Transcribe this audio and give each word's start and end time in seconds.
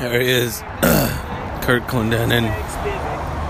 There 0.00 0.18
he 0.20 0.28
is, 0.30 0.60
Curt 1.62 1.82
Clendenin. 1.86 2.48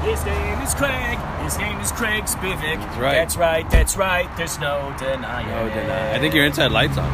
His 0.02 0.24
name 0.24 0.58
is 0.61 0.74
Craig. 0.74 1.18
His 1.45 1.56
name 1.58 1.79
is 1.79 1.92
Craig 1.92 2.24
Spivak. 2.24 2.80
That's 2.80 2.96
right. 2.98 3.14
That's 3.14 3.36
right. 3.36 3.70
That's 3.70 3.96
right. 3.96 4.36
There's 4.36 4.58
no 4.58 4.92
denying. 4.98 5.46
It. 5.68 5.75
did 5.75 5.89
I? 5.90 6.16
I 6.16 6.18
think 6.18 6.34
your 6.34 6.44
inside 6.44 6.72
lights 6.72 6.98
on. 6.98 7.08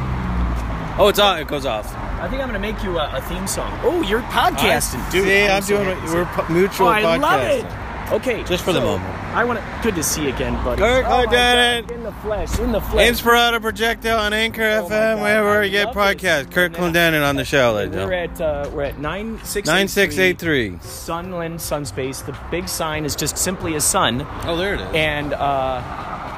Oh, 0.98 1.08
it's 1.08 1.18
on. 1.18 1.38
It 1.38 1.48
goes 1.48 1.66
off. 1.66 1.94
I 1.94 2.28
think 2.28 2.40
I'm 2.40 2.48
gonna 2.48 2.58
make 2.58 2.82
you 2.82 2.98
a, 2.98 3.10
a 3.14 3.20
theme 3.22 3.46
song. 3.46 3.78
Oh, 3.82 4.00
you're 4.02 4.22
podcasting, 4.22 5.10
dude. 5.12 5.24
See, 5.26 5.46
I'm 5.46 5.62
so 5.62 5.84
doing. 5.84 6.02
We're 6.04 6.48
mutual 6.48 6.86
Oh, 6.86 6.90
I 6.90 7.02
podcasting. 7.02 7.20
love 7.20 7.40
it. 7.42 7.85
Okay, 8.12 8.44
Just 8.44 8.64
for 8.64 8.72
the 8.72 8.80
moment. 8.80 9.04
I 9.34 9.44
want 9.44 9.58
to. 9.58 9.80
Good 9.82 9.96
to 9.96 10.02
see 10.02 10.22
you 10.22 10.28
again, 10.34 10.54
buddy. 10.64 10.80
Curt 10.80 11.04
oh, 11.06 11.26
Clendenin. 11.26 11.90
In 11.90 12.02
the 12.04 12.12
flesh. 12.12 12.58
In 12.60 12.70
the 12.72 12.80
flesh. 12.80 13.10
Inspirado 13.10 13.58
Projecto 13.58 14.16
on 14.18 14.32
Anchor 14.32 14.62
Oh, 14.62 14.88
FM, 14.88 15.20
wherever 15.20 15.64
you 15.64 15.72
get 15.72 15.88
podcasts. 15.88 16.50
Curt 16.52 16.72
Clendenin 16.72 17.28
on 17.28 17.34
the 17.34 17.44
show, 17.44 17.72
ladies 17.74 17.96
We're 17.96 18.12
at 18.12 18.40
uh, 18.40 18.70
we're 18.72 18.84
at 18.84 18.98
nine 19.00 19.40
six 19.44 19.66
Nine 19.66 19.88
six 19.88 20.18
eight 20.18 20.38
three. 20.38 20.78
Sunland 20.82 21.58
Sunspace. 21.58 22.24
The 22.24 22.38
big 22.50 22.68
sign 22.68 23.04
is 23.04 23.16
just 23.16 23.36
simply 23.36 23.74
a 23.74 23.80
sun, 23.80 24.24
Oh, 24.44 24.56
there 24.56 24.74
it 24.74 24.80
is. 24.80 24.86
and 24.94 25.32
uh, 25.34 25.82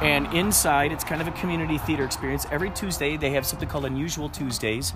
and 0.00 0.32
inside 0.32 0.90
it's 0.90 1.04
kind 1.04 1.20
of 1.20 1.28
a 1.28 1.32
community 1.32 1.76
theater 1.78 2.04
experience. 2.04 2.46
Every 2.50 2.70
Tuesday 2.70 3.16
they 3.18 3.30
have 3.32 3.44
something 3.44 3.68
called 3.68 3.84
Unusual 3.84 4.30
Tuesdays, 4.30 4.94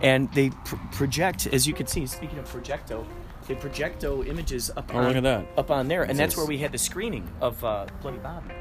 and 0.00 0.32
they 0.34 0.50
pr- 0.50 0.76
project, 0.92 1.48
as 1.48 1.66
you 1.66 1.74
can 1.74 1.88
see. 1.88 2.06
Speaking 2.06 2.38
of 2.38 2.48
projecto, 2.48 3.04
they 3.46 3.54
projecto 3.54 4.26
images 4.26 4.70
up 4.76 4.90
Oh, 4.94 4.98
on 4.98 5.06
look 5.08 5.16
at 5.16 5.22
that. 5.24 5.46
up 5.56 5.70
on 5.70 5.88
there, 5.88 6.02
and 6.04 6.18
that's 6.18 6.36
where 6.36 6.46
we 6.46 6.58
had 6.58 6.72
the 6.72 6.78
screening 6.78 7.28
of 7.40 7.62
uh, 7.64 7.86
Bloody 8.00 8.18
Bobby. 8.18 8.54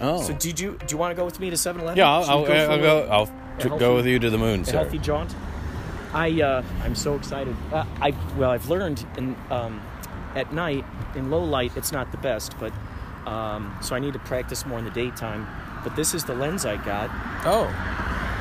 Oh, 0.00 0.22
So 0.22 0.32
did 0.34 0.60
you 0.60 0.78
do 0.86 0.86
you 0.94 0.98
want 0.98 1.12
to 1.12 1.16
go 1.16 1.24
with 1.24 1.40
me 1.40 1.48
to 1.50 1.56
7-Eleven? 1.56 1.96
yeah. 1.96 2.10
I'll, 2.10 2.24
I'll, 2.24 2.42
we 2.44 2.52
I'll 2.52 2.78
go. 2.78 3.08
I'll 3.10 3.26
t- 3.26 3.32
healthy- 3.68 3.78
go 3.78 3.96
with 3.96 4.06
you 4.06 4.18
to 4.18 4.28
the 4.30 4.38
moon, 4.38 4.60
a 4.60 4.64
sir. 4.64 4.72
healthy 4.72 4.98
jaunt. 4.98 5.34
I 6.12 6.40
uh, 6.42 6.62
I'm 6.82 6.94
so 6.94 7.14
excited. 7.14 7.56
Uh, 7.72 7.84
I 8.00 8.14
well 8.36 8.50
I've 8.50 8.68
learned 8.68 9.06
in 9.16 9.34
um, 9.50 9.80
at 10.34 10.52
night 10.52 10.84
in 11.14 11.30
low 11.30 11.42
light 11.42 11.72
it's 11.76 11.92
not 11.92 12.10
the 12.12 12.18
best, 12.18 12.54
but 12.60 12.72
um, 13.26 13.74
so 13.82 13.96
I 13.96 13.98
need 13.98 14.12
to 14.12 14.18
practice 14.20 14.64
more 14.66 14.78
in 14.78 14.84
the 14.84 14.90
daytime. 14.90 15.46
But 15.82 15.96
this 15.96 16.14
is 16.14 16.24
the 16.24 16.34
lens 16.34 16.64
I 16.66 16.76
got. 16.84 17.10
Oh, 17.44 17.66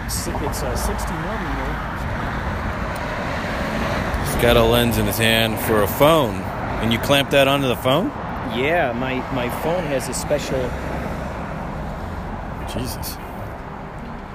It's 0.05 0.27
it's 0.27 0.61
a 0.61 0.75
60 0.77 1.11
millimeter. 1.13 1.94
He's 4.35 4.41
got 4.43 4.57
a 4.57 4.63
lens 4.63 4.97
in 4.97 5.05
his 5.05 5.17
hand 5.17 5.57
for 5.61 5.83
a 5.83 5.87
phone, 5.87 6.35
and 6.81 6.91
you 6.91 6.99
clamp 6.99 7.29
that 7.29 7.47
onto 7.47 7.69
the 7.69 7.75
phone. 7.77 8.07
Yeah, 8.53 8.91
my 8.93 9.15
my 9.33 9.49
phone 9.61 9.83
has 9.85 10.09
a 10.09 10.13
special 10.13 10.59
Jesus, 12.67 13.17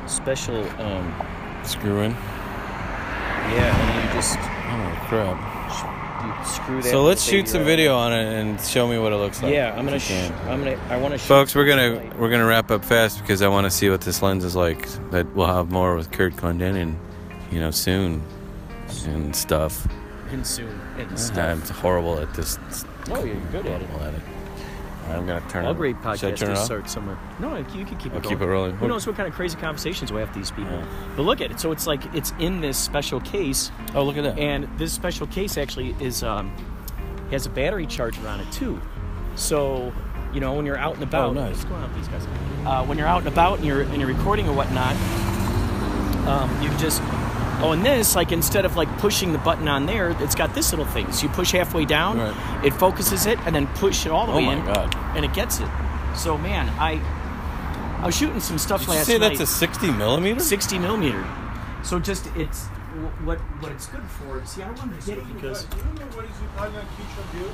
special 0.06 0.66
um, 0.80 1.14
screw 1.64 2.00
in. 2.00 2.12
yeah, 3.52 3.76
and 3.76 4.08
you 4.08 4.14
just 4.14 4.38
Oh 4.40 5.04
crap. 5.06 5.36
you 6.24 6.50
screw 6.50 6.80
that. 6.80 6.90
So 6.90 7.02
let's 7.04 7.22
shoot 7.22 7.46
some 7.46 7.64
video 7.64 7.94
on 7.94 8.14
it 8.14 8.24
and 8.40 8.58
show 8.58 8.88
me 8.88 8.96
what 8.98 9.12
it 9.12 9.16
looks 9.16 9.42
like. 9.42 9.52
Yeah, 9.52 9.74
I'm 9.76 9.84
gonna 9.84 9.98
sh- 9.98 10.30
I'm 10.46 10.60
gonna 10.64 10.80
I 10.88 10.96
want 10.96 11.12
to 11.12 11.18
show 11.18 11.26
Folks, 11.26 11.54
we're 11.54 11.66
gonna 11.66 12.10
we're 12.18 12.30
gonna 12.30 12.46
wrap 12.46 12.70
up 12.70 12.86
fast 12.86 13.20
because 13.20 13.42
I 13.42 13.48
want 13.48 13.66
to 13.66 13.70
see 13.70 13.90
what 13.90 14.00
this 14.00 14.22
lens 14.22 14.44
is 14.44 14.56
like. 14.56 14.88
But 15.10 15.26
we'll 15.36 15.46
have 15.46 15.70
more 15.70 15.94
with 15.94 16.10
Curt 16.10 16.36
Clendenin, 16.36 16.96
you 17.52 17.60
know, 17.60 17.70
soon 17.70 18.22
and 19.06 19.34
stuff. 19.34 19.86
soon 20.42 20.68
and 20.98 21.38
I'm 21.38 21.60
horrible 21.62 22.18
at 22.18 22.32
this. 22.34 22.58
Oh, 23.10 23.24
you're 23.24 23.34
good 23.52 23.66
at 23.66 23.82
it. 23.82 23.90
At 23.90 24.14
it. 24.14 24.20
I'm 25.08 25.26
gonna 25.26 25.42
turn 25.48 25.64
All 25.64 25.72
it. 25.72 25.76
great 25.76 25.96
Should 25.96 26.06
I 26.06 26.14
podcasters 26.14 26.38
turn 26.38 26.50
it 26.52 26.58
off? 26.58 26.64
start 26.64 26.88
somewhere. 26.90 27.18
No, 27.40 27.56
you 27.56 27.64
can 27.64 27.96
keep 27.96 28.12
it 28.12 28.14
I'll 28.14 28.20
going. 28.20 28.22
keep 28.36 28.40
it 28.40 28.46
rolling. 28.46 28.76
Who 28.76 28.86
knows 28.86 29.06
what 29.08 29.16
kind 29.16 29.26
of 29.28 29.34
crazy 29.34 29.56
conversations 29.58 30.12
we 30.12 30.20
have 30.20 30.28
with 30.28 30.36
these 30.36 30.52
people? 30.52 30.70
Yeah. 30.72 30.86
But 31.16 31.22
look 31.22 31.40
at 31.40 31.50
it. 31.50 31.58
So 31.58 31.72
it's 31.72 31.86
like 31.88 32.02
it's 32.14 32.32
in 32.38 32.60
this 32.60 32.78
special 32.78 33.20
case, 33.20 33.72
Oh, 33.94 34.04
look 34.04 34.16
at 34.16 34.22
that. 34.22 34.38
and 34.38 34.68
this 34.78 34.92
special 34.92 35.26
case 35.26 35.58
actually 35.58 35.96
is 35.98 36.22
um, 36.22 36.54
has 37.32 37.46
a 37.46 37.50
battery 37.50 37.86
charger 37.86 38.26
on 38.28 38.38
it 38.38 38.52
too. 38.52 38.80
So 39.34 39.92
you 40.32 40.38
know 40.40 40.52
when 40.54 40.64
you're 40.64 40.78
out 40.78 40.94
and 40.94 41.02
about. 41.02 41.30
Oh, 41.30 41.32
nice. 41.32 41.56
What's 41.56 41.64
going 41.64 41.82
on 41.82 41.92
with 41.92 41.98
these 41.98 42.08
guys? 42.08 42.26
Uh, 42.64 42.84
when 42.86 42.96
you're 42.96 43.08
out 43.08 43.18
and 43.20 43.28
about 43.28 43.58
and 43.58 43.66
you're 43.66 43.82
and 43.82 43.96
you're 43.96 44.06
recording 44.06 44.48
or 44.48 44.52
whatnot, 44.52 44.94
um, 46.28 46.50
you 46.62 46.68
can 46.68 46.78
just. 46.78 47.02
Oh, 47.62 47.72
and 47.72 47.84
this, 47.84 48.16
like, 48.16 48.32
instead 48.32 48.64
of 48.64 48.76
like 48.76 48.88
pushing 48.98 49.32
the 49.32 49.38
button 49.38 49.68
on 49.68 49.84
there, 49.86 50.10
it's 50.22 50.34
got 50.34 50.54
this 50.54 50.70
little 50.72 50.86
thing. 50.86 51.12
So 51.12 51.24
you 51.24 51.28
push 51.32 51.52
halfway 51.52 51.84
down, 51.84 52.18
Right. 52.18 52.64
it 52.64 52.72
focuses 52.72 53.26
it, 53.26 53.38
and 53.44 53.54
then 53.54 53.66
push 53.74 54.06
it 54.06 54.12
all 54.12 54.26
the 54.26 54.32
Oh 54.32 54.36
way 54.36 54.46
my 54.46 54.54
in, 54.54 54.64
God. 54.64 54.94
and 55.14 55.24
it 55.24 55.32
gets 55.34 55.60
it. 55.60 55.68
So 56.16 56.38
man, 56.38 56.68
I 56.78 57.00
I 58.02 58.06
was 58.06 58.16
shooting 58.16 58.40
some 58.40 58.56
stuff 58.58 58.80
Did 58.80 58.88
you 58.88 58.94
last 58.94 59.06
say 59.06 59.18
night. 59.18 59.36
that's 59.36 59.40
a 59.40 59.46
60 59.46 59.90
millimeter? 59.92 60.40
60 60.40 60.78
millimeter. 60.78 61.22
So 61.82 61.98
just 62.00 62.26
it's 62.34 62.66
what 63.24 63.38
what 63.60 63.72
it's 63.72 63.86
good 63.86 64.02
for. 64.18 64.44
See, 64.46 64.62
I 64.62 64.70
wanted 64.70 64.98
to 65.00 65.06
get 65.06 65.18
it 65.18 65.34
because 65.34 65.64
You 65.76 65.82
don't 65.82 65.94
know 66.00 66.16
what 66.16 66.24
is 66.24 66.30
Italian 66.54 66.86
kitchen 66.96 67.24
here? 67.38 67.50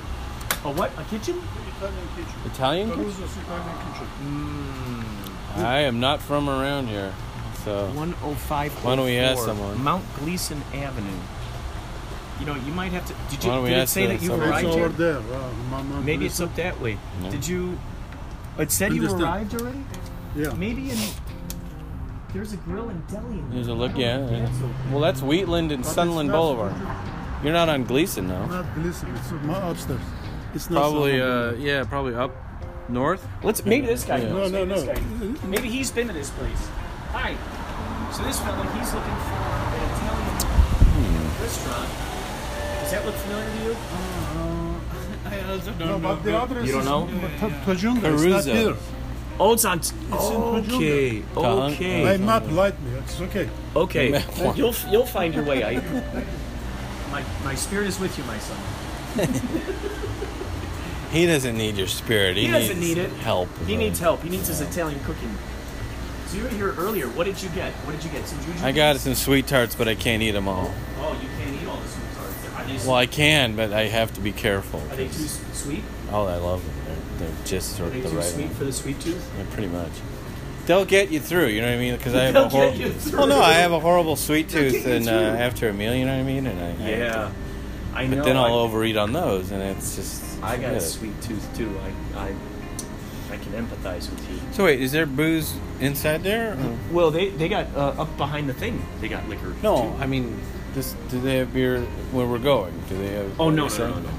a 0.64 0.70
what 0.70 0.90
a 0.98 1.02
kitchen? 1.10 1.42
Italian 1.76 2.08
kitchen. 2.14 2.38
Italian? 2.46 2.90
Caruso's 2.92 3.36
Italian 3.36 3.76
kitchen. 3.84 4.06
Hmm. 4.22 5.60
I 5.64 5.78
am 5.80 5.98
not 6.00 6.20
from 6.22 6.48
around 6.48 6.86
here, 6.88 7.12
so 7.66 7.86
105. 7.86 8.84
Why 8.84 8.94
don't 8.96 9.04
we 9.06 9.16
ask 9.18 9.42
someone? 9.44 9.82
Mount 9.82 10.04
Gleason 10.20 10.62
Avenue. 10.72 11.10
You 12.38 12.46
know, 12.46 12.54
you 12.54 12.72
might 12.72 12.92
have 12.92 13.04
to. 13.06 13.14
Did 13.30 13.42
you? 13.42 13.50
Why 13.50 13.56
don't 13.56 13.64
we 13.64 13.70
did 13.70 13.78
it 13.78 13.82
ask 13.82 13.92
say 13.94 14.06
the- 14.06 14.12
that 14.14 14.22
you 14.22 14.28
someone? 14.28 14.48
It's 14.48 14.62
arrived 14.62 14.66
over 14.68 14.78
here? 14.78 14.88
there. 14.90 15.18
Uh, 15.18 15.52
Mama 15.70 16.00
Maybe 16.02 16.26
it's 16.26 16.38
Lisa. 16.38 16.44
up 16.50 16.56
that 16.56 16.80
way. 16.80 16.98
No. 17.22 17.30
Did 17.30 17.46
you? 17.48 17.76
It 18.58 18.70
said 18.70 18.92
you 18.94 19.00
Understand. 19.02 19.22
arrived 19.24 19.54
already. 19.60 19.84
Yeah. 20.36 20.52
Maybe 20.54 20.90
in. 20.90 20.98
There's 22.32 22.52
a 22.52 22.56
grill 22.58 22.88
and 22.90 23.04
deli. 23.08 23.38
In 23.38 23.50
there's 23.50 23.68
a 23.68 23.74
look. 23.74 23.96
Yeah. 23.96 24.28
yeah. 24.30 24.48
Well, 24.92 25.00
that's 25.00 25.22
Wheatland 25.22 25.72
and 25.72 25.82
But 25.82 25.86
it's 25.88 25.94
Sunland 25.94 26.28
not 26.28 26.36
Boulevard. 26.36 26.74
You're 27.42 27.52
not 27.52 27.68
on 27.68 27.84
Gleason, 27.84 28.28
though. 28.28 28.46
Not 28.46 28.74
Gleason. 28.74 29.14
It's 29.16 29.32
uh, 29.32 29.68
upstairs. 29.70 30.00
It's 30.54 30.70
not 30.70 30.80
Probably, 30.80 31.18
Sunland 31.18 31.56
uh, 31.56 31.58
yeah, 31.64 31.84
probably 31.84 32.14
up 32.14 32.32
north. 32.88 33.26
Let's 33.42 33.64
maybe 33.64 33.86
this 33.86 34.04
guy. 34.04 34.18
Yeah. 34.18 34.28
knows. 34.28 34.52
No, 34.52 34.64
no, 34.64 34.74
Maybe 34.74 34.86
this 34.86 35.20
no. 35.20 35.36
guy- 35.40 35.46
Maybe 35.48 35.68
he's 35.68 35.90
been 35.90 36.06
to 36.08 36.12
this 36.12 36.30
place. 36.30 36.68
Hi. 37.12 37.34
So 38.16 38.22
this 38.22 38.40
fella, 38.40 38.64
he's 38.72 38.94
looking 38.94 39.16
for 39.28 39.36
an 39.76 39.82
Italian 39.92 40.36
Hmm. 40.96 41.42
restaurant. 41.42 41.88
Does 42.80 42.90
that 42.92 43.04
look 43.04 43.14
familiar 43.16 43.50
to 43.50 43.64
you? 43.64 43.76
I 45.26 45.52
also 45.52 45.70
don't 45.72 45.88
No, 45.88 45.98
but 45.98 46.22
the 46.24 46.34
address 46.42 46.66
You 46.66 46.72
don't 46.72 46.80
is 46.80 46.86
know? 46.88 47.48
T- 47.48 47.54
Tujunga. 47.66 48.14
It's 48.14 48.24
not 48.24 48.44
here. 48.56 48.76
Oh, 49.38 49.52
it's 49.52 49.64
on. 49.66 49.80
in 49.80 50.14
okay. 50.14 51.22
Tahang- 51.34 51.72
Okay. 51.74 52.04
My 52.04 52.16
map 52.16 52.50
light 52.50 52.80
me. 52.80 52.92
It's 53.04 53.20
okay. 53.20 53.50
Okay. 53.74 54.24
You'll 54.54 54.74
you'll 54.90 55.04
find 55.04 55.34
your 55.34 55.44
way. 55.44 55.62
I, 55.62 55.72
my 57.12 57.22
my 57.44 57.54
spirit 57.54 57.86
is 57.88 58.00
with 58.00 58.16
you, 58.16 58.24
my 58.24 58.38
son. 58.38 58.58
He 61.12 61.24
doesn't 61.24 61.56
need 61.56 61.76
your 61.76 61.86
spirit. 61.86 62.36
He, 62.36 62.46
He 62.46 62.50
doesn't 62.52 62.80
needs 62.80 62.96
need 62.96 62.98
it. 62.98 63.10
Help. 63.22 63.48
He 63.66 63.76
needs 63.76 63.98
help. 64.00 64.22
He 64.22 64.28
needs 64.28 64.48
his 64.48 64.60
Italian 64.60 65.00
cooking. 65.04 65.30
So 66.26 66.36
you 66.38 66.42
were 66.44 66.48
here 66.50 66.74
earlier. 66.74 67.08
What 67.08 67.24
did 67.24 67.40
you 67.42 67.48
get? 67.50 67.72
What 67.84 67.92
did 67.92 68.04
you 68.04 68.10
get? 68.10 68.26
Some 68.26 68.38
jujubes? 68.40 68.62
I 68.62 68.72
got 68.72 68.96
some 68.96 69.14
sweet 69.14 69.46
tarts, 69.46 69.74
but 69.74 69.86
I 69.88 69.94
can't 69.94 70.22
eat 70.22 70.32
them 70.32 70.48
all. 70.48 70.72
Oh, 70.98 71.12
you 71.22 71.28
can't 71.38 71.62
eat 71.62 71.66
all 71.68 71.76
the 71.76 71.88
sweet 71.88 72.14
tarts. 72.14 72.34
Are 72.56 72.64
they, 72.64 72.86
Well, 72.86 72.96
I 72.96 73.06
can, 73.06 73.54
but 73.56 73.72
I 73.72 73.82
have 73.86 74.12
to 74.14 74.20
be 74.20 74.32
careful. 74.32 74.80
are 74.90 74.96
they 74.96 75.06
too 75.08 75.12
sweet? 75.52 75.82
Oh, 76.10 76.26
I 76.26 76.36
love 76.36 76.64
them. 76.64 76.74
They're, 77.18 77.28
they're 77.28 77.44
just 77.46 77.76
sort 77.76 77.94
of 77.94 78.02
the 78.02 78.08
too 78.10 78.16
right 78.16 78.24
sweet 78.24 78.46
one. 78.46 78.54
for 78.54 78.64
the 78.64 78.72
sweet 78.72 79.00
tooth? 79.00 79.24
Yeah, 79.38 79.44
pretty 79.52 79.68
much. 79.68 79.90
They'll 80.66 80.84
get 80.84 81.10
you 81.12 81.20
through. 81.20 81.46
You 81.46 81.60
know 81.60 81.68
what 81.68 81.76
I 81.76 81.78
mean? 81.78 81.96
Because 81.96 82.14
I 82.16 82.24
have 82.24 82.34
They'll 82.34 82.44
a 82.46 82.48
horrible. 82.48 82.76
get 82.78 82.86
you 82.88 82.92
through. 82.94 83.18
Well, 83.20 83.28
no, 83.28 83.40
I 83.40 83.52
have 83.54 83.70
a 83.72 83.78
horrible 83.78 84.16
sweet 84.16 84.48
tooth, 84.48 84.84
and 84.84 85.08
uh, 85.08 85.12
after 85.12 85.68
a 85.68 85.72
meal, 85.72 85.94
you 85.94 86.04
know 86.04 86.12
what 86.14 86.20
I 86.20 86.24
mean. 86.24 86.46
And 86.48 86.58
I, 86.60 86.84
I 86.84 86.88
Yeah, 86.90 87.12
to- 87.12 87.32
I 87.94 88.06
know. 88.08 88.16
but 88.16 88.24
then 88.24 88.36
I, 88.36 88.42
I'll 88.48 88.54
overeat 88.58 88.96
on 88.96 89.12
those, 89.12 89.52
and 89.52 89.62
it's 89.62 89.94
just. 89.94 90.24
I 90.42 90.56
got 90.56 90.74
a 90.74 90.80
sweet 90.80 91.20
tooth 91.22 91.48
too. 91.56 91.72
I, 92.16 92.18
I, 92.28 92.34
I 93.30 93.36
can 93.36 93.52
empathize 93.52 94.10
with 94.10 94.30
you. 94.30 94.38
So 94.52 94.64
wait, 94.64 94.80
is 94.80 94.92
there 94.92 95.06
booze 95.06 95.54
inside 95.80 96.22
there? 96.22 96.52
or- 96.52 96.78
Well, 96.92 97.10
they 97.10 97.30
they 97.30 97.48
got 97.48 97.66
uh, 97.74 98.02
up 98.02 98.16
behind 98.16 98.48
the 98.48 98.54
thing. 98.54 98.84
They 99.00 99.08
got 99.08 99.28
liquor. 99.28 99.54
No, 99.62 99.76
too. 99.82 100.02
I 100.02 100.06
mean, 100.06 100.40
this, 100.74 100.94
do 101.08 101.20
they 101.20 101.38
have 101.38 101.52
beer 101.52 101.80
where 102.12 102.26
we're 102.26 102.38
going? 102.38 102.72
Do 102.88 102.96
they 102.98 103.08
have? 103.14 103.40
Oh 103.40 103.50
no, 103.50 103.68
no, 103.68 103.76
no, 103.78 103.88
no, 103.94 104.00
no. 104.00 104.10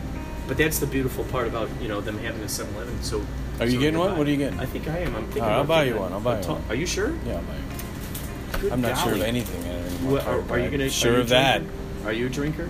But 0.47 0.57
that's 0.57 0.79
the 0.79 0.87
beautiful 0.87 1.23
part 1.25 1.47
about 1.47 1.69
you 1.81 1.87
know 1.87 1.99
them 2.01 2.17
having 2.19 2.41
a 2.41 2.45
7-Eleven. 2.45 3.01
So. 3.03 3.21
Are 3.59 3.65
you 3.65 3.71
so 3.73 3.79
getting 3.79 3.99
one? 3.99 4.17
What 4.17 4.27
are 4.27 4.31
you 4.31 4.37
getting? 4.37 4.59
I 4.59 4.65
think 4.65 4.87
I 4.87 4.99
am. 4.99 5.15
I'm 5.15 5.23
thinking. 5.25 5.43
Right, 5.43 5.51
I'll 5.53 5.63
buy 5.63 5.83
you 5.85 5.97
one, 5.97 6.13
I'll 6.13 6.19
buy 6.21 6.41
you 6.41 6.47
one. 6.47 6.63
Are 6.69 6.75
you 6.75 6.85
sure? 6.85 7.13
Yeah, 7.25 7.37
I'm, 7.39 8.61
Good 8.61 8.71
I'm 8.71 8.81
not 8.81 8.97
sure 8.97 9.11
of 9.13 9.17
golly. 9.17 9.27
anything. 9.29 9.63
anymore, 9.63 10.11
What, 10.13 10.25
are, 10.27 10.51
are 10.51 10.59
you 10.59 10.69
gonna 10.69 10.89
Sure 10.89 11.19
of 11.19 11.29
that. 11.29 11.61
Are 12.05 12.13
you 12.13 12.27
a 12.27 12.29
drinker? 12.29 12.69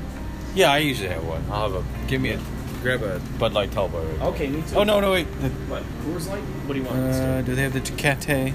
Yeah, 0.56 0.72
I 0.72 0.80
usually 0.80 1.10
have 1.10 1.26
one. 1.26 1.44
I'll 1.52 1.72
have 1.72 1.86
a. 1.86 2.08
Give 2.08 2.20
me 2.22 2.32
a. 2.32 2.40
Grab 2.88 3.04
a 3.04 3.20
Bud 3.38 3.52
Light 3.52 3.70
tall 3.74 3.90
boy. 3.90 4.02
right. 4.06 4.22
Okay, 4.30 4.48
me 4.48 4.62
too. 4.62 4.78
Oh 4.78 4.84
no, 4.84 5.02
no 5.02 5.12
wait. 5.12 5.28
The- 5.42 5.50
What? 5.68 5.84
Coors 6.06 6.30
Light? 6.30 6.40
What 6.42 6.74
do 6.74 6.80
you 6.80 6.86
want? 6.86 6.98
Uh, 7.00 7.42
do 7.42 7.54
they 7.54 7.64
have 7.64 7.74
the 7.74 7.82
Tecate? 7.82 8.54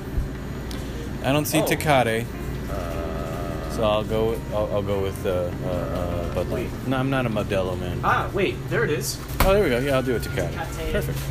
I 1.22 1.32
don't 1.32 1.44
see 1.44 1.60
Oh. 1.60 1.66
Tecate, 1.66 2.24
Uh, 2.70 3.70
so 3.70 3.82
I'll 3.84 4.04
go. 4.04 4.30
With, 4.30 4.54
I'll, 4.54 4.72
I'll 4.76 4.82
go 4.82 5.02
with 5.02 5.26
uh, 5.26 5.50
uh, 5.66 5.68
uh, 5.68 6.34
Bud 6.34 6.48
Light. 6.48 6.70
No, 6.86 6.96
I'm 6.96 7.10
not 7.10 7.26
a 7.26 7.28
Modelo 7.28 7.78
man. 7.78 8.00
ah, 8.02 8.30
wait, 8.32 8.56
there 8.70 8.84
it 8.84 8.90
is. 8.90 9.18
Oh, 9.40 9.52
there 9.52 9.64
we 9.64 9.68
go. 9.68 9.78
Yeah, 9.78 9.96
I'll 9.96 10.02
do 10.02 10.16
a 10.16 10.18
Tecate. 10.18 10.54
Perfect. 10.92 11.18
Do 11.18 11.24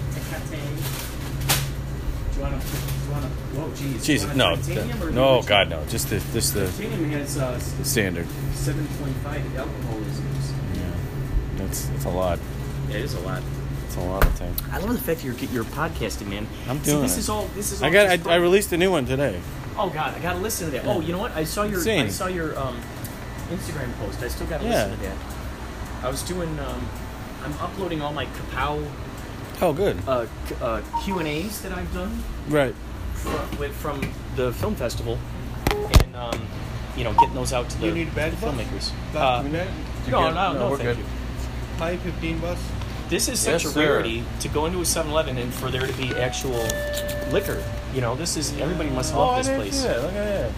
you 2.38 2.42
want 2.44 2.62
to? 2.62 2.68
Do 2.68 2.77
you 3.07 3.12
want 3.12 3.24
to? 3.24 3.30
Whoa, 3.57 3.74
geez. 3.75 4.06
Jesus, 4.06 4.36
no, 4.36 4.56
Titanium 4.57 5.01
or 5.04 5.09
no, 5.12 5.42
God, 5.42 5.69
no. 5.71 5.83
Just 5.88 6.09
the, 6.09 6.19
just 6.33 6.54
the 6.54 6.68
Titanium 6.68 7.09
has 7.12 7.38
uh, 7.39 7.57
standard. 7.83 8.27
7.5 8.54 9.56
alcoholisms. 9.56 10.54
Yeah. 10.75 10.83
that's 11.57 11.89
it's 11.89 12.06
a 12.06 12.09
lot. 12.09 12.38
It 12.92 13.02
is 13.06 13.14
a 13.14 13.20
lot. 13.22 13.42
It's 13.86 13.96
a 13.96 14.02
lot 14.02 14.26
of 14.26 14.38
time. 14.38 14.54
I 14.72 14.78
love 14.80 14.94
the 14.94 15.00
fact 15.04 15.24
you're 15.24 15.34
you're 15.36 15.64
podcasting, 15.64 16.28
man. 16.28 16.48
I'm 16.68 16.80
See, 16.84 16.92
doing 16.92 17.04
this 17.04 17.16
it. 17.16 17.20
is 17.20 17.30
all. 17.30 17.46
This 17.56 17.72
is. 17.72 17.82
All 17.82 17.88
I 17.88 17.92
got. 17.92 18.10
just 18.18 18.28
I, 18.28 18.34
I 18.34 18.36
released 18.36 18.72
a 18.74 18.78
new 18.78 18.92
one 18.92 19.06
today. 19.06 19.40
Oh 19.78 19.90
God, 19.90 20.14
I 20.16 20.20
gotta 20.20 20.40
listen 20.40 20.66
to 20.68 20.72
that. 20.74 20.86
Oh, 20.86 21.00
you 21.00 21.14
know 21.14 21.20
what? 21.20 21.32
I 21.36 21.44
saw 21.46 21.64
your. 21.64 21.80
Same. 21.82 22.06
I 22.06 22.10
saw 22.10 22.28
your 22.28 22.58
um, 22.60 22.80
Instagram 23.50 23.94
post. 24.00 24.22
I 24.22 24.28
still 24.28 24.48
gotta 24.48 24.66
Yeah. 24.66 24.86
listen 24.86 24.92
to 24.98 25.04
that. 25.06 25.18
I 26.04 26.10
was 26.10 26.22
doing. 26.24 26.60
Um, 26.60 26.88
I'm 27.44 27.54
uploading 27.54 28.02
all 28.02 28.14
my 28.14 28.26
Kapow 28.28 28.86
Oh, 29.62 29.74
good. 29.74 29.98
uh, 30.08 30.26
Q- 30.48 30.58
uh, 30.62 30.82
Q 31.04 31.20
and 31.20 31.28
A's 31.28 31.62
that 31.62 31.72
I've 31.72 31.92
done 31.94 32.24
Right. 32.50 32.76
from, 33.16 33.58
with, 33.58 33.72
from 33.76 34.02
the 34.36 34.52
film 34.54 34.76
festival, 34.76 35.18
and 35.72 36.16
um, 36.16 36.40
you 36.96 37.04
know, 37.04 37.14
getting 37.14 37.34
those 37.34 37.52
out 37.54 37.68
to 37.72 37.78
the 37.80 37.88
You 37.88 37.94
need 37.94 38.14
bed 38.14 38.40
bucks? 38.40 38.44
filmmakers. 38.56 38.92
Last 39.16 39.40
Uh, 39.40 39.44
minute, 39.44 39.70
no, 39.70 40.04
good? 40.06 40.12
no, 40.12 40.30
No, 40.32 40.54
no, 40.54 40.70
we're 40.70 40.78
thank 40.78 40.90
good. 40.90 40.98
you. 41.00 41.06
five 41.78 42.00
fifteen 42.02 42.38
bus. 42.40 42.60
This 43.12 43.28
is 43.28 43.40
such 43.42 43.63
Yes, 43.63 43.66
a 43.66 43.69
sir. 43.74 43.80
rarity 43.81 44.24
to 44.40 44.48
go 44.48 44.66
into 44.68 44.78
a 44.80 44.84
7-Eleven 44.88 45.38
and 45.38 45.54
for 45.54 45.69
there 45.69 45.86
to 45.86 45.94
be 45.94 46.16
actual 46.16 46.56
liquor. 47.30 47.62
You 47.94 48.00
know, 48.00 48.16
this 48.16 48.38
is 48.38 48.54
everybody 48.58 48.90
must 48.90 49.13
love 49.13 49.36
this 49.44 49.50
place. 49.54 49.84
Yeah, 49.84 49.98
look 49.98 50.13
at 50.13 50.25
that. 50.48 50.52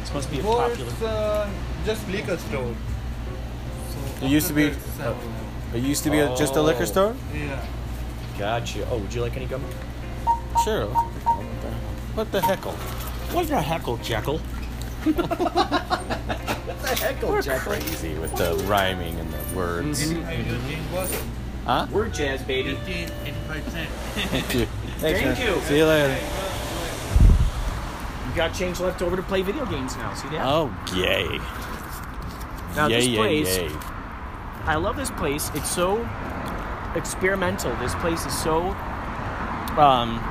This 0.00 0.12
must 0.12 0.30
be 0.30 0.36
a 0.40 0.42
Before 0.42 0.68
popular. 0.68 0.90
it's 0.92 1.02
uh, 1.02 1.48
just 1.86 2.06
liquor 2.10 2.36
store. 2.36 2.74
So 4.20 4.26
It 4.26 4.30
used 4.30 4.46
to 4.48 4.52
be- 4.52 4.66
after 4.68 5.02
that, 5.02 5.16
it's, 5.16 5.76
It 5.76 5.82
used 5.88 6.04
to 6.04 6.10
be 6.10 6.18
a, 6.20 6.36
just 6.36 6.54
a 6.56 6.60
liquor 6.60 6.82
Oh. 6.82 6.92
store. 6.94 7.16
yeah. 7.34 7.64
Gotcha. 8.38 8.86
Oh, 8.90 8.98
would 8.98 9.14
you 9.14 9.22
like 9.22 9.34
any 9.38 9.46
gum? 9.46 9.64
Sure. 10.64 10.84
What 12.14 12.30
the 12.30 12.42
heckle? 12.42 12.72
What's 13.32 13.48
a 13.50 13.62
heckle, 13.62 13.96
Jekyll? 14.02 14.38
What's 15.06 16.92
a 16.92 16.94
heckle, 17.04 17.30
We're 17.30 17.40
Jekyll? 17.42 17.72
crazy 17.72 18.14
with 18.18 18.36
the 18.36 18.54
rhyming 18.68 19.18
and 19.18 19.32
the 19.32 19.56
words. 19.56 20.12
Five 20.12 20.26
fifteen 20.44 20.82
bus. 20.92 21.22
Huh? 21.66 21.86
We're 21.90 22.08
jazz, 22.08 22.42
baby. 22.44 22.74
15, 22.76 23.10
85 23.24 23.68
cent. 23.72 23.90
Thank 23.90 24.54
you. 24.54 24.66
Thanks, 24.98 25.20
Thank 25.20 25.38
man. 25.38 25.54
you. 25.56 25.60
See 25.62 25.78
you 25.78 25.84
later. 25.86 26.16
You 28.28 28.34
got 28.36 28.54
change 28.54 28.78
left 28.80 29.02
over 29.02 29.16
to 29.16 29.22
play 29.22 29.42
video 29.42 29.66
games 29.66 29.96
now. 29.96 30.14
See 30.14 30.28
that? 30.28 30.46
Oh, 30.46 30.70
yay. 30.94 31.40
Now, 32.76 32.86
yay, 32.86 32.96
this 32.96 33.06
yay, 33.08 33.16
place- 33.16 33.56
yay. 33.58 33.70
I 34.64 34.76
love 34.76 34.96
this 34.96 35.10
place. 35.10 35.50
It's 35.54 35.68
so 35.70 36.08
experimental. 36.94 37.74
This 37.76 37.94
place 37.96 38.24
is 38.26 38.36
so, 38.36 38.62
um, 39.78 40.22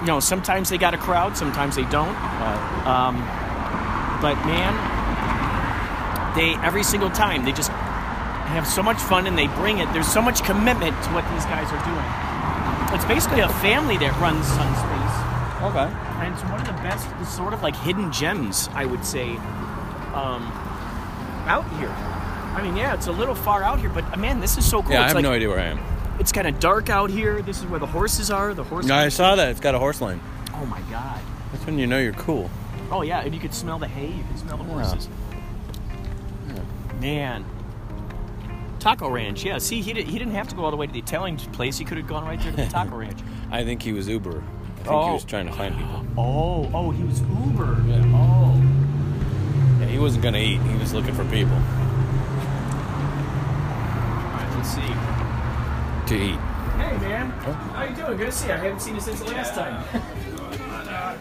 you 0.00 0.06
know, 0.06 0.20
sometimes 0.20 0.68
they 0.68 0.78
got 0.78 0.94
a 0.94 0.98
crowd, 0.98 1.36
sometimes 1.36 1.76
they 1.76 1.84
don't. 1.84 2.14
Um, 2.86 3.16
but 4.20 4.34
man, 4.44 4.74
they 6.36 6.54
every 6.66 6.82
single 6.82 7.10
time 7.10 7.44
they 7.44 7.52
just 7.52 7.69
have 8.50 8.66
so 8.66 8.82
much 8.82 8.98
fun 8.98 9.26
and 9.26 9.36
they 9.38 9.46
bring 9.48 9.78
it. 9.78 9.92
There's 9.92 10.06
so 10.10 10.20
much 10.22 10.42
commitment 10.44 10.94
to 11.04 11.10
what 11.10 11.24
these 11.32 11.44
guys 11.46 11.70
are 11.72 11.84
doing. 11.84 12.94
It's 12.94 13.04
basically 13.04 13.40
a 13.40 13.48
family 13.60 13.96
that 13.98 14.18
runs 14.20 14.44
Sunspace, 14.46 15.62
Okay. 15.70 15.92
and 16.24 16.34
it's 16.34 16.42
one 16.44 16.60
of 16.60 16.66
the 16.66 16.72
best, 16.82 17.06
sort 17.36 17.52
of 17.52 17.62
like 17.62 17.76
hidden 17.76 18.10
gems, 18.12 18.68
I 18.74 18.84
would 18.84 19.04
say, 19.04 19.36
um, 20.14 20.42
out 21.46 21.64
here. 21.78 21.90
I 21.90 22.62
mean, 22.62 22.76
yeah, 22.76 22.94
it's 22.94 23.06
a 23.06 23.12
little 23.12 23.34
far 23.36 23.62
out 23.62 23.78
here, 23.78 23.90
but 23.90 24.04
uh, 24.12 24.16
man, 24.16 24.40
this 24.40 24.58
is 24.58 24.68
so 24.68 24.82
cool. 24.82 24.92
Yeah, 24.92 25.00
I 25.00 25.04
it's 25.04 25.08
have 25.10 25.16
like, 25.16 25.22
no 25.22 25.32
idea 25.32 25.48
where 25.48 25.60
I 25.60 25.66
am. 25.66 25.78
It's 26.18 26.32
kind 26.32 26.48
of 26.48 26.58
dark 26.58 26.90
out 26.90 27.08
here. 27.10 27.40
This 27.42 27.58
is 27.60 27.66
where 27.66 27.78
the 27.80 27.86
horses 27.86 28.30
are. 28.30 28.52
The 28.52 28.64
horses. 28.64 28.88
No, 28.88 28.96
I 28.96 29.08
saw 29.08 29.36
that. 29.36 29.48
It's 29.50 29.60
got 29.60 29.74
a 29.74 29.78
horse 29.78 30.00
lane. 30.00 30.20
Oh 30.54 30.66
my 30.66 30.80
god. 30.90 31.20
That's 31.52 31.64
when 31.64 31.78
you 31.78 31.86
know 31.86 31.98
you're 31.98 32.12
cool. 32.14 32.50
Oh 32.90 33.02
yeah, 33.02 33.20
and 33.20 33.32
you 33.32 33.40
could 33.40 33.54
smell 33.54 33.78
the 33.78 33.86
hay. 33.88 34.08
You 34.08 34.24
could 34.24 34.38
smell 34.38 34.56
the 34.58 34.64
Yeah. 34.64 34.82
horses. 34.84 35.08
Man. 37.00 37.44
Taco 38.80 39.08
Ranch. 39.08 39.44
Yeah. 39.44 39.58
See, 39.58 39.80
he, 39.82 39.92
did, 39.92 40.06
he 40.08 40.18
didn't 40.18 40.34
have 40.34 40.48
to 40.48 40.56
go 40.56 40.64
all 40.64 40.70
the 40.70 40.76
way 40.76 40.86
to 40.86 40.92
the 40.92 40.98
Italian 40.98 41.36
place. 41.36 41.78
He 41.78 41.84
could 41.84 41.98
have 41.98 42.06
gone 42.08 42.24
right 42.24 42.40
there 42.40 42.50
to 42.50 42.56
the 42.56 42.66
Taco 42.66 42.96
Ranch. 43.02 43.20
I 43.50 43.62
think 43.64 43.82
he 43.82 43.92
was 43.92 44.08
Uber. 44.08 44.30
I 44.30 44.32
think 44.82 44.88
he 44.88 44.90
Oh. 44.94 45.12
was 45.14 45.24
trying 45.24 45.46
to 45.46 45.52
find 45.52 45.76
people. 45.76 46.04
Oh, 46.18 46.68
oh, 46.72 46.90
he 46.90 47.04
was 47.04 47.20
Uber. 47.20 47.82
Yeah. 47.86 48.02
Oh. 48.14 48.56
Yeah, 49.80 49.86
he 49.86 49.98
wasn't 49.98 50.22
gonna 50.24 50.38
eat. 50.38 50.60
He 50.62 50.76
was 50.78 50.92
looking 50.94 51.14
for 51.14 51.24
people 51.26 51.52
All 51.54 51.60
right, 54.36 54.50
let's 54.56 54.68
see. 54.74 56.14
to 56.16 56.22
eat. 56.22 56.38
Hey 56.80 56.96
man, 56.98 57.30
how 57.30 57.84
you 57.84 57.94
doing? 57.94 58.16
Good 58.16 58.26
to 58.26 58.32
see 58.32 58.46
you. 58.48 58.54
I 58.54 58.56
haven't 58.56 58.80
seen 58.80 58.94
you 58.94 59.00
since 59.00 59.20
the 59.20 59.26
last 59.26 59.54
time. 59.54 59.84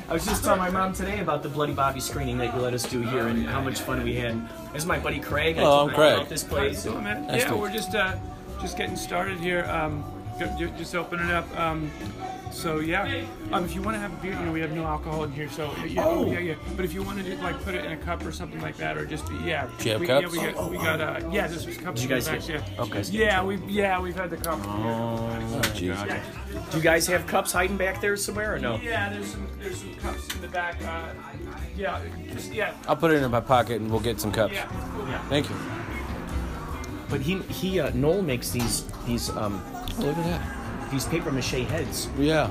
I 0.09 0.13
was 0.13 0.25
just 0.25 0.43
telling 0.43 0.57
my 0.59 0.71
mom 0.71 0.93
today 0.93 1.19
about 1.19 1.43
the 1.43 1.49
Bloody 1.49 1.73
Bobby 1.73 1.99
screening 1.99 2.39
that 2.39 2.55
you 2.55 2.61
let 2.61 2.73
us 2.73 2.83
do 2.83 3.01
here 3.01 3.27
and 3.27 3.45
how 3.45 3.61
much 3.61 3.79
fun 3.81 4.03
we 4.03 4.15
had. 4.15 4.41
This 4.73 4.81
is 4.81 4.85
my 4.87 4.97
buddy 4.97 5.19
Craig. 5.19 5.57
I 5.57 5.61
Hello, 5.61 5.77
told 5.87 5.89
I'm 5.91 5.95
about 5.95 6.15
Craig. 6.17 6.29
this 6.29 6.43
place. 6.43 6.83
doing, 6.83 7.03
man? 7.03 7.27
Nice 7.27 7.41
yeah, 7.43 7.49
to- 7.49 7.55
we're 7.57 7.71
just 7.71 7.93
uh, 7.93 8.15
just 8.59 8.75
getting 8.75 8.95
started 8.95 9.39
here. 9.39 9.65
Um, 9.65 10.03
ju- 10.39 10.49
ju- 10.57 10.73
just 10.77 10.95
opening 10.95 11.27
it 11.29 11.31
up. 11.35 11.59
Um, 11.59 11.91
so 12.51 12.79
yeah, 12.79 13.23
um, 13.51 13.63
if 13.65 13.75
you 13.75 13.81
want 13.81 13.95
to 13.95 13.99
have 13.99 14.11
a 14.13 14.15
beer, 14.21 14.33
you 14.33 14.39
know 14.45 14.51
we 14.51 14.59
have 14.61 14.71
no 14.71 14.83
alcohol 14.85 15.23
in 15.23 15.31
here. 15.31 15.49
So 15.49 15.71
yeah, 15.87 16.03
Oh. 16.05 16.31
yeah, 16.31 16.39
yeah. 16.39 16.55
But 16.75 16.85
if 16.85 16.93
you 16.93 17.03
want 17.03 17.23
to 17.23 17.37
like 17.41 17.61
put 17.63 17.75
it 17.75 17.85
in 17.85 17.91
a 17.91 17.97
cup 17.97 18.25
or 18.25 18.31
something 18.31 18.61
like 18.61 18.77
that, 18.77 18.97
or 18.97 19.05
just 19.05 19.27
be 19.29 19.35
yeah. 19.45 19.67
Do 19.77 19.85
you 19.85 19.91
have 19.93 20.01
we, 20.01 20.07
cups? 20.07 20.35
Yeah, 20.35 20.41
we 20.47 20.53
got 20.53 20.71
we 20.71 20.77
got 20.77 21.01
uh, 21.01 21.29
yeah. 21.31 21.47
This 21.47 21.65
was 21.65 21.77
cups. 21.77 22.01
Did 22.01 22.09
you 22.09 22.15
guys 22.15 22.25
the 22.25 22.31
back, 22.31 22.47
get- 22.47 22.69
yeah. 22.77 22.81
okay. 22.83 23.01
Yeah, 23.11 23.43
we 23.43 23.57
yeah 23.67 23.99
we've 24.01 24.15
had 24.15 24.29
the 24.29 24.37
cup. 24.37 24.59
Oh, 24.63 25.29
jeez. 25.73 26.71
Do 26.71 26.77
you 26.77 26.83
guys 26.83 27.07
have 27.07 27.25
cups 27.27 27.51
hiding 27.51 27.77
back 27.77 28.01
there 28.01 28.15
somewhere 28.17 28.55
or 28.55 28.59
no? 28.59 28.75
Yeah, 28.77 29.09
there's 29.09 29.27
some 29.31 29.47
there's 29.61 29.77
some 29.77 29.93
cups 29.95 30.33
in 30.35 30.41
the 30.41 30.47
back. 30.47 30.81
Uh, 30.83 31.13
yeah, 31.77 32.01
just 32.33 32.51
yeah. 32.53 32.73
I'll 32.87 32.95
put 32.95 33.11
it 33.11 33.21
in 33.21 33.31
my 33.31 33.39
pocket 33.41 33.81
and 33.81 33.89
we'll 33.91 33.99
get 33.99 34.19
some 34.19 34.31
cups. 34.31 34.53
Yeah, 34.53 34.65
cool. 34.95 35.05
Thank 35.29 35.49
you. 35.49 35.55
But 37.09 37.21
he 37.21 37.39
he 37.43 37.79
uh, 37.79 37.91
Noel 37.93 38.21
makes 38.21 38.51
these 38.51 38.83
these 39.05 39.29
um 39.31 39.61
Oh, 40.01 40.03
look 40.03 40.17
at 40.17 40.23
that. 40.23 40.58
These 40.91 41.05
paper 41.05 41.31
mache 41.31 41.51
heads. 41.67 42.09
Yeah. 42.17 42.49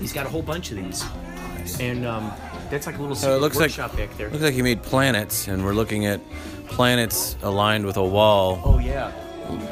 He's 0.00 0.12
got 0.12 0.26
a 0.26 0.28
whole 0.28 0.42
bunch 0.42 0.70
of 0.70 0.76
these, 0.78 1.04
and 1.80 2.06
um 2.06 2.32
that's 2.70 2.86
like 2.86 2.96
a 2.98 3.00
little 3.00 3.16
So 3.16 3.22
secret 3.22 3.36
it 3.36 3.40
looks 3.40 3.56
like 3.56 3.64
workshop 3.64 3.96
back 3.96 4.16
there. 4.16 4.30
looks 4.30 4.42
like 4.42 4.54
he 4.54 4.62
made 4.62 4.82
planets, 4.82 5.48
and 5.48 5.64
we're 5.64 5.74
looking 5.74 6.06
at 6.06 6.20
planets 6.68 7.36
aligned 7.42 7.84
with 7.84 7.96
a 7.96 8.04
wall 8.04 8.60
Oh 8.64 8.78
yeah. 8.78 9.12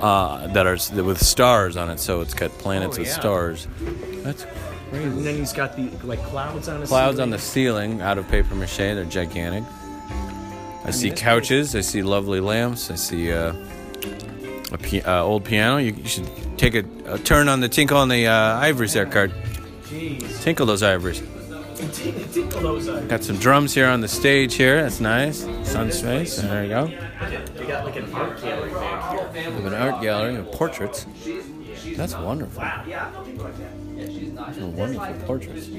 uh, 0.02 0.48
that 0.48 0.66
are 0.66 0.78
with 1.02 1.22
stars 1.24 1.76
on 1.76 1.90
it. 1.90 2.00
So 2.00 2.20
it's 2.20 2.34
got 2.34 2.50
planets 2.58 2.96
Oh, 2.96 3.00
with 3.00 3.08
yeah. 3.08 3.14
stars. 3.14 3.68
That's 4.24 4.44
crazy. 4.90 5.04
And 5.04 5.24
then 5.24 5.36
he's 5.36 5.52
got 5.52 5.76
the 5.76 5.88
like 6.04 6.22
clouds 6.24 6.68
on 6.68 6.80
his 6.80 6.88
clouds 6.90 7.18
on 7.20 7.30
the 7.30 7.38
ceiling 7.38 8.00
out 8.02 8.18
of 8.18 8.26
paper 8.28 8.54
mache. 8.54 8.76
They're 8.78 9.04
gigantic. 9.04 9.64
I 10.84 10.90
see 10.90 11.10
that's 11.10 11.20
couches. 11.20 11.74
I 11.76 11.80
see 11.82 12.02
lovely 12.02 12.40
lamps. 12.40 12.90
I 12.90 12.94
see 12.96 13.32
uh, 13.32 13.52
a 14.72 15.02
uh, 15.08 15.22
old 15.22 15.44
piano. 15.44 15.76
You, 15.78 15.92
you 15.92 16.08
should 16.08 16.28
take 16.58 16.74
a, 16.74 16.84
a 17.06 17.18
turn 17.18 17.48
on 17.48 17.60
the 17.60 17.68
tinkle 17.68 17.96
on 17.96 18.08
the 18.08 18.26
uh, 18.26 18.58
ivories 18.58 18.92
there, 18.92 19.06
card. 19.06 19.32
Jeez. 19.84 20.42
Tinkle 20.42 20.66
those 20.66 20.82
ivories. 20.82 21.22
Tinkle 22.32 22.60
those 22.60 22.88
eyes. 22.88 23.04
Got 23.06 23.22
some 23.22 23.36
drums 23.38 23.72
here 23.72 23.86
on 23.86 24.00
the 24.00 24.08
stage 24.08 24.54
here. 24.54 24.82
That's 24.82 25.00
nice. 25.00 25.46
Sun 25.62 25.92
space. 25.92 26.36
There 26.36 26.64
you 26.64 26.68
go. 26.70 26.86
They 27.54 27.66
got 27.66 27.84
like 27.84 27.96
an 27.96 28.12
art 28.12 28.42
gallery 28.42 28.70
back 28.72 29.34
here. 29.34 29.48
An 29.66 29.74
art 29.74 30.02
gallery 30.02 30.36
of 30.36 30.50
portraits. 30.52 31.06
That's 31.96 32.14
wonderful. 32.14 32.62
Those 33.96 34.58
are 34.58 34.66
wonderful 34.66 35.14
portraits. 35.26 35.70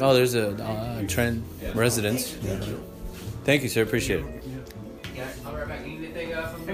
Oh, 0.00 0.14
there's 0.14 0.34
a 0.34 0.50
uh, 0.50 1.06
Trent 1.08 1.44
residence. 1.74 2.36
Thank 3.44 3.62
you, 3.62 3.68
sir. 3.68 3.82
Appreciate 3.82 4.24
it. 4.24 4.43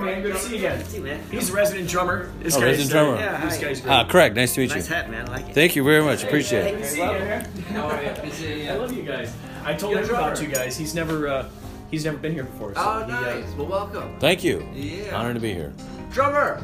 Hey 0.00 0.06
man, 0.06 0.22
good 0.22 0.32
to 0.32 0.38
see 0.38 0.56
you 0.56 0.66
again. 0.66 1.20
He's 1.30 1.50
a 1.50 1.52
resident 1.52 1.86
drummer. 1.90 2.30
This 2.42 2.56
Oh, 2.56 2.62
resident 2.62 2.88
uh, 2.90 2.92
drummer. 3.04 3.16
Yeah, 3.18 3.44
this 3.44 3.58
guy's 3.58 3.80
great. 3.82 3.92
Ah, 3.92 4.04
Craig. 4.04 4.34
Nice 4.34 4.54
to 4.54 4.60
meet 4.60 4.70
Nice 4.70 4.88
you. 4.88 4.94
hat, 4.94 5.10
man. 5.10 5.28
I 5.28 5.32
like 5.32 5.48
it. 5.50 5.54
Thank 5.54 5.76
you 5.76 5.84
very 5.84 6.02
much. 6.02 6.24
Appreciate 6.24 6.68
it. 6.68 6.70
Good 6.76 6.82
to 6.84 6.88
see 6.88 7.00
you, 7.00 7.06
man. 7.06 7.48
I 7.74 8.74
love 8.76 8.92
you 8.94 9.02
guys. 9.02 9.34
I 9.62 9.74
told 9.74 9.96
him 9.98 10.08
about 10.08 10.40
you 10.40 10.48
guys. 10.48 10.78
He's 10.78 10.94
never 10.94 11.28
uh, 11.28 11.48
he's 11.90 12.06
never 12.06 12.16
been 12.16 12.32
here 12.32 12.44
before. 12.44 12.74
So 12.74 12.80
Oh, 12.82 13.04
he, 13.04 13.12
uh, 13.12 13.20
nice. 13.20 13.52
Well, 13.56 13.66
welcome. 13.66 14.18
Thank 14.20 14.42
you. 14.42 14.66
Yeah. 14.72 15.14
Honored 15.14 15.34
to 15.34 15.40
be 15.40 15.52
here. 15.52 15.74
Drummer. 16.10 16.62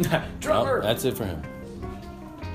drummer. 0.40 0.80
Well, 0.80 0.82
that's 0.82 1.04
it 1.04 1.16
for 1.16 1.24
him. 1.24 1.40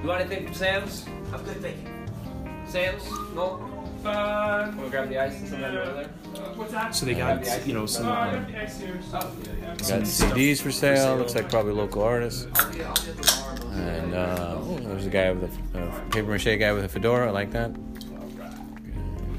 You 0.02 0.10
want 0.10 0.20
anything 0.22 0.46
from 0.46 0.56
Sam's? 0.56 1.06
I'm 1.34 1.42
good, 1.44 1.62
thank 1.62 1.78
you. 1.78 2.70
Sam's? 2.70 3.06
No? 3.34 3.66
Uh, 4.06 4.72
Want 4.76 4.84
to 4.86 4.90
grab 4.90 5.10
the 5.10 5.20
ice 5.20 5.38
and 5.40 5.48
some 5.48 5.64
of 5.64 5.72
that 5.74 5.76
over 5.82 5.94
there? 5.94 6.10
what's 6.56 6.72
that? 6.72 6.96
so 6.96 7.06
they 7.06 7.14
got 7.14 7.68
you 7.68 7.74
know 7.74 7.86
some. 7.86 8.08
Uh, 8.08 8.12
I 8.12 8.30
Um, 8.30 8.44
got 8.44 8.48
the 8.52 8.58
X 8.58 8.80
here. 8.80 9.00
Yeah, 9.12 9.76
Got 9.76 9.82
Some 9.86 10.02
CDs 10.04 10.62
for 10.62 10.72
sale. 10.72 10.96
sale. 10.98 11.16
Looks 11.18 11.36
like 11.36 11.50
probably 11.50 11.74
local 11.74 12.02
artists. 12.02 12.48
yeah. 12.56 12.72
yeah, 12.78 12.88
I'll 12.90 12.96
get 12.96 13.18
the 13.18 13.42
marbles. 13.42 13.76
And 13.78 14.14
uh, 14.16 14.56
oh, 14.60 14.80
there's 14.82 15.06
a 15.06 15.10
guy 15.10 15.32
with 15.32 15.58
a 15.76 15.80
uh, 15.84 16.00
paper 16.10 16.30
mache 16.32 16.46
guy 16.60 16.72
with 16.74 16.84
a 16.86 16.90
fedora. 16.90 17.28
I 17.28 17.32
like 17.32 17.52
that. 17.52 17.72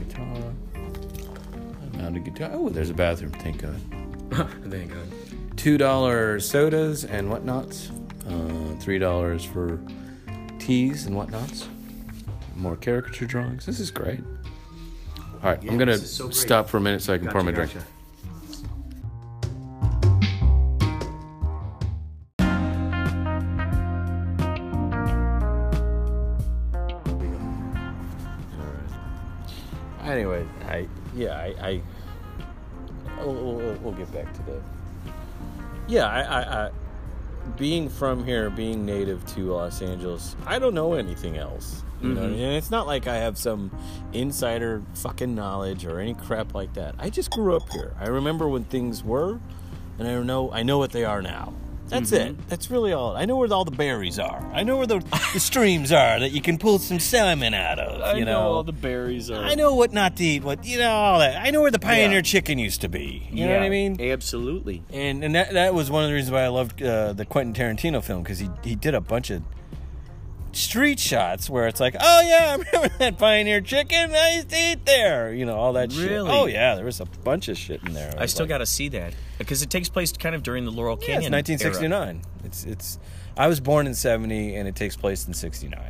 Guitar. 0.09 0.52
Mounted 1.95 2.25
guitar. 2.25 2.50
Oh, 2.52 2.69
there's 2.69 2.90
a 2.90 2.95
bathroom. 2.95 3.33
Thank 3.33 3.62
God. 3.62 3.81
Thank 4.71 4.92
God. 4.92 5.09
Two 5.57 5.76
dollar 5.78 6.40
sodas 6.40 7.04
and 7.04 7.28
whatnots. 7.31 7.90
Uh, 8.28 8.76
Three 8.81 8.99
dollars 8.99 9.45
for 9.45 9.81
teas 10.59 11.07
and 11.07 11.16
whatnots. 11.16 11.66
More 12.57 12.76
caricature 12.76 13.26
drawings. 13.26 13.66
This 13.66 13.81
is 13.81 13.90
great. 13.90 14.21
All 15.42 15.50
right, 15.50 15.61
yeah, 15.61 15.72
I'm 15.72 15.78
gonna 15.78 15.99
so 15.99 16.30
stop 16.30 16.68
for 16.68 16.76
a 16.76 16.80
minute 16.80 17.02
so 17.02 17.14
I 17.14 17.18
can 17.18 17.26
gotcha, 17.26 17.32
pour 17.32 17.42
my 17.42 17.50
gotcha. 17.50 17.72
drink. 17.72 17.87
Anyway, 30.04 30.46
I 30.68 30.87
yeah, 31.16 31.34
I, 31.34 31.46
I 31.61 31.82
we'll, 33.18 33.76
we'll, 33.82 33.92
get 33.94 34.12
back 34.12 34.32
to 34.34 34.42
the 34.42 34.61
yeah, 35.88 36.06
I, 36.06 36.20
I, 36.20 36.66
I 36.66 36.70
being 37.56 37.88
from 37.88 38.25
here, 38.25 38.50
being 38.50 38.84
native 38.84 39.25
to 39.34 39.52
Los 39.52 39.82
Angeles, 39.82 40.37
I 40.46 40.58
don't 40.58 40.75
know 40.75 40.94
anything 40.94 41.37
else. 41.37 41.82
You 42.00 42.14
know, 42.14 42.22
mm-hmm. 42.22 42.34
and 42.34 42.56
it's 42.56 42.70
not 42.70 42.88
like 42.88 43.06
I 43.06 43.18
have 43.18 43.38
some 43.38 43.70
insider 44.12 44.82
fucking 44.94 45.37
knowledge 45.37 45.84
or 45.84 46.00
any 46.00 46.14
crap 46.14 46.52
like 46.52 46.75
that. 46.75 46.96
I 46.99 47.11
just 47.11 47.30
grew 47.30 47.54
up 47.54 47.70
here. 47.70 47.94
I 48.00 48.08
remember 48.08 48.49
when 48.49 48.64
things 48.64 49.04
were, 49.04 49.38
and 50.00 50.08
I 50.08 50.20
know 50.20 50.50
I 50.50 50.64
know 50.64 50.78
what 50.78 50.90
they 50.90 51.04
are 51.04 51.22
now. 51.22 51.54
That's 51.89 52.11
it. 52.12 52.37
That's 52.49 52.71
really 52.71 52.93
all. 52.95 53.15
I 53.17 53.27
know 53.27 53.37
where 53.37 53.53
all 53.53 53.65
the 53.67 53.71
berries 53.71 54.19
are. 54.19 54.41
I 54.55 54.62
know 54.62 54.79
where 54.79 54.87
the, 54.87 55.01
the 55.35 55.41
streams 55.41 55.93
are 55.93 56.19
that 56.21 56.31
you 56.31 56.41
can 56.41 56.57
pull 56.57 56.79
some 56.79 56.99
salmon 56.99 57.53
out 57.53 57.79
of. 57.79 58.01
I 58.01 58.15
you 58.15 58.25
know, 58.25 58.41
all 58.41 58.62
the 58.62 58.73
berries 58.73 59.31
are. 59.31 59.45
I 59.45 59.55
know 59.55 59.75
what 59.75 59.93
not 59.93 60.17
to 60.17 60.25
eat. 60.25 60.43
What 60.43 60.65
you 60.65 60.79
know, 60.79 60.91
all 60.91 61.19
that. 61.19 61.45
I 61.45 61.51
know 61.51 61.61
where 61.61 61.71
the 61.71 61.79
pioneer 61.79 62.19
Yeah. 62.19 62.23
chicken 62.23 62.59
used 62.59 62.81
to 62.81 62.89
be. 62.89 63.29
You 63.31 63.47
know 63.47 63.55
what 63.55 63.62
I 63.62 63.69
mean? 63.69 64.01
Absolutely. 64.01 64.83
And 64.93 65.23
and 65.23 65.35
that 65.35 65.53
that 65.53 65.75
was 65.75 65.91
one 65.91 66.03
of 66.05 66.09
the 66.09 66.15
reasons 66.15 66.33
why 66.33 66.45
I 66.45 66.49
loved 66.49 66.83
uh, 66.83 67.12
the 67.12 67.27
Quentin 67.27 67.53
Tarantino 67.55 68.03
film 68.03 68.23
because 68.23 68.39
he 68.39 68.49
he 68.65 68.75
did 68.75 68.95
a 68.95 69.01
bunch 69.01 69.29
of 69.31 69.43
street 70.52 70.99
shots 71.00 71.49
where 71.50 71.66
it's 71.66 71.80
like, 71.80 71.97
oh 72.00 72.21
yeah, 72.23 72.49
I 72.56 72.56
remember 72.56 72.94
that 72.99 73.18
pioneer 73.18 73.61
chicken. 73.61 74.14
I 74.14 74.37
used 74.37 74.50
to 74.50 74.56
eat 74.56 74.87
there. 74.87 75.32
You 75.32 75.47
know 75.47 75.56
all 75.56 75.73
that 75.75 75.92
shit. 75.92 76.11
Really? 76.11 76.30
Oh 76.30 76.47
yeah, 76.47 76.75
there 76.75 76.85
was 76.85 77.00
a 77.00 77.06
bunch 77.06 77.49
of 77.49 77.56
shit 77.59 77.82
in 77.85 77.92
there. 77.94 78.14
I 78.18 78.26
still 78.26 78.44
like, 78.44 78.50
got 78.50 78.59
to 78.59 78.66
see 78.66 78.88
that 78.90 79.14
because 79.38 79.62
it 79.62 79.71
takes 79.71 79.88
place 79.88 80.12
kind 80.12 80.35
of 80.35 80.42
during 80.42 80.64
the 80.64 80.71
Laurel 80.73 80.99
Yeah, 81.00 81.16
it's 81.18 81.26
Canyon. 81.26 81.32
1969. 81.32 82.23
It's 82.44 82.64
it's. 82.64 82.99
I 83.37 83.49
was 83.49 83.61
born 83.61 83.87
in 83.87 83.94
'70, 83.94 84.56
and 84.56 84.68
it 84.68 84.76
takes 84.76 84.97
place 84.97 85.26
in 85.26 85.35
'69. 85.35 85.80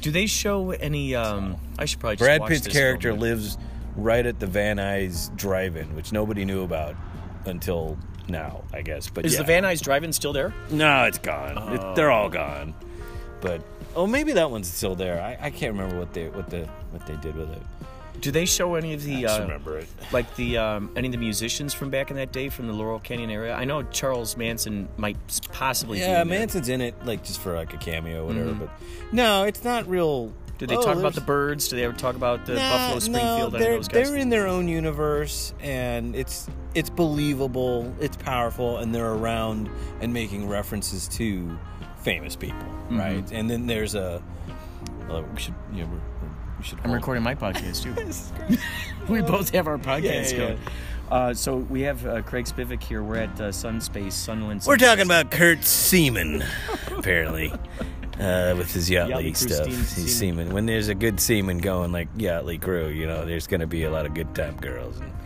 Do 0.00 0.10
they 0.10 0.26
show 0.26 0.72
any? 0.72 1.14
Um, 1.14 1.56
I 1.78 1.84
should 1.84 2.00
probably. 2.00 2.16
Just 2.16 2.26
Brad 2.26 2.44
Pitt's 2.46 2.68
character 2.68 3.10
film. 3.10 3.20
lives 3.20 3.58
right 3.96 4.26
at 4.26 4.40
the 4.40 4.46
Van 4.46 4.78
Nuys 4.78 5.34
Drive-In, 5.36 5.94
which 5.94 6.12
nobody 6.12 6.44
knew 6.44 6.62
about 6.64 6.96
until 7.46 7.96
now, 8.28 8.64
I 8.72 8.82
guess. 8.82 9.08
But 9.08 9.24
Is 9.24 9.34
yeah. 9.34 9.38
the 9.38 9.44
Van 9.44 9.62
Nuys 9.62 9.80
Drive-In 9.80 10.12
still 10.12 10.32
there? 10.32 10.52
No, 10.70 11.04
it's 11.04 11.18
gone. 11.18 11.74
It- 11.74 11.94
they're 11.94 12.10
all 12.10 12.28
gone. 12.28 12.74
But 13.40 13.62
oh, 13.96 14.06
maybe 14.06 14.32
that 14.32 14.50
one's 14.50 14.72
still 14.72 14.94
there. 14.94 15.20
I, 15.20 15.46
I 15.46 15.50
can't 15.50 15.72
remember 15.72 15.98
what 15.98 16.12
they 16.12 16.28
what 16.28 16.50
the 16.50 16.66
what 16.90 17.06
they 17.06 17.16
did 17.16 17.36
with 17.36 17.50
it. 17.50 17.62
Do 18.20 18.30
they 18.30 18.46
show 18.46 18.74
any 18.76 18.94
of 18.94 19.02
the? 19.02 19.26
I 19.26 19.34
uh, 19.36 19.40
remember 19.40 19.78
it. 19.78 19.88
Like 20.12 20.34
the 20.36 20.58
um, 20.58 20.90
any 20.96 21.08
of 21.08 21.12
the 21.12 21.18
musicians 21.18 21.74
from 21.74 21.90
back 21.90 22.10
in 22.10 22.16
that 22.16 22.32
day 22.32 22.48
from 22.48 22.68
the 22.68 22.72
Laurel 22.72 23.00
Canyon 23.00 23.30
area? 23.30 23.54
I 23.54 23.64
know 23.64 23.82
Charles 23.82 24.36
Manson 24.36 24.88
might 24.96 25.16
possibly. 25.52 25.98
be 25.98 26.02
Yeah, 26.02 26.16
there. 26.16 26.24
Manson's 26.24 26.68
in 26.68 26.80
it, 26.80 26.94
like 27.04 27.24
just 27.24 27.40
for 27.40 27.54
like 27.54 27.74
a 27.74 27.76
cameo, 27.76 28.22
or 28.22 28.26
whatever. 28.26 28.54
But 28.54 28.70
no, 29.12 29.44
it's 29.44 29.64
not 29.64 29.88
real. 29.88 30.32
Did 30.56 30.68
they 30.68 30.76
oh, 30.76 30.82
talk 30.82 30.96
about 30.96 31.14
the 31.14 31.20
birds? 31.20 31.66
Do 31.66 31.76
they 31.76 31.84
ever 31.84 31.96
talk 31.96 32.14
about 32.14 32.46
the 32.46 32.54
Nah, 32.54 32.70
Buffalo 32.70 33.00
Springfield? 33.00 33.52
No, 33.52 33.58
they're 33.58 33.76
those 33.76 33.88
guys? 33.88 34.08
they're 34.08 34.18
in 34.18 34.28
their 34.28 34.46
own 34.46 34.68
universe, 34.68 35.52
and 35.60 36.14
it's 36.14 36.48
it's 36.74 36.90
believable, 36.90 37.92
it's 38.00 38.16
powerful, 38.16 38.78
and 38.78 38.94
they're 38.94 39.12
around 39.12 39.68
and 40.00 40.14
making 40.14 40.48
references 40.48 41.08
to 41.08 41.58
famous 42.04 42.36
people, 42.36 42.58
Mm-hmm. 42.58 42.98
right? 42.98 43.32
And 43.32 43.48
then 43.50 43.66
there's 43.66 43.94
a 43.94 44.22
uh, 45.10 45.22
we 45.34 45.40
should 45.40 45.54
you 45.72 45.80
know, 45.82 45.86
we're, 45.86 45.96
we're- 45.96 46.34
we 46.58 46.64
should 46.64 46.78
I'm 46.84 46.92
recording 46.92 47.22
my 47.24 47.34
podcast 47.34 47.82
too. 47.82 48.56
we 49.12 49.20
both 49.22 49.50
have 49.50 49.66
our 49.66 49.78
podcasts 49.78 50.32
yeah, 50.32 50.38
going. 50.38 50.58
Uh, 51.10 51.34
so 51.34 51.56
we 51.56 51.82
have 51.82 52.06
uh, 52.06 52.22
Craig 52.22 52.46
Spivak 52.46 52.82
here. 52.82 53.02
We're 53.02 53.16
at 53.16 53.40
uh, 53.40 53.48
Sunspace, 53.50 54.12
Sunland. 54.12 54.62
We're 54.66 54.76
Sunspace. 54.76 54.78
talking 54.80 55.04
about 55.04 55.30
Curt 55.30 55.64
Seaman, 55.64 56.42
apparently, 56.96 57.50
uh, 58.20 58.54
with 58.56 58.72
his 58.72 58.88
Yachtley, 58.88 59.32
Yachtley 59.32 59.36
stuff. 59.36 59.64
steam- 59.64 59.74
He's 59.76 59.88
seaman. 59.90 60.08
seaman. 60.46 60.54
When 60.54 60.66
there's 60.66 60.88
a 60.88 60.94
good 60.94 61.20
seaman 61.20 61.58
going 61.58 61.92
like 61.92 62.12
Yachtley 62.16 62.60
crew, 62.60 62.88
you 62.88 63.06
know, 63.06 63.24
there's 63.26 63.46
going 63.46 63.60
to 63.60 63.66
be 63.66 63.82
a 63.84 63.90
lot 63.90 64.06
of 64.06 64.14
good 64.14 64.34
time 64.34 64.56
girls. 64.56 64.98
And 65.00 65.10
we're 65.10 65.23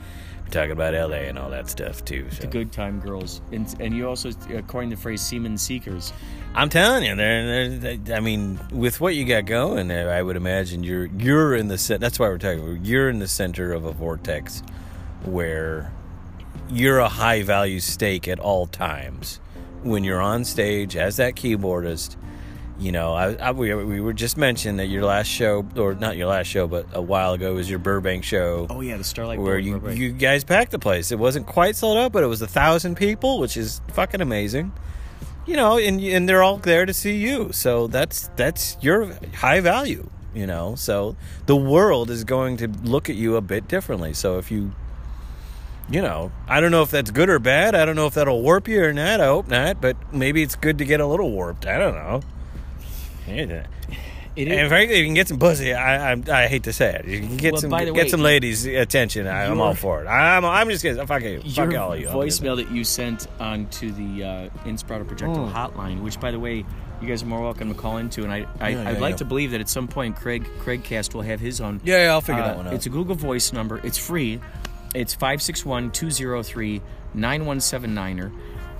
talking 0.50 0.72
about 0.72 0.94
L.A. 0.94 1.28
and 1.28 1.38
all 1.38 1.50
that 1.50 1.68
stuff 1.68 2.04
too. 2.04 2.26
So. 2.30 2.42
The 2.42 2.46
good 2.46 2.72
time 2.72 3.00
girls, 3.00 3.40
and 3.52 3.66
and 3.80 3.94
you 3.94 4.08
also 4.08 4.30
uh, 4.30 4.62
coined 4.62 4.92
the 4.92 4.96
phrase 4.96 5.20
"semen 5.20 5.56
seekers." 5.58 6.12
I'm 6.54 6.68
telling 6.70 7.04
you, 7.04 7.14
they're, 7.14 7.78
they're, 7.78 7.96
they- 7.96 8.14
I 8.14 8.20
mean, 8.20 8.58
with 8.72 9.00
what 9.00 9.14
you 9.14 9.24
got 9.24 9.44
going, 9.46 9.88
there, 9.88 10.10
I 10.12 10.22
would 10.22 10.36
imagine 10.36 10.82
you're 10.82 11.06
you're 11.06 11.54
in 11.54 11.68
the 11.68 11.78
center. 11.78 11.98
That's 11.98 12.18
why 12.18 12.28
we're 12.28 12.38
talking. 12.38 12.80
You're 12.82 13.08
in 13.10 13.18
the 13.18 13.28
center 13.28 13.72
of 13.72 13.84
a 13.84 13.92
vortex 13.92 14.62
where 15.24 15.92
you're 16.70 16.98
a 16.98 17.08
high 17.08 17.42
value 17.42 17.80
stake 17.80 18.28
at 18.28 18.38
all 18.38 18.66
times. 18.66 19.40
When 19.82 20.02
you're 20.04 20.20
on 20.20 20.44
stage 20.44 20.96
as 20.96 21.16
that 21.18 21.34
keyboardist, 21.36 22.16
you 22.78 22.92
know, 22.92 23.12
I, 23.12 23.34
I 23.34 23.50
we, 23.50 23.74
we 23.74 24.00
were 24.00 24.12
just 24.12 24.36
mentioned 24.36 24.78
that 24.78 24.86
your 24.86 25.04
last 25.04 25.26
show, 25.26 25.66
or 25.76 25.94
not 25.94 26.16
your 26.16 26.28
last 26.28 26.46
show, 26.46 26.68
but 26.68 26.86
a 26.92 27.02
while 27.02 27.32
ago 27.32 27.54
was 27.54 27.68
your 27.68 27.80
Burbank 27.80 28.24
show 28.24 28.66
Oh 28.70 28.80
yeah, 28.80 28.96
the 28.96 29.04
Starlight. 29.04 29.38
where 29.40 29.58
you 29.58 29.76
right. 29.78 29.96
you 29.96 30.12
guys 30.12 30.44
packed 30.44 30.70
the 30.70 30.78
place. 30.78 31.10
It 31.10 31.18
wasn't 31.18 31.46
quite 31.46 31.76
sold 31.76 31.98
out, 31.98 32.12
but 32.12 32.22
it 32.22 32.28
was 32.28 32.40
a 32.40 32.46
thousand 32.46 32.96
people, 32.96 33.40
which 33.40 33.56
is 33.56 33.80
fucking 33.92 34.20
amazing. 34.20 34.72
You 35.46 35.56
know, 35.56 35.78
and 35.78 36.00
and 36.00 36.28
they're 36.28 36.42
all 36.42 36.58
there 36.58 36.86
to 36.86 36.94
see 36.94 37.16
you. 37.16 37.52
So 37.52 37.88
that's 37.88 38.28
that's 38.36 38.76
your 38.80 39.12
high 39.34 39.60
value. 39.60 40.08
You 40.34 40.46
know, 40.46 40.74
so 40.76 41.16
the 41.46 41.56
world 41.56 42.10
is 42.10 42.22
going 42.22 42.58
to 42.58 42.68
look 42.68 43.10
at 43.10 43.16
you 43.16 43.36
a 43.36 43.40
bit 43.40 43.66
differently. 43.66 44.14
So 44.14 44.38
if 44.38 44.50
you 44.50 44.72
you 45.90 46.02
know, 46.02 46.30
I 46.46 46.60
don't 46.60 46.70
know 46.70 46.82
if 46.82 46.90
that's 46.90 47.10
good 47.10 47.30
or 47.30 47.38
bad. 47.38 47.74
I 47.74 47.84
don't 47.86 47.96
know 47.96 48.06
if 48.06 48.14
that'll 48.14 48.42
warp 48.42 48.68
you 48.68 48.84
or 48.84 48.92
not. 48.92 49.20
I 49.20 49.26
hope 49.26 49.48
not, 49.48 49.80
but 49.80 49.96
maybe 50.12 50.42
it's 50.42 50.54
good 50.54 50.78
to 50.78 50.84
get 50.84 51.00
a 51.00 51.06
little 51.06 51.30
warped. 51.30 51.66
I 51.66 51.78
don't 51.78 51.94
know. 51.94 52.20
Yeah. 53.28 53.66
It 54.36 54.46
And 54.46 54.68
frankly, 54.68 54.94
if 54.96 55.00
you 55.00 55.06
can 55.06 55.14
get 55.14 55.26
some 55.26 55.38
pussy, 55.40 55.74
I, 55.74 56.12
I 56.12 56.22
I 56.30 56.46
hate 56.46 56.62
to 56.64 56.72
say 56.72 56.94
it. 56.94 57.06
You 57.08 57.18
can 57.20 57.36
get 57.38 57.52
Well, 57.54 57.60
some 57.60 57.70
get 57.70 57.92
way, 57.92 58.08
some 58.08 58.20
ladies' 58.20 58.64
attention. 58.66 59.26
I, 59.26 59.46
I'm 59.46 59.60
all 59.60 59.74
for 59.74 60.04
it. 60.04 60.06
I'm 60.06 60.44
I'm 60.44 60.68
just 60.68 60.82
kidding. 60.82 61.04
Fuck 61.06 61.22
you. 61.22 61.40
your 61.44 61.66
Fuck 61.66 61.74
all 61.76 61.96
you. 61.96 62.06
Voicemail 62.06 62.56
that 62.56 62.70
you 62.70 62.84
sent 62.84 63.26
onto 63.40 63.90
the 63.90 64.24
uh, 64.24 64.48
Inspirado 64.64 65.06
Projectile 65.08 65.48
Mm. 65.48 65.52
hotline, 65.52 66.02
which, 66.02 66.20
by 66.20 66.30
the 66.30 66.38
way, 66.38 66.64
you 67.02 67.08
guys 67.08 67.22
are 67.24 67.26
more 67.26 67.40
welcome 67.42 67.68
to 67.68 67.74
call 67.74 67.96
into. 67.96 68.22
And 68.22 68.32
I, 68.32 68.46
I 68.60 68.68
Yeah, 68.68 68.88
I'd 68.88 68.94
yeah, 68.94 69.00
like 69.00 69.12
yeah. 69.14 69.16
to 69.16 69.24
believe 69.24 69.50
that 69.50 69.60
at 69.60 69.68
some 69.68 69.88
point, 69.88 70.14
Craig 70.14 70.46
Craig 70.60 70.84
Cast 70.84 71.14
will 71.14 71.22
have 71.22 71.40
his 71.40 71.60
own. 71.60 71.80
Yeah, 71.82 72.04
yeah, 72.04 72.12
I'll 72.12 72.20
figure 72.20 72.42
Uh, 72.42 72.46
that 72.48 72.56
one 72.58 72.68
out. 72.68 72.74
It's 72.74 72.86
a 72.86 72.90
Google 72.90 73.16
Voice 73.16 73.52
number. 73.52 73.80
It's 73.82 73.98
free. 73.98 74.40
It's 74.94 75.14
561 75.14 75.90
203 75.90 76.80
9179er. 77.16 78.30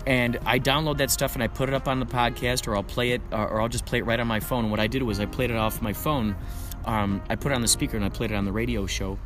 And 0.09 0.39
I 0.47 0.59
download 0.59 0.97
that 0.99 1.11
stuff 1.11 1.35
and 1.35 1.43
I 1.43 1.49
put 1.49 1.69
it 1.69 1.75
up 1.75 1.87
on 1.87 2.01
the 2.01 2.07
podcast, 2.07 2.67
or 2.67 2.75
I'll 2.75 2.83
play 2.83 3.11
it, 3.13 3.21
or, 3.31 3.47
or 3.47 3.61
I'll 3.61 3.69
just 3.69 3.85
play 3.85 3.99
it 3.99 4.07
right 4.07 4.19
on 4.19 4.27
my 4.27 4.41
phone. 4.41 4.71
What 4.71 4.81
I 4.81 4.87
did 4.87 5.03
was 5.03 5.21
I 5.21 5.27
played 5.27 5.51
it 5.51 5.57
off 5.57 5.83
my 5.83 5.93
phone. 5.93 6.35
Um, 6.87 7.21
I 7.29 7.37
put 7.37 7.53
it 7.53 7.55
on 7.55 7.61
the 7.61 7.69
speaker 7.69 7.97
and 7.97 8.05
I 8.05 8.09
played 8.09 8.31
it 8.31 8.35
on 8.35 8.47
the 8.47 8.53
radio 8.53 8.87
show 8.87 9.19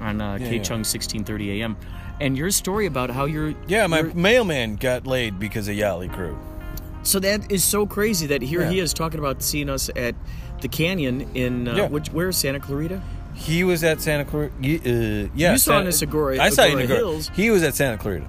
on 0.00 0.20
uh, 0.22 0.38
K 0.38 0.56
yeah. 0.56 0.62
Chung 0.62 0.78
1630 0.78 1.60
AM. 1.62 1.76
And 2.22 2.38
your 2.38 2.50
story 2.50 2.86
about 2.86 3.10
how 3.10 3.26
you're. 3.26 3.54
yeah, 3.68 3.86
my 3.86 4.00
mailman 4.02 4.76
got 4.76 5.06
laid 5.06 5.38
because 5.38 5.68
of 5.68 5.74
Yali 5.76 6.10
Crew. 6.12 6.38
so 7.02 7.18
that 7.20 7.52
is 7.52 7.62
so 7.62 7.84
crazy 7.86 8.26
that 8.28 8.40
here 8.40 8.62
Yeah. 8.62 8.70
he 8.70 8.78
is 8.78 8.94
talking 8.94 9.18
about 9.18 9.42
seeing 9.42 9.68
us 9.68 9.90
at 9.94 10.14
the 10.62 10.68
canyon 10.68 11.30
in. 11.34 11.68
Uh, 11.68 11.88
which, 11.88 12.08
where's 12.08 12.36
Santa 12.38 12.60
Clarita? 12.60 13.02
He 13.34 13.62
was 13.64 13.84
at 13.84 14.00
Santa 14.00 14.24
Clarita. 14.24 14.54
Uh, 14.54 15.28
yeah, 15.34 15.52
You 15.52 15.58
saw 15.58 15.82
Santa- 15.82 15.88
at 15.88 15.94
Agoura- 15.94 16.38
I 16.38 16.48
saw 16.50 16.64
you 16.64 16.78
in 16.78 16.86
Agoura. 16.86 16.96
Hills. 16.96 17.30
He 17.34 17.50
was 17.50 17.62
at 17.62 17.74
Santa 17.74 17.96
Clarita. 17.98 18.26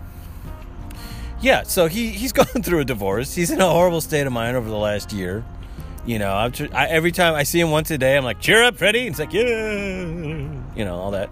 Yeah, 1.42 1.64
so 1.64 1.88
he 1.88 2.10
he's 2.10 2.32
going 2.42 2.64
through 2.64 2.80
a 2.80 2.86
divorce. 2.86 3.34
He's 3.36 3.52
in 3.52 3.60
a 3.62 3.70
horrible 3.70 4.02
state 4.02 4.28
of 4.28 4.34
mind 4.34 4.56
over 4.58 4.70
the 4.70 4.78
last 4.78 5.12
year. 5.12 5.44
You 6.06 6.18
know, 6.18 6.34
I'm 6.34 6.52
tr- 6.52 6.66
I, 6.74 6.88
every 6.88 7.12
time 7.12 7.36
I 7.36 7.44
see 7.44 7.60
him 7.60 7.70
once 7.70 7.92
a 7.92 7.98
day, 7.98 8.18
I'm 8.18 8.24
like, 8.24 8.40
"Cheer 8.40 8.64
up, 8.64 8.78
Freddie!" 8.78 9.02
And 9.02 9.10
it's 9.10 9.20
like, 9.20 9.34
"Yeah," 9.34 9.44
you 10.76 10.86
know, 10.86 10.96
all 10.96 11.12
that. 11.12 11.30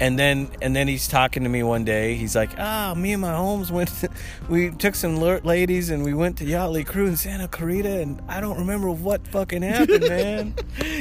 And 0.00 0.16
then 0.16 0.48
and 0.62 0.76
then 0.76 0.86
he's 0.86 1.08
talking 1.08 1.42
to 1.42 1.48
me 1.48 1.64
one 1.64 1.84
day. 1.84 2.14
He's 2.14 2.36
like, 2.36 2.50
"Ah, 2.56 2.94
me 2.96 3.12
and 3.12 3.20
my 3.20 3.34
homes 3.34 3.72
went. 3.72 3.90
we 4.48 4.70
took 4.70 4.94
some 4.94 5.16
ladies 5.16 5.90
and 5.90 6.04
we 6.04 6.14
went 6.14 6.38
to 6.38 6.44
Yachtley 6.44 6.86
Crew 6.86 7.06
in 7.06 7.16
Santa 7.16 7.48
Clarita, 7.48 8.00
and 8.00 8.22
I 8.28 8.40
don't 8.40 8.58
remember 8.58 8.90
what 8.90 9.26
fucking 9.26 9.62
happened, 9.62 10.02
man." 10.08 10.54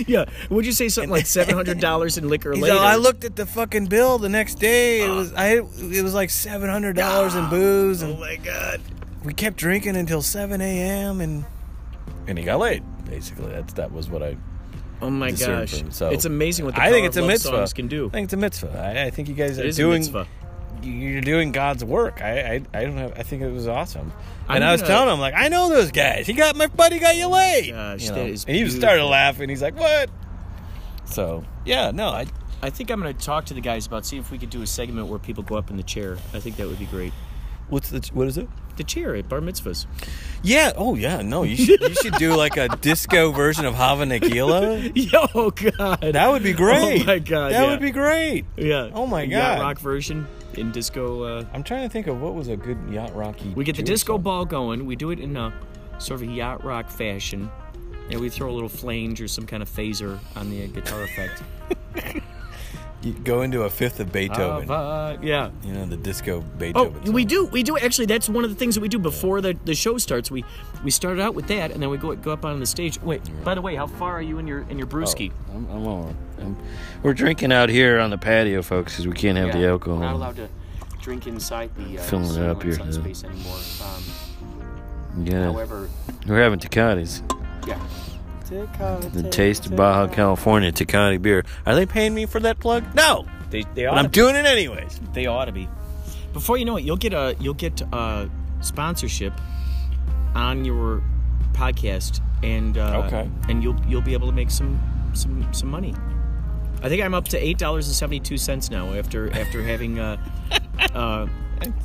Yeah. 0.07 0.25
Would 0.49 0.65
you 0.65 0.71
say 0.71 0.89
something 0.89 1.11
like 1.11 1.27
seven 1.27 1.53
hundred 1.53 1.79
dollars 1.79 2.17
in 2.17 2.27
liquor 2.27 2.55
later? 2.55 2.73
all, 2.75 2.79
I 2.81 2.95
looked 2.95 3.23
at 3.23 3.35
the 3.35 3.45
fucking 3.45 3.85
bill 3.85 4.17
the 4.17 4.29
next 4.29 4.55
day. 4.55 5.01
It 5.05 5.09
was 5.11 5.31
I. 5.33 5.57
It 5.57 6.01
was 6.03 6.15
like 6.15 6.31
seven 6.31 6.67
hundred 6.69 6.95
dollars 6.95 7.35
in 7.35 7.47
booze, 7.49 8.01
and 8.01 8.13
Oh 8.15 8.19
my 8.19 8.37
god. 8.37 8.81
we 9.23 9.31
kept 9.33 9.57
drinking 9.57 9.95
until 9.95 10.23
seven 10.23 10.59
a.m. 10.59 11.21
and 11.21 11.45
and 12.25 12.37
he 12.37 12.43
got 12.43 12.57
laid. 12.57 12.83
Basically, 13.05 13.51
that's 13.51 13.73
that 13.73 13.91
was 13.91 14.09
what 14.09 14.23
I. 14.23 14.37
Oh 15.01 15.09
my 15.09 15.31
gosh. 15.31 15.79
from. 15.79 15.91
So 15.91 16.09
it's 16.09 16.25
amazing 16.25 16.65
what 16.65 16.75
the 16.75 16.81
I 16.81 16.89
think 16.89 17.07
it's 17.07 17.17
a 17.17 17.21
mitzvah. 17.25 17.67
can 17.75 17.87
do. 17.87 18.07
I 18.07 18.09
think 18.09 18.25
it's 18.25 18.33
a 18.33 18.37
mitzvah. 18.37 18.77
I, 18.79 19.05
I 19.05 19.09
think 19.11 19.27
you 19.29 19.35
guys 19.35 19.59
are 19.59 19.71
doing. 19.71 20.03
You're 20.83 21.21
doing 21.21 21.51
God's 21.51 21.83
work. 21.83 22.21
I, 22.21 22.55
I 22.55 22.61
I 22.73 22.83
don't 22.83 22.97
have. 22.97 23.13
I 23.17 23.23
think 23.23 23.41
it 23.41 23.51
was 23.51 23.67
awesome. 23.67 24.11
And 24.47 24.63
I 24.63 24.71
was 24.71 24.81
gonna- 24.81 24.93
telling 24.93 25.13
him 25.13 25.19
like, 25.19 25.33
I 25.35 25.47
know 25.49 25.69
those 25.69 25.91
guys. 25.91 26.27
He 26.27 26.33
got 26.33 26.55
my 26.55 26.67
buddy 26.67 26.99
got 26.99 27.15
you 27.15 27.27
laid. 27.27 27.71
Gosh, 27.71 28.05
you 28.05 28.11
know? 28.11 28.21
and 28.21 28.47
he 28.47 28.63
just 28.63 28.77
started 28.77 29.03
laughing. 29.05 29.49
He's 29.49 29.61
like, 29.61 29.77
what? 29.77 30.09
So 31.05 31.43
yeah, 31.65 31.91
no, 31.91 32.09
I 32.09 32.25
I 32.61 32.69
think 32.69 32.89
I'm 32.91 33.01
going 33.01 33.15
to 33.15 33.25
talk 33.25 33.45
to 33.45 33.53
the 33.53 33.61
guys 33.61 33.85
about 33.85 34.05
see 34.05 34.17
if 34.17 34.31
we 34.31 34.37
could 34.37 34.49
do 34.49 34.61
a 34.61 34.67
segment 34.67 35.07
where 35.07 35.19
people 35.19 35.43
go 35.43 35.55
up 35.57 35.69
in 35.69 35.77
the 35.77 35.83
chair. 35.83 36.17
I 36.33 36.39
think 36.39 36.55
that 36.57 36.67
would 36.67 36.79
be 36.79 36.85
great. 36.85 37.13
What's 37.69 37.89
the 37.89 37.99
what 38.13 38.27
is 38.27 38.37
it? 38.37 38.47
The 38.77 38.83
cheer 38.83 39.15
at 39.15 39.27
bar 39.27 39.41
mitzvahs. 39.41 39.85
Yeah. 40.43 40.71
Oh 40.77 40.95
yeah. 40.95 41.21
No, 41.23 41.43
you 41.43 41.55
should 41.57 41.81
you 41.81 41.95
should 41.95 42.13
do 42.15 42.35
like 42.35 42.57
a 42.57 42.67
disco 42.69 43.31
version 43.31 43.65
of 43.65 43.73
Hava 43.75 44.03
Nagila. 44.05 44.91
Yo, 45.11 45.49
God. 45.51 46.01
That 46.13 46.29
would 46.29 46.43
be 46.43 46.53
great. 46.53 47.01
Oh, 47.01 47.05
my 47.05 47.19
God, 47.19 47.51
That 47.53 47.63
yeah. 47.63 47.69
would 47.71 47.81
be 47.81 47.91
great. 47.91 48.45
Yeah. 48.55 48.89
Oh, 48.93 49.07
my 49.07 49.25
God. 49.25 49.31
Yacht 49.37 49.59
rock 49.61 49.79
version 49.79 50.27
in 50.53 50.71
disco. 50.71 51.23
Uh, 51.23 51.45
I'm 51.53 51.63
trying 51.63 51.87
to 51.87 51.89
think 51.91 52.07
of 52.07 52.21
what 52.21 52.35
was 52.35 52.47
a 52.47 52.55
good 52.55 52.77
yacht 52.89 53.15
rocky. 53.15 53.49
we 53.55 53.63
get 53.63 53.75
the 53.75 53.81
Jewish 53.81 53.99
disco 54.01 54.13
song. 54.13 54.21
ball 54.21 54.45
going. 54.45 54.85
We 54.85 54.95
do 54.95 55.09
it 55.11 55.19
in 55.19 55.35
a 55.35 55.51
sort 55.97 56.21
of 56.21 56.29
yacht 56.29 56.63
rock 56.63 56.89
fashion. 56.89 57.49
And 58.09 58.21
we 58.21 58.29
throw 58.29 58.49
a 58.49 58.53
little 58.53 58.69
flange 58.69 59.19
or 59.21 59.27
some 59.27 59.45
kind 59.45 59.61
of 59.63 59.69
phaser 59.69 60.19
on 60.35 60.49
the 60.49 60.67
guitar 60.67 61.03
effect. 61.03 61.43
You 63.03 63.13
go 63.13 63.43
into 63.43 63.61
a 63.61 63.69
fifth 63.69 63.99
of 63.99 64.11
Beethoven. 64.11 64.69
Uh, 64.69 65.17
yeah. 65.21 65.51
you 65.63 65.71
know 65.71 65.85
the 65.85 65.97
disco 65.97 66.41
Beethoven. 66.41 66.73
Oh, 66.75 66.85
Beethoven. 66.89 67.13
we 67.13 67.25
do. 67.25 67.45
We 67.45 67.61
do 67.63 67.77
actually. 67.77 68.07
That's 68.07 68.27
one 68.27 68.43
of 68.43 68.49
the 68.49 68.55
things 68.55 68.73
that 68.75 68.81
we 68.81 68.87
do 68.89 68.97
before 68.97 69.39
the, 69.39 69.55
the 69.65 69.75
show 69.75 69.97
starts. 69.99 70.31
We 70.31 70.43
we 70.83 70.89
started 70.89 71.21
out 71.21 71.35
with 71.35 71.47
that, 71.47 71.71
and 71.71 71.81
then 71.81 71.89
we 71.89 71.97
go 71.97 72.15
go 72.15 72.31
up 72.31 72.43
on 72.43 72.59
the 72.59 72.65
stage. 72.65 72.99
Wait. 73.01 73.21
By 73.43 73.53
the 73.53 73.61
way, 73.61 73.75
how 73.75 73.85
far 73.87 74.13
are 74.13 74.21
you 74.21 74.39
in 74.39 74.47
your 74.47 74.61
in 74.69 74.77
your 74.79 74.87
brewski? 74.87 75.31
I'm, 75.53 75.69
I'm 75.69 75.87
all. 75.87 76.15
I'm- 76.39 76.57
we're 77.03 77.13
drinking 77.13 77.51
out 77.51 77.69
here 77.69 77.99
on 77.99 78.09
the 78.09 78.17
patio, 78.17 78.61
folks, 78.63 78.93
because 78.93 79.07
we 79.07 79.13
can't 79.13 79.37
have 79.37 79.53
the 79.53 79.67
alcohol. 79.67 79.99
We're 79.99 80.05
not 80.05 80.15
allowed 80.15 80.35
to 80.37 80.49
drink 81.01 81.27
inside 81.27 81.73
the 81.75 81.99
uh, 81.99 82.01
Filling 82.03 82.35
it 82.35 82.49
up 82.49 82.63
here, 82.63 82.73
yeah. 82.73 82.91
space 82.91 83.23
anymore. 83.23 83.57
Um, 83.83 85.25
yeah, 85.25 85.43
however, 85.51 85.89
we're 86.27 86.41
having 86.41 86.59
Tecates. 86.59 87.21
yeah. 87.67 87.79
The 88.49 89.27
taste 89.31 89.65
of 89.65 89.75
Baja 89.75 90.07
California 90.07 90.71
Tecate 90.71 91.21
beer. 91.21 91.43
Are 91.65 91.75
they 91.75 91.85
paying 91.85 92.13
me 92.13 92.25
for 92.25 92.39
that 92.39 92.59
plug? 92.59 92.83
No, 92.95 93.25
They 93.49 93.63
they 93.75 93.85
but 93.85 93.97
I'm 93.97 94.05
to, 94.05 94.11
doing 94.11 94.35
it 94.35 94.45
anyways. 94.45 94.99
they 95.13 95.25
ought 95.25 95.45
to 95.45 95.51
be. 95.51 95.67
Before 96.33 96.57
you 96.57 96.65
know 96.65 96.77
it, 96.77 96.83
you'll 96.83 96.97
get 96.97 97.13
a 97.13 97.35
you'll 97.39 97.53
get 97.55 97.81
a 97.81 98.29
sponsorship 98.61 99.33
on 100.35 100.65
your 100.65 101.03
podcast, 101.53 102.21
and 102.43 102.77
uh, 102.77 103.03
Okay. 103.07 103.29
and 103.49 103.63
you'll 103.63 103.79
you'll 103.87 104.01
be 104.01 104.13
able 104.13 104.27
to 104.27 104.33
make 104.33 104.51
some 104.51 104.79
some 105.13 105.51
some 105.53 105.69
money. 105.69 105.93
I 106.83 106.89
think 106.89 107.01
I'm 107.01 107.13
up 107.15 107.27
to 107.29 107.37
eight 107.37 107.57
dollars 107.57 107.87
and 107.87 107.95
seventy 107.95 108.19
two 108.19 108.37
cents 108.37 108.69
now 108.69 108.93
after 108.93 109.33
after 109.33 109.63
having 109.63 109.99
uh, 109.99 110.17
uh, 110.93 111.27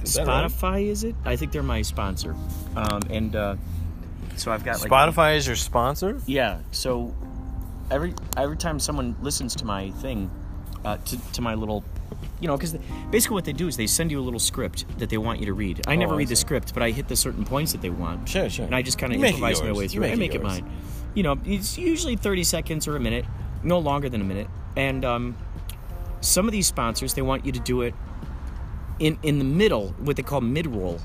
Is 0.02 0.14
that 0.14 0.26
right? 0.26 0.44
Spotify. 0.50 0.86
Is 0.86 1.02
it? 1.04 1.14
I 1.24 1.34
think 1.36 1.50
they're 1.52 1.62
my 1.62 1.82
sponsor, 1.82 2.34
um, 2.76 3.00
and 3.10 3.34
uh, 3.34 3.56
so 4.36 4.50
I've 4.52 4.64
got 4.64 4.80
like 4.80 4.90
Spotify 4.90 5.36
is 5.36 5.46
your 5.46 5.56
sponsor. 5.56 6.20
Yeah. 6.26 6.60
So 6.70 7.14
every 7.90 8.14
every 8.36 8.56
time 8.56 8.78
someone 8.80 9.16
listens 9.22 9.54
to 9.56 9.64
my 9.64 9.90
thing, 9.90 10.30
uh, 10.84 10.96
to 10.96 11.32
to 11.32 11.40
my 11.42 11.54
little, 11.54 11.84
you 12.40 12.48
know, 12.48 12.56
because 12.56 12.76
basically 13.10 13.34
what 13.34 13.44
they 13.44 13.52
do 13.52 13.68
is 13.68 13.76
they 13.76 13.86
send 13.86 14.10
you 14.10 14.20
a 14.20 14.24
little 14.24 14.40
script 14.40 14.84
that 14.98 15.10
they 15.10 15.18
want 15.18 15.40
you 15.40 15.46
to 15.46 15.52
read. 15.54 15.82
I 15.86 15.96
never 15.96 16.12
Oh, 16.12 16.16
I 16.16 16.18
read 16.18 16.28
the 16.28 16.36
see. 16.36 16.40
script, 16.40 16.74
but 16.74 16.82
I 16.82 16.90
hit 16.90 17.08
the 17.08 17.16
certain 17.16 17.44
points 17.44 17.72
that 17.72 17.82
they 17.82 17.90
want. 17.90 18.28
Sure, 18.28 18.48
sure. 18.50 18.64
And 18.66 18.74
I 18.74 18.82
just 18.82 18.98
kind 18.98 19.12
of 19.12 19.16
You 19.18 19.22
make 19.22 19.32
it 19.32 19.34
improvise 19.36 19.60
my 19.60 19.66
yours. 19.66 19.78
way 19.78 19.84
You 19.84 19.88
through. 19.90 20.00
make 20.02 20.10
I 20.10 20.14
it 20.14 20.18
make 20.18 20.34
it 20.34 20.40
yours. 20.42 20.60
mine. 20.60 20.70
You 21.14 21.22
know, 21.22 21.38
it's 21.44 21.76
usually 21.78 22.16
thirty 22.16 22.44
seconds 22.44 22.88
or 22.88 22.96
a 22.96 23.00
minute, 23.00 23.24
no 23.62 23.78
longer 23.78 24.08
than 24.08 24.20
a 24.20 24.24
minute. 24.24 24.48
And 24.76 25.04
um, 25.04 25.36
some 26.20 26.46
of 26.46 26.52
these 26.52 26.66
sponsors 26.66 27.14
they 27.14 27.22
want 27.22 27.44
you 27.44 27.52
to 27.52 27.60
do 27.60 27.82
it 27.82 27.94
in 28.98 29.18
in 29.22 29.38
the 29.38 29.44
middle, 29.44 29.88
what 29.98 30.16
they 30.16 30.22
call 30.22 30.40
mid 30.40 30.66
roll. 30.66 30.98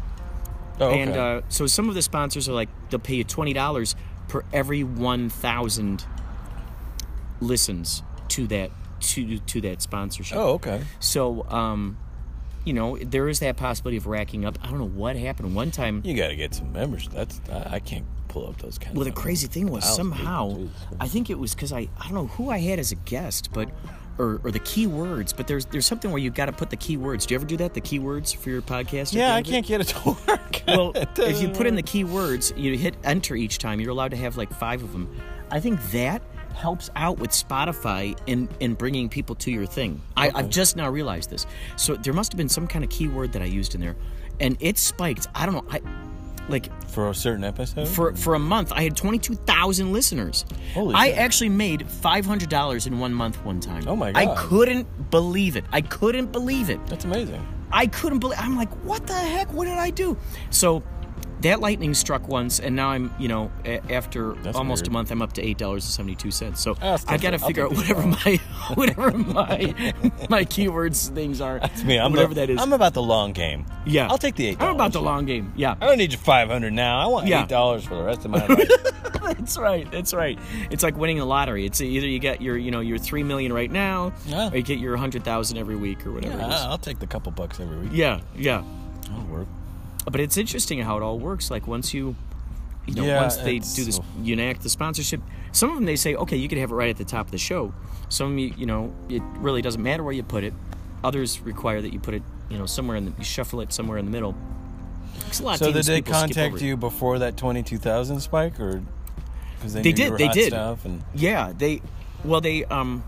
Oh, 0.79 0.87
okay. 0.89 1.01
And 1.01 1.15
uh, 1.17 1.41
so 1.49 1.65
some 1.67 1.89
of 1.89 1.95
the 1.95 2.01
sponsors 2.01 2.47
are 2.47 2.53
like 2.53 2.69
they'll 2.89 2.99
pay 2.99 3.15
you 3.15 3.23
twenty 3.23 3.53
dollars 3.53 3.95
per 4.27 4.43
every 4.53 4.83
one 4.83 5.29
thousand 5.29 6.05
listens 7.41 8.03
to 8.29 8.47
that 8.47 8.71
to 8.99 9.39
to 9.39 9.61
that 9.61 9.81
sponsorship. 9.81 10.37
oh, 10.37 10.53
okay. 10.53 10.83
So 10.99 11.47
um, 11.49 11.97
you 12.65 12.73
know 12.73 12.97
there 12.97 13.29
is 13.29 13.39
that 13.39 13.57
possibility 13.57 13.97
of 13.97 14.07
racking 14.07 14.45
up. 14.45 14.57
I 14.63 14.69
don't 14.69 14.79
know 14.79 14.87
what 14.87 15.15
happened 15.15 15.55
one 15.55 15.71
time. 15.71 16.01
You 16.03 16.15
got 16.15 16.27
to 16.29 16.35
get 16.35 16.53
some 16.53 16.71
members. 16.73 17.07
That's 17.09 17.39
I, 17.51 17.75
I 17.75 17.79
can't 17.79 18.05
pull 18.27 18.47
up 18.47 18.57
those 18.57 18.77
kind 18.77 18.95
Well, 18.97 19.07
of. 19.07 19.13
the 19.15 19.19
crazy 19.19 19.47
thing 19.47 19.69
was 19.71 19.83
somehow. 19.85 20.67
I 20.99 21.07
think 21.07 21.29
it 21.29 21.39
was 21.39 21.53
because 21.55 21.71
I 21.71 21.87
I 21.99 22.05
don't 22.05 22.13
know 22.13 22.27
who 22.27 22.49
I 22.49 22.57
had 22.59 22.79
as 22.79 22.91
a 22.91 22.95
guest, 22.95 23.49
but. 23.53 23.69
Or, 24.19 24.41
or 24.43 24.49
the 24.49 24.59
keywords, 24.59 25.35
but 25.35 25.45
there's 25.45 25.65
there's 25.65 25.85
something 25.85 26.09
where 26.09 26.19
you've 26.19 26.33
got 26.33 26.47
to 26.47 26.51
put 26.51 26.71
the 26.71 26.77
keywords. 26.77 27.27
Do 27.27 27.33
you 27.33 27.37
ever 27.39 27.45
do 27.45 27.57
that? 27.57 27.75
The 27.75 27.81
keywords 27.81 28.35
for 28.35 28.49
your 28.49 28.63
podcast? 28.63 29.13
Yeah, 29.13 29.33
I 29.33 29.37
end 29.37 29.45
of 29.45 29.49
it? 29.49 29.53
can't 29.53 29.65
get 29.67 29.81
it 29.81 29.87
to 29.89 30.17
work. 30.27 30.63
Well, 30.67 30.91
if 30.95 31.41
you 31.41 31.47
put 31.49 31.65
in 31.65 31.75
the 31.75 31.83
keywords, 31.93 32.51
you 32.57 32.75
hit 32.77 32.95
enter 33.03 33.35
each 33.35 33.57
time. 33.57 33.79
You're 33.79 33.91
allowed 33.91 34.11
to 34.11 34.17
have 34.17 34.35
like 34.35 34.51
five 34.51 34.83
of 34.83 34.91
them. 34.91 35.07
I 35.49 35.59
think 35.61 35.81
that 35.91 36.21
helps 36.55 36.89
out 36.95 37.19
with 37.19 37.29
Spotify 37.29 38.17
in 38.25 38.49
in 38.59 38.73
bringing 38.73 39.07
people 39.07 39.35
to 39.35 39.51
your 39.51 39.65
thing. 39.65 40.01
I, 40.17 40.31
I've 40.33 40.49
just 40.49 40.75
now 40.75 40.89
realized 40.89 41.29
this. 41.29 41.45
So 41.75 41.95
there 41.95 42.13
must 42.13 42.31
have 42.33 42.37
been 42.37 42.49
some 42.49 42.67
kind 42.67 42.83
of 42.83 42.89
keyword 42.89 43.33
that 43.33 43.41
I 43.41 43.45
used 43.45 43.75
in 43.75 43.81
there, 43.81 43.95
and 44.39 44.57
it 44.59 44.77
spiked. 44.77 45.27
I 45.35 45.45
don't 45.45 45.55
know. 45.55 45.65
I 45.69 45.79
like 46.49 46.69
for 46.87 47.09
a 47.09 47.13
certain 47.15 47.43
episode. 47.43 47.87
for 47.87 48.15
for 48.15 48.35
a 48.35 48.39
month, 48.39 48.71
I 48.73 48.83
had 48.83 48.95
twenty 48.95 49.19
two 49.19 49.35
thousand 49.35 49.91
listeners. 49.93 50.45
Holy 50.73 50.95
I 50.95 51.09
shit. 51.09 51.17
actually 51.17 51.49
made 51.49 51.87
five 51.89 52.25
hundred 52.25 52.49
dollars 52.49 52.87
in 52.87 52.99
one 52.99 53.13
month 53.13 53.43
one 53.45 53.59
time. 53.59 53.83
Oh 53.87 53.95
my 53.95 54.11
God. 54.11 54.19
I 54.19 54.35
couldn't 54.35 55.11
believe 55.11 55.55
it. 55.55 55.65
I 55.71 55.81
couldn't 55.81 56.31
believe 56.31 56.69
it. 56.69 56.85
That's 56.87 57.05
amazing. 57.05 57.45
I 57.71 57.87
couldn't 57.87 58.19
believe. 58.19 58.39
I'm 58.39 58.55
like, 58.55 58.71
what 58.85 59.05
the 59.07 59.13
heck? 59.13 59.51
What 59.51 59.65
did 59.65 59.77
I 59.77 59.89
do? 59.89 60.17
So 60.51 60.83
that 61.41 61.59
lightning 61.59 61.93
struck 61.93 62.27
once, 62.27 62.59
and 62.59 62.75
now 62.75 62.89
I'm, 62.89 63.13
you 63.19 63.27
know, 63.27 63.51
a- 63.65 63.79
after 63.93 64.33
That's 64.35 64.57
almost 64.57 64.83
weird. 64.83 64.87
a 64.87 64.91
month, 64.91 65.11
I'm 65.11 65.21
up 65.21 65.33
to 65.33 65.41
eight 65.41 65.57
dollars 65.57 65.85
and 65.85 65.91
seventy 65.93 66.15
two 66.15 66.31
cents. 66.31 66.61
So 66.61 66.75
Oh, 66.81 66.97
still 66.97 67.13
I 67.13 67.17
got 67.17 67.31
to 67.31 67.39
figure 67.39 67.65
out 67.65 67.71
whatever 67.75 68.01
my 68.07 68.39
whatever 68.73 69.11
my 69.17 69.73
my 70.29 70.45
keywords 70.45 71.09
things 71.13 71.41
are. 71.41 71.59
That's 71.59 71.83
me. 71.83 71.99
I'm 71.99 72.11
whatever 72.11 72.33
the- 72.33 72.41
that 72.41 72.49
is. 72.49 72.61
I'm 72.61 72.73
about 72.73 72.93
the 72.93 73.03
long 73.03 73.33
game. 73.33 73.65
yeah, 73.85 74.07
I'll 74.09 74.17
take 74.17 74.35
the 74.35 74.47
eight. 74.47 74.61
I'm 74.61 74.75
about 74.75 74.93
the 74.93 75.01
long 75.01 75.25
game. 75.25 75.53
Yeah, 75.55 75.75
I 75.79 75.85
don't 75.87 75.97
need 75.97 76.11
your 76.11 76.19
five 76.19 76.49
hundred 76.49 76.73
now. 76.73 76.99
I 76.99 77.07
want 77.07 77.27
Yeah. 77.27 77.43
eight 77.43 77.49
dollars 77.49 77.83
for 77.85 77.95
the 77.95 78.03
rest 78.03 78.25
of 78.25 78.31
my 78.31 78.45
life. 78.47 78.69
that's 79.21 79.57
right. 79.57 79.89
That's 79.91 80.13
right. 80.13 80.39
It's 80.71 80.83
like 80.83 80.97
winning 80.97 81.17
the 81.17 81.25
lottery. 81.25 81.65
It's 81.65 81.81
either 81.81 82.07
you 82.07 82.19
get 82.19 82.41
your, 82.41 82.57
you 82.57 82.71
know, 82.71 82.79
your 82.79 82.97
three 82.97 83.23
million 83.23 83.51
right 83.53 83.69
now, 83.71 84.13
Yeah. 84.25 84.49
or 84.51 84.55
you 84.57 84.63
get 84.63 84.79
your 84.79 84.95
hundred 84.97 85.23
thousand 85.23 85.57
every 85.57 85.75
week 85.75 86.05
or 86.07 86.11
whatever. 86.13 86.35
it 86.39 86.47
is. 86.47 86.61
I'll 86.61 86.77
take 86.77 86.99
the 86.99 87.07
couple 87.07 87.31
bucks 87.31 87.59
every 87.59 87.77
week. 87.77 87.89
Yeah, 87.93 88.21
yeah. 88.35 88.63
That'll 89.01 89.25
work. 89.25 89.47
But 90.09 90.21
it's 90.21 90.37
interesting 90.37 90.79
how 90.79 90.97
it 90.97 91.03
all 91.03 91.19
works. 91.19 91.51
Like 91.51 91.67
once 91.67 91.93
you, 91.93 92.15
you 92.85 92.95
know, 92.95 93.03
Yeah, 93.03 93.21
once 93.21 93.35
they 93.37 93.59
do 93.59 93.83
this, 93.83 93.99
you 94.21 94.33
enact 94.33 94.61
the 94.63 94.69
sponsorship. 94.69 95.21
Some 95.51 95.69
of 95.69 95.75
them 95.75 95.85
they 95.85 95.97
say, 95.97 96.15
okay, 96.15 96.37
you 96.37 96.47
can 96.47 96.57
have 96.59 96.71
it 96.71 96.75
right 96.75 96.89
at 96.89 96.97
the 96.97 97.05
top 97.05 97.25
of 97.25 97.31
the 97.31 97.37
show. 97.37 97.73
Some 98.09 98.27
of 98.27 98.31
them, 98.31 98.39
you, 98.39 98.53
you 98.57 98.65
know, 98.65 98.93
it 99.09 99.21
really 99.37 99.61
doesn't 99.61 99.83
matter 99.83 100.03
where 100.03 100.13
you 100.13 100.23
put 100.23 100.43
it. 100.43 100.53
Others 101.03 101.41
require 101.41 101.81
that 101.81 101.91
you 101.91 101.99
put 101.99 102.13
it, 102.13 102.23
you 102.49 102.57
know, 102.57 102.65
somewhere 102.65 102.95
in 102.95 103.05
the, 103.05 103.13
you 103.17 103.23
shuffle 103.23 103.59
it 103.61 103.73
somewhere 103.73 103.97
in 103.97 104.05
the 104.05 104.11
middle. 104.11 104.35
a 105.39 105.43
lot 105.43 105.53
of 105.53 105.59
So 105.59 105.71
did 105.73 105.83
they 105.83 106.01
contact 106.01 106.61
you 106.61 106.77
before 106.77 107.19
that 107.19 107.35
twenty 107.35 107.63
two 107.63 107.77
thousand 107.77 108.21
spike, 108.21 108.59
or 108.59 108.81
because 109.57 109.73
they, 109.73 109.81
They 109.81 109.91
did, 109.91 110.17
they 110.17 110.29
did. 110.29 110.47
Stuff 110.53 110.85
and 110.85 111.03
Yeah, 111.13 111.53
they, 111.57 111.81
well, 112.23 112.39
they, 112.41 112.63
um, 112.65 113.03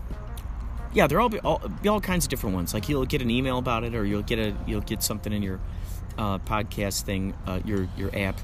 yeah, 0.92 1.06
they're 1.06 1.20
all 1.20 1.28
be 1.28 1.40
all, 1.40 1.62
be 1.82 1.88
all 1.88 2.00
kinds 2.00 2.26
of 2.26 2.30
different 2.30 2.54
ones. 2.54 2.74
Like 2.74 2.88
you'll 2.88 3.06
get 3.06 3.22
an 3.22 3.30
email 3.30 3.58
about 3.58 3.84
it, 3.84 3.94
or 3.94 4.04
you'll 4.04 4.22
get 4.22 4.38
a 4.38 4.54
you'll 4.66 4.80
get 4.80 5.02
something 5.02 5.32
in 5.32 5.42
your 5.42 5.60
uh, 6.20 6.38
podcast 6.38 7.02
thing, 7.02 7.34
uh, 7.46 7.58
your 7.64 7.88
your 7.96 8.10
app, 8.16 8.38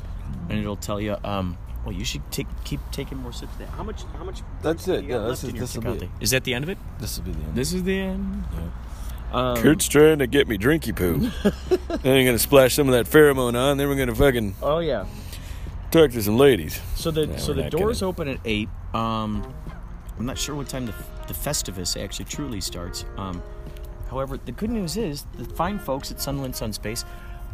and 0.49 0.59
it'll 0.59 0.77
tell 0.77 1.01
you. 1.01 1.17
Um, 1.23 1.57
well, 1.85 1.95
you 1.95 2.05
should 2.05 2.29
take 2.33 2.49
keep 2.65 2.81
taking 2.91 3.19
more 3.19 3.33
sips 3.33 3.53
of 3.53 3.59
that. 3.61 3.69
How 3.69 3.85
much? 3.85 4.03
How 4.19 4.25
much? 4.25 4.41
That's 4.63 4.89
it. 4.89 5.05
Yeah, 5.05 5.19
this 5.19 5.45
is 5.45 5.53
this 5.53 5.77
will 5.77 5.95
be. 5.95 6.11
Is 6.21 6.31
that 6.33 6.43
the 6.45 6.55
end 6.55 6.65
of 6.65 6.69
it? 6.71 6.79
This 6.99 7.17
will 7.19 7.27
be 7.27 7.33
the 7.33 7.45
end. 7.45 7.55
This 7.55 7.73
is 7.73 7.83
the 7.85 7.99
end. 8.01 8.45
Um, 9.33 9.57
Curt's 9.59 9.87
trying 9.89 10.19
to 10.21 10.27
get 10.27 10.49
me 10.49 10.57
drinky 10.59 10.95
poo. 10.97 11.31
then 12.03 12.17
I'm 12.17 12.25
gonna 12.25 12.39
splash 12.39 12.75
some 12.75 12.89
of 12.89 12.95
that 12.95 13.07
pheromone 13.07 13.55
on. 13.57 13.77
Then 13.77 13.89
we're 13.89 13.97
gonna 13.97 14.15
fucking 14.15 14.55
Oh 14.63 14.79
yeah. 14.79 15.05
talk 15.91 16.11
to 16.13 16.23
some 16.23 16.39
ladies. 16.39 16.81
So 16.95 17.11
the 17.11 17.27
Yeah, 17.27 17.37
so 17.37 17.53
the 17.53 17.69
doors 17.71 18.01
gonna- 18.01 18.09
open 18.11 18.29
at 18.29 18.39
eight. 18.45 18.69
Um, 18.95 19.53
I'm 20.19 20.27
not 20.27 20.39
sure 20.39 20.55
what 20.55 20.69
time 20.69 20.87
the 20.87 20.95
the 21.29 21.35
Festivus 21.35 22.01
actually 22.03 22.27
truly 22.27 22.61
starts. 22.61 23.05
Um, 23.17 23.43
however, 24.11 24.39
the 24.39 24.53
good 24.53 24.71
news 24.71 24.97
is 24.97 25.25
the 25.37 25.45
fine 25.45 25.79
folks 25.81 26.11
at 26.13 26.21
Sunland 26.21 26.55
Sunspace 26.55 27.05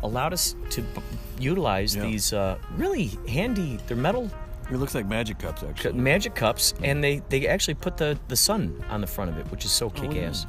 allowed 0.02 0.32
us 0.32 0.54
to 0.70 0.82
b- 0.82 1.02
utilize 1.38 1.94
Yeah. 1.96 2.02
these 2.02 2.32
uh, 2.32 2.58
really 2.76 3.10
handy. 3.28 3.78
They're 3.86 3.96
metal 3.96 4.30
It 4.70 4.76
looks 4.76 4.94
like 4.94 5.06
magic 5.06 5.38
cups, 5.38 5.62
actually. 5.62 5.94
magic 5.94 6.34
cups, 6.34 6.74
and 6.82 7.02
they 7.02 7.20
they 7.28 7.46
actually 7.48 7.74
put 7.74 7.96
the 7.96 8.18
the 8.28 8.36
sun 8.36 8.82
on 8.90 9.00
the 9.00 9.06
front 9.06 9.30
of 9.30 9.38
it, 9.38 9.50
which 9.50 9.64
is 9.64 9.70
so 9.72 9.90
kick 9.90 10.16
ass. 10.16 10.46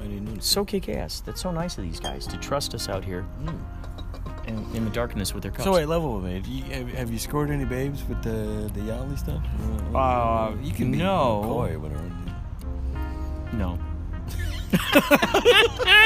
I 0.00 0.02
didn't 0.08 0.24
notice. 0.26 0.46
So 0.46 0.64
kick 0.64 0.88
ass. 0.88 1.20
That's 1.20 1.40
so 1.40 1.50
nice 1.50 1.78
of 1.78 1.84
these 1.84 1.98
guys 2.00 2.26
to 2.28 2.36
trust 2.36 2.74
us 2.74 2.88
out 2.88 3.04
here. 3.04 3.24
In, 4.46 4.64
in 4.76 4.84
the 4.84 4.90
darkness 4.92 5.34
with 5.34 5.42
their 5.42 5.50
cups. 5.50 5.64
So 5.64 5.72
wait, 5.72 5.86
level 5.88 6.20
with 6.20 6.24
me. 6.24 6.40
You, 6.46 6.62
have, 6.72 6.88
have 6.94 7.10
you 7.10 7.18
scored 7.18 7.50
any 7.50 7.64
babes 7.64 8.04
with 8.08 8.22
the 8.22 8.70
the 8.74 8.80
Yali 8.88 9.18
stuff? 9.18 9.42
Uh, 9.92 10.52
you 10.62 10.72
can 10.72 10.92
be 10.92 10.98
no. 10.98 11.42
coy, 11.42 11.76
whatever. 11.78 12.08
No. 13.52 13.76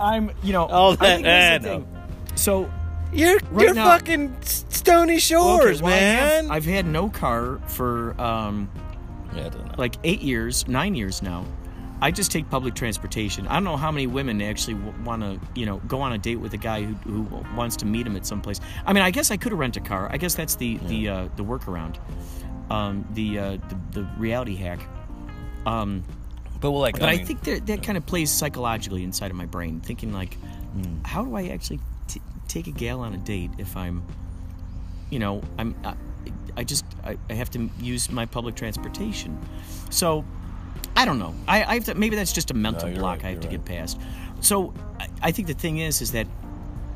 I'm, 0.00 0.30
you 0.42 0.52
know, 0.52 0.66
Oh, 0.70 0.92
I 0.92 0.96
think 0.96 1.24
here's 1.24 1.24
that- 1.24 1.62
the 1.62 1.68
thing. 1.68 1.86
So, 2.34 2.70
You're 3.12 3.38
Right 3.50 3.66
you're 3.66 3.74
now- 3.74 3.90
fucking 3.90 4.34
Stony 4.42 5.18
Shores, 5.18 5.76
okay, 5.80 5.84
well, 5.84 5.92
I 5.92 5.96
have- 5.96 6.44
man. 6.44 6.50
I've 6.50 6.64
had 6.64 6.86
no 6.86 7.10
car 7.10 7.60
for 7.66 8.18
um, 8.20 8.70
yeah, 9.36 9.46
I 9.46 9.48
don't 9.50 9.66
know. 9.66 9.74
like 9.76 9.96
eight 10.02 10.22
years, 10.22 10.66
nine 10.66 10.94
years 10.94 11.20
now, 11.22 11.44
I 12.00 12.10
just 12.10 12.32
take 12.32 12.48
public 12.50 12.74
transportation. 12.74 13.46
I 13.48 13.54
don't 13.54 13.64
know 13.64 13.76
how 13.76 13.92
many 13.92 14.06
women 14.06 14.40
actually 14.42 14.74
want 15.04 15.20
to, 15.22 15.38
you 15.54 15.66
know, 15.66 15.76
go 15.86 16.00
on 16.00 16.12
a 16.14 16.18
date 16.18 16.36
with 16.36 16.52
a 16.54 16.56
guy 16.56 16.82
who, 16.82 16.94
who 17.24 17.44
wants 17.54 17.76
to 17.76 17.86
meet 17.86 18.06
him 18.06 18.16
at 18.16 18.24
some 18.26 18.40
place. 18.40 18.60
I 18.86 18.92
mean, 18.94 19.02
I 19.04 19.10
guess 19.10 19.30
I 19.30 19.36
could 19.36 19.52
rent 19.52 19.76
a 19.76 19.80
car. 19.80 20.08
I 20.10 20.16
guess 20.16 20.34
that's 20.34 20.56
the 20.56 20.78
the 20.88 21.08
uh, 21.10 21.28
the 21.36 21.44
workaround, 21.44 21.96
um, 22.70 23.04
the, 23.12 23.38
uh, 23.38 23.50
the 23.68 24.00
the 24.00 24.08
reality 24.18 24.56
hack. 24.56 24.80
Um, 25.66 26.02
But 26.62 26.70
well, 26.70 26.80
like, 26.80 26.98
but 26.98 27.08
I, 27.10 27.16
mean, 27.16 27.26
think 27.26 27.42
that 27.42 27.66
that 27.66 27.82
kind 27.82 27.98
of 27.98 28.06
plays 28.06 28.30
psychologically 28.30 29.04
inside 29.04 29.30
of 29.30 29.36
my 29.36 29.44
brain, 29.46 29.80
thinking 29.80 30.12
like, 30.14 30.38
how 31.04 31.22
do 31.24 31.34
I 31.36 31.48
actually 31.48 31.80
t- 32.08 32.22
take 32.48 32.66
a 32.68 32.70
gal 32.70 33.00
on 33.00 33.12
a 33.12 33.18
date 33.18 33.50
if 33.58 33.76
I'm, 33.76 34.02
you 35.10 35.18
know, 35.18 35.42
I'm, 35.58 35.74
I, 35.84 35.94
I 36.56 36.64
just 36.64 36.84
I, 37.04 37.18
I 37.28 37.34
have 37.34 37.50
to 37.50 37.68
use 37.80 38.10
my 38.10 38.24
public 38.26 38.54
transportation. 38.54 39.38
So, 39.90 40.24
I 40.96 41.04
don't 41.04 41.18
know. 41.18 41.34
I, 41.48 41.64
I 41.64 41.74
have 41.74 41.84
to, 41.86 41.94
maybe 41.94 42.16
that's 42.16 42.32
just 42.32 42.50
a 42.50 42.54
mental 42.54 42.88
you're 42.88 42.98
block 42.98 43.18
right, 43.18 43.26
I 43.26 43.30
have 43.30 43.40
to 43.40 43.48
you're 43.48 43.58
get 43.58 43.64
past. 43.66 44.00
So, 44.40 44.72
I, 45.00 45.08
I 45.20 45.32
think 45.32 45.48
the 45.48 45.54
thing 45.54 45.78
is, 45.78 46.00
is 46.00 46.12
that 46.12 46.26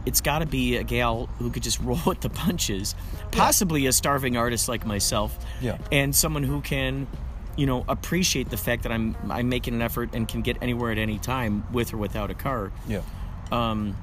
it's 0.07 0.21
got 0.21 0.39
to 0.39 0.47
be 0.47 0.77
a 0.77 0.85
gal 0.85 1.27
who 1.39 1.51
could 1.51 1.65
just 1.65 1.81
roll 1.83 1.99
with 2.07 2.21
the 2.21 2.31
punches, 2.31 2.95
possibly 3.33 3.87
a 3.87 3.93
starving 3.93 4.37
artist 4.37 4.69
like 4.69 4.87
myself, 4.87 5.37
Yeah. 5.61 5.79
and 5.91 6.15
someone 6.15 6.45
who 6.45 6.61
can, 6.61 7.09
you 7.57 7.67
know, 7.67 7.85
appreciate 7.89 8.51
the 8.51 8.57
fact 8.57 8.83
that 8.85 8.93
I'm 8.93 9.17
I'm 9.31 9.49
making 9.49 9.75
an 9.75 9.83
effort 9.83 10.11
and 10.13 10.29
can 10.29 10.43
get 10.43 10.59
anywhere 10.63 10.93
at 10.93 10.99
any 10.99 11.19
time 11.19 11.65
with 11.73 11.93
or 11.93 11.97
without 11.97 12.31
a 12.31 12.35
car. 12.35 12.71
yeah. 12.87 13.01
Um, 13.51 13.97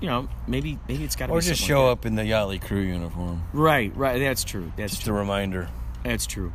you 0.00 0.08
know, 0.08 0.28
maybe 0.46 0.78
maybe 0.88 1.04
it's 1.04 1.16
got 1.16 1.26
to 1.26 1.32
Or 1.32 1.40
be 1.40 1.46
just 1.46 1.62
show 1.62 1.84
like 1.86 1.92
up 1.92 2.06
in 2.06 2.14
the 2.16 2.22
Yachtley 2.22 2.60
crew 2.60 2.80
uniform. 2.80 3.42
Right, 3.52 3.94
right. 3.96 4.18
That's 4.18 4.44
true. 4.44 4.70
That's 4.76 4.96
Just 4.96 5.06
a 5.08 5.12
reminder. 5.12 5.68
That's 6.02 6.26
true. 6.26 6.52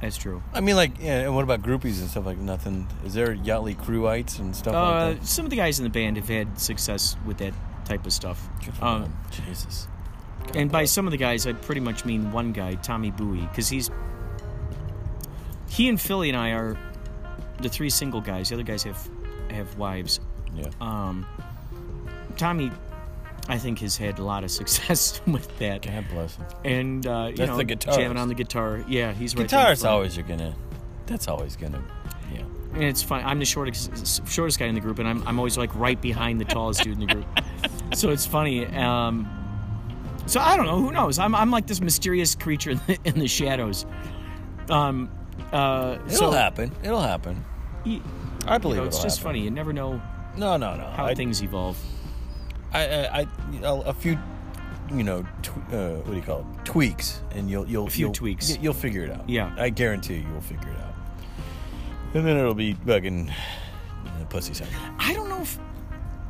That's 0.00 0.16
true. 0.16 0.42
I 0.54 0.60
mean, 0.60 0.76
like, 0.76 0.92
yeah. 1.00 1.22
And 1.22 1.34
what 1.34 1.42
about 1.42 1.60
groupies 1.62 2.00
and 2.00 2.08
stuff 2.08 2.24
like 2.24 2.38
nothing? 2.38 2.86
Is 3.04 3.14
there 3.14 3.34
Yachtley 3.34 3.76
crewites 3.76 4.38
and 4.38 4.54
stuff 4.54 4.72
Uh, 4.74 4.80
like 5.08 5.20
that? 5.20 5.26
some 5.26 5.44
of 5.44 5.50
the 5.50 5.56
guys 5.56 5.78
in 5.80 5.84
the 5.84 5.90
band 5.90 6.16
have 6.16 6.28
had 6.28 6.58
success 6.58 7.16
with 7.26 7.38
that 7.38 7.52
type 7.84 8.06
of 8.06 8.12
stuff. 8.12 8.48
Um. 8.80 9.12
Jesus. 9.30 9.88
And 10.54 10.70
by 10.70 10.84
some 10.84 11.06
of 11.06 11.10
the 11.10 11.16
guys, 11.18 11.46
I 11.46 11.52
pretty 11.52 11.80
much 11.80 12.04
mean 12.04 12.30
one 12.32 12.52
guy, 12.52 12.76
Tommy 12.76 13.10
Bowie, 13.10 13.40
because 13.40 13.68
he's 13.68 13.90
he 15.68 15.88
and 15.88 16.00
Philly 16.00 16.28
and 16.28 16.36
I 16.38 16.50
are 16.50 16.76
the 17.60 17.68
three 17.68 17.90
single 17.90 18.20
guys. 18.20 18.48
The 18.48 18.54
other 18.56 18.62
guys 18.64 18.82
have 18.84 19.08
have 19.50 19.76
wives. 19.78 20.20
Yeah. 20.54 20.68
Um, 20.80 21.26
Tommy, 22.36 22.70
I 23.48 23.58
think, 23.58 23.78
has 23.80 23.96
had 23.96 24.18
a 24.18 24.24
lot 24.24 24.44
of 24.44 24.50
success 24.60 25.20
with 25.26 25.56
that, 25.58 25.82
God 25.82 26.06
bless 26.10 26.36
him. 26.36 26.46
and 26.64 27.06
uh, 27.06 27.26
you 27.30 27.36
That's 27.36 27.48
know, 27.50 27.56
the 27.56 27.64
guitarist. 27.64 27.96
jamming 27.96 28.18
on 28.18 28.28
the 28.28 28.34
guitar. 28.34 28.84
Yeah, 28.88 29.12
he's 29.12 29.34
right. 29.34 29.42
Guitars 29.44 29.84
always 29.84 30.16
are 30.18 30.22
gonna. 30.22 30.54
That's 31.06 31.28
always 31.28 31.56
gonna. 31.56 31.82
Yeah. 32.32 32.42
And 32.74 32.84
it's 32.84 33.02
fun. 33.02 33.24
I'm 33.24 33.38
the 33.38 33.44
shortest 33.46 34.28
shortest 34.28 34.58
guy 34.58 34.66
in 34.66 34.74
the 34.74 34.80
group, 34.80 34.98
and 34.98 35.08
I'm 35.08 35.26
I'm 35.26 35.38
always 35.38 35.56
like 35.58 35.74
right 35.74 36.00
behind 36.00 36.40
the 36.40 36.44
tallest 36.44 36.82
dude 36.82 36.94
in 37.00 37.06
the 37.06 37.12
group. 37.14 37.26
So 37.94 38.10
it's 38.10 38.26
funny. 38.26 38.66
Um, 38.66 39.26
so 40.26 40.40
I 40.40 40.58
don't 40.58 40.66
know. 40.66 40.76
Who 40.76 40.92
knows? 40.92 41.18
I'm 41.18 41.34
I'm 41.34 41.50
like 41.50 41.66
this 41.66 41.80
mysterious 41.80 42.34
creature 42.34 42.72
in 42.72 42.80
the, 42.86 42.98
in 43.04 43.18
the 43.18 43.26
shadows. 43.26 43.86
Um, 44.68 45.10
uh, 45.52 45.98
It'll 46.06 46.16
so 46.16 46.30
happen. 46.30 46.72
It'll 46.82 47.00
happen. 47.00 47.44
y- 47.84 48.00
I 48.46 48.54
you 48.54 48.58
believe 48.60 48.76
know, 48.78 48.84
it's 48.84 49.02
just 49.02 49.18
happen. 49.18 49.28
funny. 49.30 49.40
You 49.40 49.50
never 49.50 49.72
know 49.72 50.00
No, 50.36 50.56
no, 50.56 50.76
no. 50.76 50.84
how 50.86 51.06
I, 51.06 51.14
things 51.14 51.42
evolve. 51.42 51.78
I, 52.72 52.80
I, 52.86 53.20
I, 53.20 53.26
a, 53.62 53.94
few, 53.94 54.18
you 54.92 55.02
know, 55.02 55.22
tw- 55.42 55.72
uh, 55.72 55.96
what 55.96 56.06
do 56.10 56.16
you 56.16 56.22
call 56.22 56.40
it? 56.40 56.64
Tweaks, 56.64 57.22
and 57.32 57.50
you'll, 57.50 57.66
you'll, 57.66 57.86
A 57.86 57.90
few 57.90 58.06
you'll, 58.06 58.14
tweaks. 58.14 58.58
You'll 58.58 58.72
figure 58.74 59.04
it 59.04 59.10
out. 59.10 59.28
Yeah. 59.28 59.54
I 59.58 59.70
guarantee 59.70 60.16
you, 60.16 60.26
you'll 60.30 60.40
figure 60.40 60.68
it 60.70 60.76
out. 60.80 60.94
And 62.14 62.26
then 62.26 62.36
it'll 62.36 62.54
be 62.54 62.72
fucking 62.74 63.30
uh, 63.30 64.24
pussy 64.30 64.54
sound. 64.54 64.70
I 64.98 65.12
don't 65.14 65.28
know 65.28 65.42
if 65.42 65.58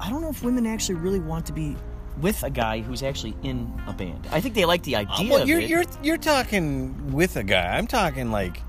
I 0.00 0.10
don't 0.10 0.22
know 0.22 0.30
if 0.30 0.42
women 0.44 0.66
actually 0.66 0.96
really 0.96 1.20
want 1.20 1.46
to 1.46 1.52
be 1.52 1.76
with 2.20 2.42
a 2.42 2.50
guy 2.50 2.80
who's 2.80 3.02
actually 3.02 3.36
in 3.42 3.72
a 3.86 3.92
band. 3.92 4.26
I 4.32 4.40
think 4.40 4.54
they 4.54 4.64
like 4.64 4.82
the 4.82 4.96
idea 4.96 5.30
well, 5.30 5.46
you're, 5.46 5.60
it. 5.60 5.68
you're, 5.68 5.84
you're 6.02 6.16
talking 6.16 7.12
with 7.12 7.36
a 7.36 7.42
guy. 7.44 7.76
I'm 7.76 7.86
talking 7.86 8.30
like, 8.32 8.60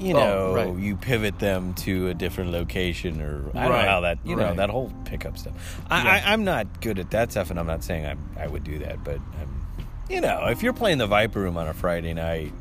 you 0.00 0.14
Oh, 0.16 0.18
know, 0.20 0.54
right. 0.54 0.76
you 0.78 0.96
pivot 0.96 1.38
them 1.38 1.74
to 1.74 2.08
a 2.08 2.14
different 2.14 2.50
location, 2.52 3.20
or 3.20 3.50
I 3.54 3.64
don't 3.68 3.72
know 3.72 3.88
how 3.88 4.00
that, 4.02 4.18
you 4.24 4.36
know, 4.36 4.54
that 4.54 4.70
whole 4.70 4.92
pickup 5.04 5.36
stuff. 5.38 5.54
I, 5.90 6.02
Yeah. 6.02 6.10
I, 6.28 6.32
I'm 6.32 6.44
not 6.44 6.80
good 6.80 6.98
at 6.98 7.10
that 7.10 7.30
stuff, 7.32 7.50
and 7.50 7.58
I'm 7.58 7.66
not 7.66 7.82
saying 7.84 8.06
I'm, 8.06 8.18
I 8.38 8.46
would 8.46 8.64
do 8.64 8.78
that, 8.80 9.02
but 9.04 9.16
I'm, 9.40 9.86
you 10.08 10.20
know, 10.20 10.46
if 10.48 10.62
you're 10.62 10.72
playing 10.72 10.98
the 10.98 11.06
Viper 11.06 11.40
Room 11.40 11.56
on 11.56 11.66
a 11.68 11.74
Friday 11.74 12.14
night, 12.14 12.52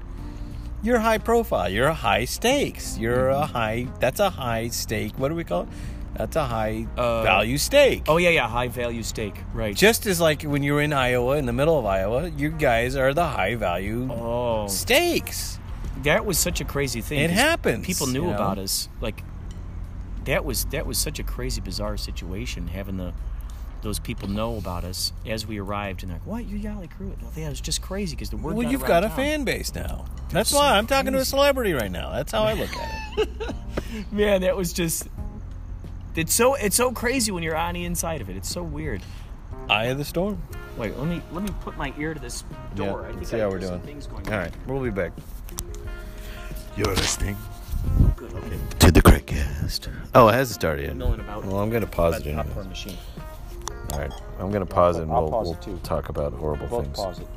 you're 0.83 0.99
high 0.99 1.17
profile. 1.17 1.69
You're 1.69 1.87
a 1.87 1.93
high 1.93 2.25
stakes. 2.25 2.97
You're 2.97 3.29
a 3.29 3.45
high. 3.45 3.87
That's 3.99 4.19
a 4.19 4.29
high 4.29 4.67
stake. 4.67 5.17
What 5.17 5.29
do 5.29 5.35
we 5.35 5.43
call 5.43 5.63
it? 5.63 5.69
That's 6.15 6.35
a 6.35 6.45
high 6.45 6.87
Uh, 6.97 7.23
value 7.23 7.57
stake. 7.57 8.03
oh 8.07 8.17
yeah, 8.17 8.29
yeah, 8.29 8.47
high 8.47 8.67
value 8.69 9.03
stake, 9.03 9.35
right? 9.53 9.75
Just 9.75 10.05
as 10.07 10.19
like 10.19 10.43
when 10.43 10.63
you're 10.63 10.81
in 10.81 10.91
Iowa, 10.93 11.37
in 11.37 11.45
the 11.45 11.53
middle 11.53 11.77
of 11.79 11.85
Iowa, 11.85 12.29
you 12.29 12.49
guys 12.49 12.95
are 12.95 13.13
the 13.13 13.25
high 13.25 13.55
value 13.55 14.07
oh, 14.11 14.67
stakes. 14.67 15.59
That 16.03 16.25
was 16.25 16.37
such 16.37 16.61
a 16.61 16.65
crazy 16.65 17.01
thing. 17.01 17.19
It 17.19 17.29
happens, 17.31 17.85
People 17.85 18.07
knew 18.07 18.23
you 18.23 18.27
know? 18.27 18.35
about 18.35 18.57
us. 18.57 18.89
Like 19.01 19.23
that 20.25 20.43
was 20.45 20.65
that 20.65 20.85
was 20.85 20.97
such 20.97 21.19
a 21.19 21.23
crazy, 21.23 21.61
bizarre 21.61 21.97
situation. 21.97 22.67
Having 22.67 22.97
the 22.97 23.13
those 23.83 23.99
people 23.99 24.27
know 24.27 24.57
about 24.57 24.83
us 24.83 25.13
as 25.25 25.45
we 25.45 25.59
arrived, 25.59 26.01
and 26.03 26.11
they're 26.11 26.17
like, 26.17 26.27
"What? 26.27 26.47
You're 26.47 26.59
Yali 26.59 26.89
Crew?" 26.89 27.15
No, 27.21 27.27
yeah, 27.35 27.47
it 27.47 27.49
was 27.49 27.61
just 27.61 27.81
crazy 27.81 28.15
because 28.15 28.29
the 28.29 28.37
word. 28.37 28.55
Well, 28.55 28.63
got 28.63 28.71
you've 28.71 28.85
got 28.85 29.03
a 29.03 29.07
town. 29.07 29.15
fan 29.15 29.43
base 29.43 29.73
now. 29.73 30.05
That's 30.31 30.49
so 30.49 30.57
why 30.57 30.77
I'm 30.77 30.87
talking 30.87 31.13
to 31.13 31.19
a 31.19 31.25
celebrity 31.25 31.73
right 31.73 31.91
now. 31.91 32.11
That's 32.11 32.31
how 32.31 32.43
I 32.43 32.53
look 32.53 32.69
at 32.75 33.19
it. 33.19 33.55
Man, 34.11 34.41
that 34.41 34.55
was 34.55 34.73
just. 34.73 35.07
It's 36.15 36.33
so 36.33 36.55
it's 36.55 36.75
so 36.75 36.91
crazy 36.91 37.31
when 37.31 37.43
you're 37.43 37.55
on 37.55 37.75
the 37.75 37.85
inside 37.85 38.21
of 38.21 38.29
it. 38.29 38.35
It's 38.35 38.49
so 38.49 38.63
weird. 38.63 39.03
Eye 39.69 39.85
of 39.85 39.97
the 39.99 40.05
storm. 40.05 40.41
Wait, 40.77 40.97
let 40.97 41.07
me 41.07 41.21
let 41.31 41.43
me 41.43 41.49
put 41.61 41.77
my 41.77 41.93
ear 41.97 42.13
to 42.13 42.19
this 42.19 42.43
door. 42.75 43.01
I 43.05 43.11
let's 43.11 43.15
think 43.15 43.27
see 43.27 43.37
I 43.37 43.41
how 43.41 43.49
we're 43.49 43.59
doing. 43.59 43.79
Things 43.81 44.07
going 44.07 44.27
All 44.27 44.39
on. 44.39 44.51
we'll 44.65 44.81
be 44.81 44.89
back. 44.89 45.11
You're 46.77 46.93
listening 46.93 47.35
Good. 48.15 48.31
Okay. 48.33 48.59
to 48.79 48.91
the 48.91 49.01
Craigcast. 49.01 49.91
Oh, 50.13 50.27
it 50.27 50.33
hasn't 50.33 50.53
started 50.61 50.85
yet. 50.85 50.95
Milling 50.95 51.19
about. 51.19 51.43
Well, 51.43 51.57
I'm 51.59 51.71
going 51.71 51.81
to 51.81 51.87
pause 51.89 52.23
it. 52.23 52.23
the 52.25 52.63
machine. 52.65 52.95
All 53.93 53.99
right, 53.99 54.11
I'm 54.39 54.51
going 54.51 54.65
to 54.65 54.71
pause 54.71 54.97
it 54.97 55.01
and 55.03 55.11
I'll 55.11 55.23
we'll, 55.23 55.31
pause 55.31 55.47
we'll 55.47 55.55
it 55.55 55.61
too. 55.63 55.79
talk 55.81 56.09
about 56.09 56.33
horrible 56.33 56.67
Both 56.67 56.83
things. 56.85 56.97
pause 56.97 57.19
it. 57.19 57.27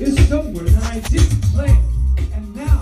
is 0.00 0.28
somewhere 0.28 0.64
that 0.64 0.84
I 0.94 1.00
didn't 1.00 1.42
plan. 1.52 1.76
And 2.32 2.56
now 2.56 2.81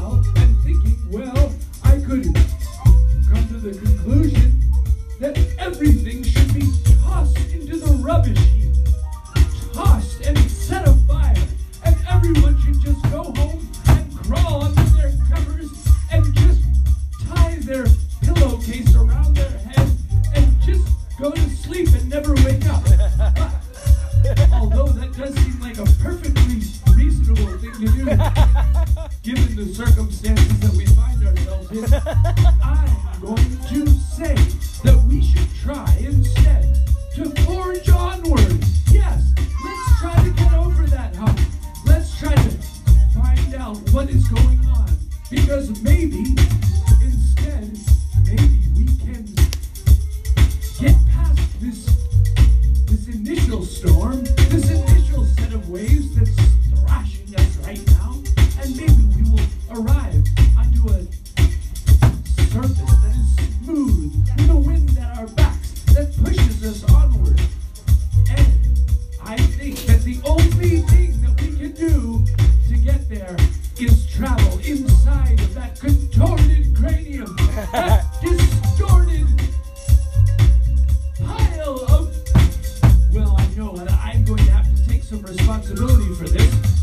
responsibility 85.31 86.13
for 86.15 86.29
this. 86.29 86.80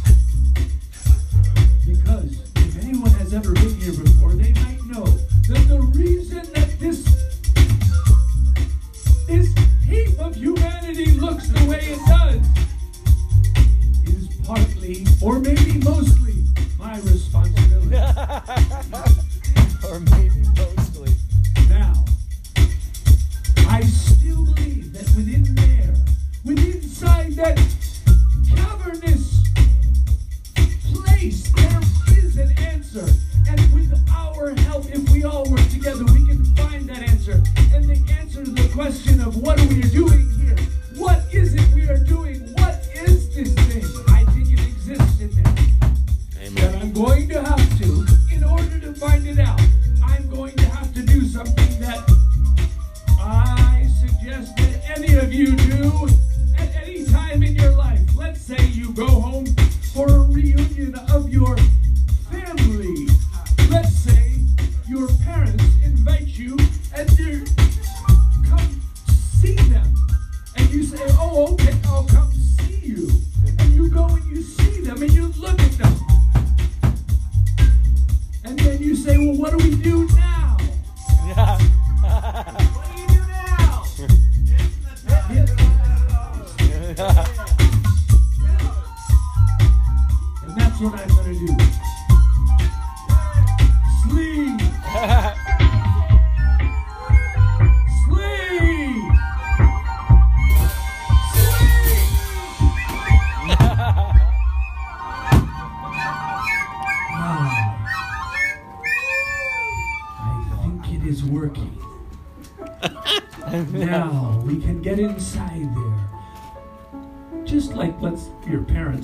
Do 79.76 80.08
now? 80.16 80.27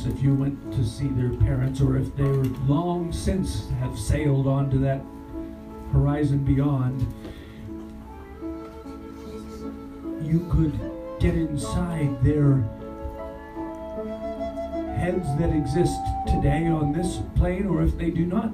If 0.05 0.21
you 0.21 0.33
went 0.33 0.71
to 0.73 0.83
see 0.85 1.07
their 1.07 1.29
parents, 1.29 1.81
or 1.81 1.97
if 1.97 2.15
they 2.15 2.23
were 2.23 2.43
long 2.67 3.11
since 3.11 3.69
have 3.79 3.97
sailed 3.97 4.47
onto 4.47 4.79
that 4.79 5.01
horizon 5.91 6.43
beyond, 6.43 7.01
you 10.21 10.47
could 10.51 10.73
get 11.19 11.35
inside 11.35 12.23
their 12.23 12.55
heads 14.97 15.27
that 15.37 15.53
exist 15.53 15.99
today 16.27 16.67
on 16.67 16.93
this 16.93 17.19
plane, 17.35 17.67
or 17.67 17.83
if 17.83 17.97
they 17.97 18.09
do 18.09 18.25
not 18.25 18.51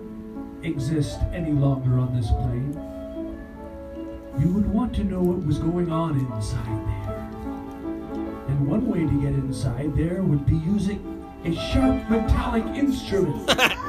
exist 0.64 1.20
any 1.32 1.52
longer 1.52 2.00
on 2.00 2.16
this 2.16 2.30
plane, 2.32 2.74
you 4.40 4.52
would 4.54 4.68
want 4.72 4.94
to 4.96 5.04
know 5.04 5.22
what 5.22 5.46
was 5.46 5.58
going 5.58 5.92
on 5.92 6.20
inside 6.20 6.88
there. 6.88 7.30
And 8.48 8.68
one 8.68 8.88
way 8.88 9.00
to 9.00 9.22
get 9.22 9.34
inside 9.34 9.96
there 9.96 10.24
would 10.24 10.46
be 10.46 10.56
using 10.56 11.18
a 11.45 11.56
sharp 11.56 12.10
metallic 12.10 12.65
instrument. 12.75 13.49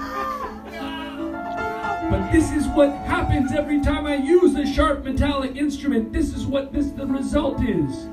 But 2.10 2.32
this 2.32 2.50
is 2.50 2.66
what 2.66 2.90
happens 2.90 3.52
every 3.52 3.80
time 3.80 4.04
I 4.04 4.16
use 4.16 4.56
a 4.56 4.66
sharp 4.66 5.04
metallic 5.04 5.54
instrument. 5.54 6.12
This 6.12 6.34
is 6.34 6.44
what 6.44 6.72
this 6.72 6.90
the 6.90 7.06
result 7.06 7.62
is. 7.62 8.08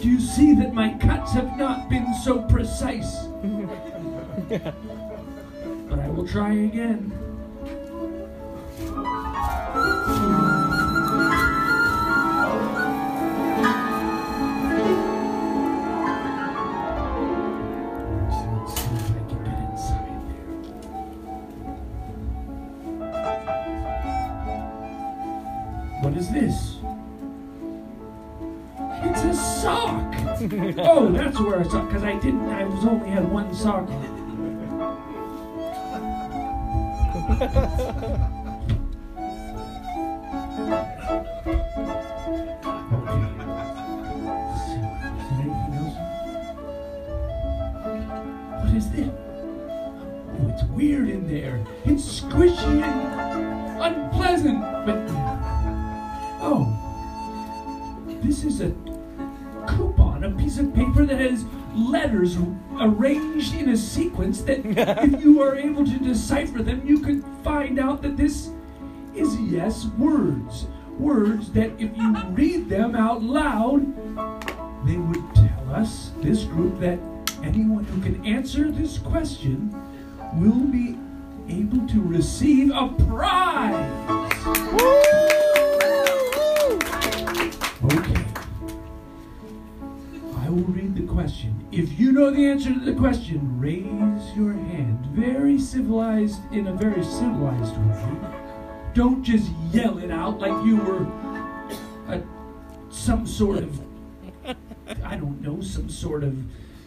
Do 0.00 0.08
you 0.08 0.20
see 0.20 0.54
that 0.54 0.72
my 0.72 0.90
cuts 0.98 1.32
have 1.32 1.58
not 1.58 1.88
been 1.88 2.14
so 2.22 2.42
precise? 2.42 3.24
but 4.48 5.98
I 5.98 6.08
will 6.10 6.28
try 6.28 6.52
again. 6.52 7.12
oh, 30.78 31.10
that's 31.10 31.40
where 31.40 31.60
I 31.60 31.62
saw 31.62 31.86
because 31.86 32.04
I 32.04 32.18
didn't. 32.18 32.46
I 32.50 32.64
was 32.64 32.84
only 32.84 33.08
had 33.08 33.30
one 33.30 33.54
sock 33.54 33.88
sequence 64.32 64.42
that 64.42 65.04
if 65.04 65.22
you 65.22 65.42
are 65.42 65.56
able 65.56 65.84
to 65.84 65.98
decipher 65.98 66.62
them, 66.62 66.86
you 66.86 67.00
could 67.00 67.24
find 67.42 67.78
out 67.78 68.02
that 68.02 68.16
this 68.16 68.50
is 69.14 69.36
yes 69.40 69.86
words. 69.98 70.66
Words 70.98 71.50
that 71.52 71.70
if 71.78 71.96
you 71.96 72.16
read 72.30 72.68
them 72.68 72.94
out 72.94 73.22
loud, 73.22 73.84
they 74.86 74.96
would 74.96 75.34
tell 75.34 75.74
us, 75.74 76.12
this 76.18 76.44
group, 76.44 76.78
that 76.80 76.98
anyone 77.42 77.84
who 77.84 78.00
can 78.00 78.24
answer 78.24 78.70
this 78.70 78.98
question 78.98 79.74
will 80.34 80.66
be 80.70 80.96
able 81.48 81.86
to 81.88 82.00
receive 82.00 82.70
a 82.70 82.88
prize. 83.06 84.10
Okay. 84.46 85.43
Know 92.14 92.30
the 92.30 92.46
answer 92.46 92.72
to 92.72 92.78
the 92.78 92.92
question, 92.92 93.58
raise 93.58 94.36
your 94.36 94.52
hand. 94.52 95.04
Very 95.06 95.58
civilized, 95.58 96.40
in 96.52 96.68
a 96.68 96.72
very 96.72 97.02
civilized 97.02 97.76
way. 97.76 98.30
Don't 98.94 99.24
just 99.24 99.50
yell 99.72 99.98
it 99.98 100.12
out 100.12 100.38
like 100.38 100.52
you 100.64 100.76
were 100.76 101.02
a, 102.14 102.22
some 102.88 103.26
sort 103.26 103.58
of, 103.58 103.80
I 105.02 105.16
don't 105.16 105.40
know, 105.42 105.60
some 105.60 105.90
sort 105.90 106.22
of 106.22 106.36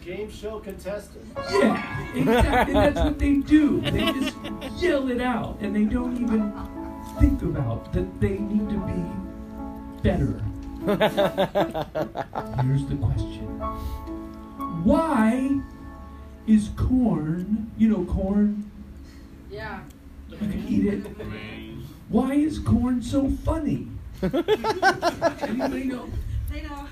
Game 0.02 0.30
show 0.32 0.58
contestant. 0.60 1.26
yeah, 1.50 2.14
exactly. 2.14 2.72
That's 2.72 2.98
what 2.98 3.18
they 3.18 3.36
do. 3.36 3.82
They 3.82 4.10
just 4.12 4.34
yell 4.80 5.10
it 5.10 5.20
out, 5.20 5.58
and 5.60 5.76
they 5.76 5.84
don't 5.84 6.16
even 6.16 6.50
think 7.20 7.42
about 7.42 7.92
that 7.92 8.18
they 8.18 8.38
need 8.38 8.70
to 8.70 8.78
be 8.88 10.02
better. 10.02 10.42
Here's 12.62 12.86
the 12.86 12.96
question: 12.96 13.60
Why 14.88 15.60
is 16.46 16.70
corn? 16.74 17.70
You 17.76 17.88
know, 17.90 18.04
corn. 18.06 18.70
Yeah. 19.50 19.80
You 20.30 20.38
can 20.38 20.66
eat 20.66 20.86
it. 20.86 21.06
Why 22.08 22.32
is 22.32 22.58
corn 22.58 23.02
so 23.02 23.28
funny? 23.28 23.88
Anybody 24.22 25.84
know? 25.84 26.08
They 26.50 26.62
know. 26.62 26.88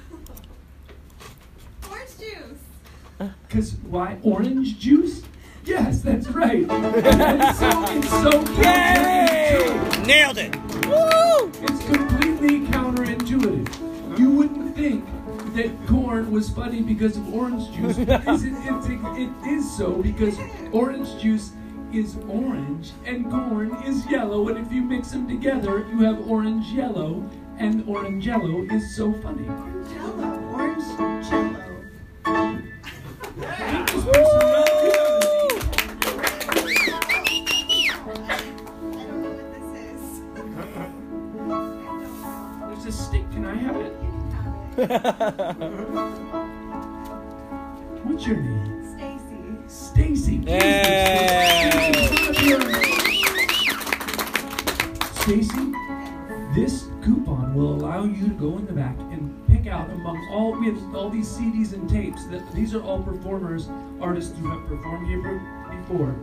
Orange 1.91 2.19
juice. 2.19 3.31
Because 3.49 3.73
why 3.89 4.19
orange 4.23 4.79
juice? 4.79 5.23
Yes, 5.65 6.03
that's 6.03 6.29
right. 6.29 6.71
And 6.71 7.57
so 7.57 7.85
it's 7.89 8.11
so 8.11 8.31
nailed 10.05 10.37
it. 10.37 10.55
It's 11.63 11.83
completely 11.87 12.61
counterintuitive. 12.67 14.19
You 14.19 14.31
wouldn't 14.33 14.77
think 14.77 15.03
that 15.57 15.87
corn 15.87 16.31
was 16.31 16.51
funny 16.51 16.83
because 16.83 17.17
of 17.17 17.35
orange 17.35 17.75
juice. 17.75 17.97
Because 18.07 18.45
it, 18.45 18.53
it, 18.53 19.01
it 19.19 19.49
is 19.49 19.77
so 19.77 20.03
because 20.03 20.39
orange 20.73 21.21
juice 21.21 21.53
is 21.93 22.17
orange 22.29 22.93
and 23.07 23.31
corn 23.31 23.75
is 23.85 24.07
yellow. 24.07 24.49
And 24.49 24.59
if 24.59 24.71
you 24.73 24.83
mix 24.83 25.11
them 25.11 25.27
together, 25.27 25.87
you 25.91 26.01
have 26.01 26.29
orange 26.29 26.67
yellow. 26.67 27.29
And 27.59 27.89
orange 27.89 28.27
yellow 28.27 28.67
is 28.71 28.95
so 28.95 29.15
funny. 29.15 29.47
Jello. 29.47 30.39
Orange 30.53 30.85
jello. 31.29 31.77
What's 48.05 48.25
your 48.25 48.37
name? 48.37 48.85
it. 49.67 49.69
Stacy. 49.69 50.43
Stacy. 50.43 50.43
Stacy, 55.23 55.73
this 56.55 56.85
coupon 57.03 57.53
will 57.53 57.75
allow 57.75 58.05
you 58.05 58.29
to 58.29 58.35
go 58.35 58.59
in 58.59 58.67
the 58.67 58.73
back 58.73 58.97
and 59.11 59.45
pick 59.49 59.67
out 59.67 59.91
among 59.91 60.25
all 60.31 60.53
we 60.53 60.67
have 60.67 60.95
all 60.95 61.11
these 61.11 61.29
CDs 61.29 61.73
and 61.73 61.91
tapes 61.91 62.25
that 62.27 62.49
these 62.55 62.73
are 62.73 62.83
all 62.85 63.03
performers, 63.03 63.69
artists 64.01 64.39
who 64.39 64.49
have 64.49 64.69
performed 64.69 65.09
here 65.09 65.21
before. 65.81 66.15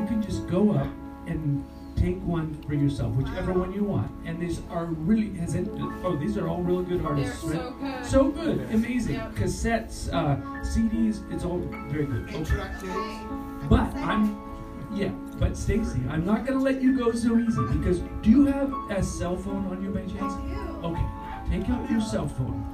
You 0.00 0.06
can 0.06 0.22
just 0.22 0.48
go 0.48 0.72
up 0.72 0.88
and 1.26 1.62
take 2.00 2.20
one 2.22 2.54
for 2.66 2.74
yourself, 2.74 3.14
whichever 3.14 3.52
one 3.52 3.72
you 3.72 3.84
want. 3.84 4.10
And 4.24 4.40
these 4.40 4.62
are 4.70 4.86
really 4.86 5.36
has 5.38 5.54
it, 5.54 5.68
oh 6.02 6.16
these 6.16 6.38
are 6.38 6.48
all 6.48 6.62
really 6.62 6.84
good 6.84 7.04
artists, 7.04 7.42
They're 7.42 7.60
right? 7.60 7.62
so 7.62 7.72
good. 7.72 8.06
So 8.06 8.30
good, 8.30 8.60
amazing. 8.72 9.16
Yep. 9.16 9.34
Cassettes, 9.34 10.08
uh, 10.12 10.36
CDs, 10.64 11.30
it's 11.32 11.44
all 11.44 11.58
very 11.88 12.06
good. 12.06 12.34
Okay. 12.34 12.56
But 13.68 13.94
I'm, 13.96 14.40
yeah, 14.94 15.10
but 15.38 15.56
Stacy, 15.56 16.00
I'm 16.08 16.24
not 16.24 16.46
gonna 16.46 16.60
let 16.60 16.80
you 16.80 16.96
go 16.96 17.12
so 17.12 17.38
easy 17.38 17.62
because 17.72 17.98
do 18.22 18.30
you 18.30 18.46
have 18.46 18.72
a 18.90 19.02
cell 19.02 19.36
phone 19.36 19.66
on 19.66 19.84
you 19.84 19.90
by 19.90 20.00
chance? 20.00 20.32
I 20.32 20.40
do. 20.48 20.86
Okay, 20.88 21.06
take 21.50 21.68
out 21.68 21.90
your 21.90 22.00
cell 22.00 22.28
phone. 22.28 22.64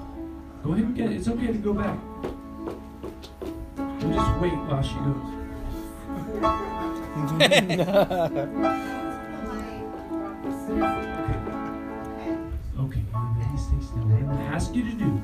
Go 0.62 0.72
ahead 0.72 0.84
and 0.84 0.94
get 0.94 1.10
it. 1.10 1.16
It's 1.16 1.28
okay 1.28 1.48
to 1.48 1.58
go 1.58 1.72
back. 1.74 1.98
We'll 3.76 4.14
just 4.14 4.40
wait 4.40 4.54
while 4.68 4.82
she 4.82 4.94
goes. 4.94 5.32
Okay, 10.66 10.80
you 12.76 13.34
ready, 13.38 13.56
Stacy? 13.56 13.94
Now 13.94 14.02
what 14.02 14.18
I'm 14.18 14.26
gonna 14.26 14.44
ask 14.46 14.74
you 14.74 14.82
to 14.82 14.96
do. 14.96 15.22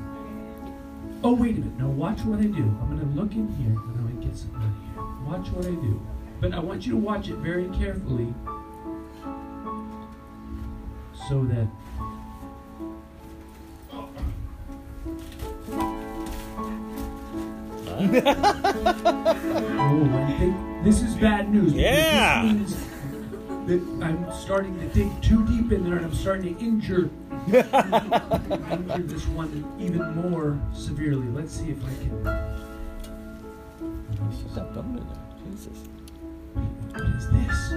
Oh, 1.21 1.33
wait 1.33 1.57
a 1.57 1.59
minute. 1.59 1.77
Now 1.77 1.87
watch 1.89 2.21
what 2.21 2.39
I 2.39 2.43
do. 2.43 2.63
I'm 2.63 2.97
gonna 2.97 3.03
look 3.13 3.33
in 3.33 3.49
here 3.55 3.71
and 3.71 3.77
I'm 3.77 4.07
gonna 4.07 4.25
get 4.25 4.37
something 4.37 4.61
out 4.61 4.69
of 4.69 4.73
here. 4.95 5.03
Watch 5.27 5.49
what 5.49 5.65
I 5.65 5.71
do. 5.71 6.01
But 6.39 6.53
I 6.53 6.59
want 6.59 6.85
you 6.85 6.93
to 6.93 6.97
watch 6.97 7.27
it 7.27 7.35
very 7.35 7.67
carefully 7.77 8.33
so 11.27 11.43
that 11.45 11.67
Oh, 19.85 20.25
I 20.25 20.37
think 20.39 20.55
this 20.85 21.01
is 21.01 21.15
bad 21.15 21.51
news. 21.51 21.73
Yeah. 21.73 22.57
This 23.65 23.81
means 23.81 23.99
that 23.99 24.05
I'm 24.05 24.31
starting 24.33 24.77
to 24.79 24.87
dig 24.87 25.09
too 25.21 25.45
deep 25.45 25.71
in 25.71 25.85
there 25.85 25.95
and 25.95 26.05
I'm 26.05 26.13
starting 26.13 26.55
to 26.55 26.61
injure, 26.61 27.09
injure 27.47 29.03
this 29.03 29.25
one 29.27 29.65
even 29.79 30.15
more 30.15 30.59
severely. 30.73 31.27
Let's 31.27 31.53
see 31.53 31.69
if 31.71 31.77
I 31.83 31.93
can. 32.03 32.23
She's 34.31 34.55
not 34.55 34.73
bumming 34.73 34.97
in 34.97 35.07
there. 35.07 35.17
Jesus. 35.49 35.77
What 36.91 37.03
is 37.03 37.29
this? 37.31 37.71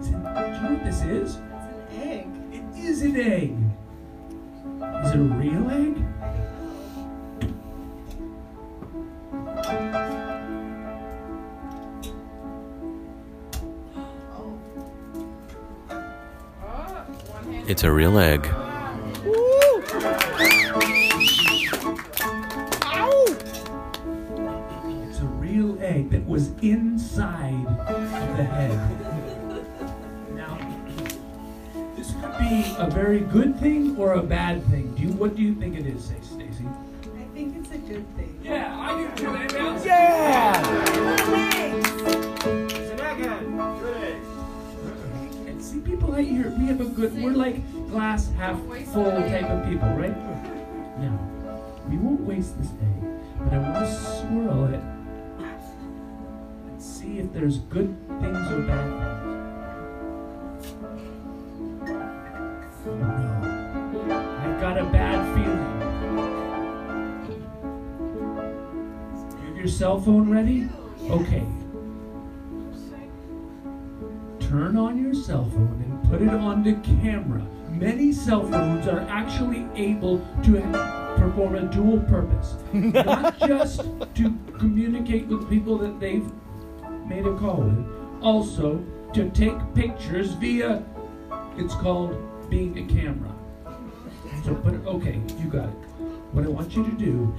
Is 0.00 0.08
it, 0.08 0.10
do 0.10 0.10
you 0.10 0.16
know 0.16 0.72
what 0.72 0.84
this 0.84 1.02
is? 1.02 1.36
It's 1.36 1.66
an 1.66 1.86
egg. 1.92 2.26
It 2.50 2.64
is 2.82 3.02
an 3.02 3.16
egg. 3.16 3.56
Is 5.04 5.10
it 5.10 5.16
a 5.16 5.18
real 5.18 5.70
egg? 5.70 6.13
It's 17.66 17.82
a 17.82 17.90
real 17.90 18.18
egg. 18.18 18.46
It's 25.08 25.18
a 25.18 25.24
real 25.24 25.78
egg 25.82 26.10
that 26.10 26.26
was 26.26 26.50
inside 26.60 27.64
the 28.36 28.44
head. 28.44 28.78
Now, 30.34 30.58
this 31.96 32.12
could 32.12 32.38
be 32.38 32.74
a 32.76 32.90
very 32.90 33.20
good 33.20 33.58
thing 33.58 33.96
or 33.96 34.12
a 34.12 34.22
bad 34.22 34.62
thing. 34.66 34.94
Do 34.94 35.02
you? 35.02 35.12
What 35.12 35.34
do 35.34 35.40
you 35.40 35.54
think 35.54 35.78
it 35.78 35.86
is, 35.86 36.04
say, 36.04 36.20
Stacy? 36.20 36.66
I 36.66 37.24
think 37.32 37.56
it's 37.56 37.70
a 37.70 37.78
good 37.78 38.06
thing. 38.14 38.38
Yeah, 38.42 38.78
I 38.78 38.94
do 38.94 39.08
too. 39.16 39.32
Hey, 39.32 39.46
man. 39.56 40.54
It's 42.70 42.90
an 42.90 42.98
egghead. 42.98 43.42
Good. 43.80 44.20
And 44.20 44.33
see, 45.74 45.80
people 45.80 46.14
out 46.14 46.24
here, 46.24 46.54
we 46.58 46.66
have 46.66 46.80
a 46.80 46.84
good. 46.84 47.14
We're 47.14 47.32
like 47.32 47.60
glass 47.90 48.30
half 48.32 48.58
full 48.92 49.10
type 49.10 49.44
of 49.44 49.64
people, 49.68 49.88
right? 49.90 50.16
Now, 50.98 51.18
we 51.88 51.96
won't 51.96 52.20
waste 52.20 52.58
this 52.58 52.68
day, 52.68 52.94
but 53.38 53.52
I 53.52 53.58
want 53.58 53.74
to 53.74 53.92
swirl 53.92 54.64
it 54.66 54.80
and 56.66 56.82
see 56.82 57.18
if 57.18 57.32
there's 57.32 57.58
good 57.58 57.96
things 58.20 58.50
or 58.50 58.62
bad 58.62 58.90
things. 58.90 59.24
Oh 62.86 62.94
no, 62.94 64.14
I've 64.44 64.60
got 64.60 64.78
a 64.78 64.84
bad 64.84 65.34
feeling. 65.34 65.74
Have 69.46 69.56
your 69.56 69.68
cell 69.68 70.00
phone 70.00 70.30
ready? 70.30 70.68
Okay. 71.10 71.44
Turn 74.54 74.76
on 74.76 75.02
your 75.02 75.12
cell 75.12 75.50
phone 75.50 75.82
and 75.84 76.08
put 76.08 76.22
it 76.22 76.28
onto 76.28 76.80
camera. 76.82 77.44
Many 77.70 78.12
cell 78.12 78.48
phones 78.48 78.86
are 78.86 79.00
actually 79.00 79.66
able 79.74 80.18
to 80.44 80.60
perform 81.16 81.56
a 81.56 81.62
dual 81.62 81.98
purpose. 82.02 82.54
Not 82.72 83.36
just 83.40 83.80
to 83.80 84.38
communicate 84.56 85.26
with 85.26 85.50
people 85.50 85.76
that 85.78 85.98
they've 85.98 86.30
made 87.04 87.26
a 87.26 87.36
call 87.36 87.62
with, 87.62 88.22
also 88.22 88.80
to 89.14 89.28
take 89.30 89.56
pictures 89.74 90.34
via, 90.34 90.84
it's 91.56 91.74
called 91.74 92.16
being 92.48 92.78
a 92.78 92.86
camera. 92.86 93.34
So 94.44 94.54
put 94.54 94.74
it, 94.74 94.86
okay, 94.86 95.20
you 95.36 95.48
got 95.48 95.68
it. 95.68 95.74
What 96.30 96.44
I 96.44 96.48
want 96.48 96.76
you 96.76 96.84
to 96.84 96.92
do 96.92 97.34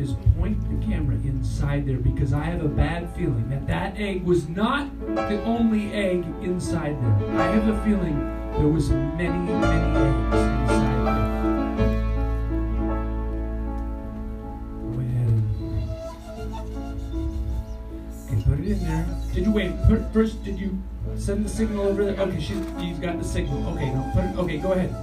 is 0.00 0.14
point 0.38 0.58
the 0.70 0.86
camera 0.86 1.14
inside 1.16 1.86
there 1.86 1.98
because 1.98 2.32
I 2.32 2.44
have 2.44 2.64
a 2.64 2.68
bad 2.68 3.14
feeling 3.14 3.50
that 3.50 3.66
that 3.66 3.98
egg 3.98 4.24
was 4.24 4.48
not 4.48 4.88
the 5.14 5.42
only 5.44 5.92
egg 5.92 6.24
inside 6.40 6.96
there. 7.02 7.38
I 7.38 7.46
have 7.52 7.68
a 7.68 7.84
feeling 7.84 8.18
there 8.56 8.66
was 8.66 8.88
many, 8.90 9.28
many 9.28 9.98
eggs 9.98 10.36
inside 10.62 11.06
there. 11.06 11.28
Go 14.88 15.00
ahead. 15.00 15.28
Okay, 18.24 18.42
put 18.42 18.58
it 18.58 18.66
in 18.72 18.78
there. 18.80 19.06
Did 19.34 19.44
you 19.44 19.52
wait? 19.52 19.72
Put, 19.86 20.12
first, 20.14 20.42
did 20.42 20.58
you 20.58 20.78
send 21.18 21.44
the 21.44 21.50
signal 21.50 21.86
over 21.86 22.06
there? 22.06 22.18
Okay, 22.20 22.40
she, 22.40 22.54
you've 22.54 23.02
got 23.02 23.18
the 23.18 23.24
signal. 23.24 23.68
Okay, 23.74 23.90
now 23.90 24.10
put 24.14 24.24
it. 24.24 24.36
Okay, 24.38 24.56
go 24.56 24.72
ahead. 24.72 24.94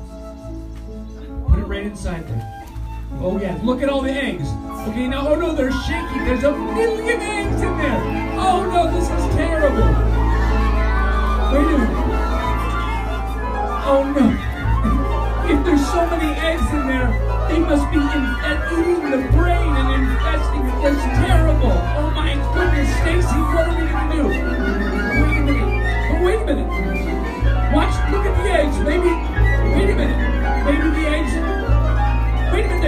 Put 1.47 1.59
it 1.59 1.67
right 1.67 1.83
inside 1.83 2.27
there. 2.27 2.56
Oh 3.19 3.39
yeah, 3.39 3.59
look 3.63 3.81
at 3.81 3.89
all 3.89 4.01
the 4.01 4.11
eggs. 4.11 4.47
Okay, 4.87 5.07
now, 5.07 5.27
oh 5.27 5.35
no, 5.35 5.53
they're 5.55 5.71
shaking. 5.71 6.23
There's 6.23 6.43
a 6.43 6.51
million 6.51 7.19
eggs 7.19 7.61
in 7.61 7.77
there. 7.77 7.99
Oh 8.37 8.63
no, 8.69 8.91
this 8.93 9.09
is 9.09 9.35
terrible. 9.35 9.89
Wait 11.51 11.65
a 11.65 11.77
minute. 11.77 11.97
Oh 13.89 14.13
no. 14.15 14.43
If 15.47 15.63
there's 15.63 15.85
so 15.87 16.05
many 16.11 16.35
eggs 16.41 16.67
in 16.75 16.87
there, 16.87 17.07
they 17.47 17.59
must 17.59 17.87
be 17.89 18.03
in, 18.03 18.23
eating 18.75 19.11
the 19.11 19.23
brain 19.31 19.71
and 19.79 20.03
infesting 20.03 20.59
it. 20.67 20.75
That's 20.83 21.03
terrible. 21.23 21.71
Oh 21.71 22.11
my 22.11 22.35
goodness, 22.53 22.91
Stacy, 22.99 23.39
what 23.55 23.63
are 23.63 23.79
we 23.79 23.87
gonna 23.87 24.11
do? 24.13 24.27
Wait 24.27 25.37
a 25.37 25.43
minute. 25.47 25.71
Oh, 26.11 26.19
wait 26.21 26.41
a 26.41 26.45
minute. 26.45 26.67
Watch, 27.73 27.95
look 28.11 28.25
at 28.27 28.35
the 28.43 28.51
eggs. 28.51 28.77
Maybe, 28.83 29.07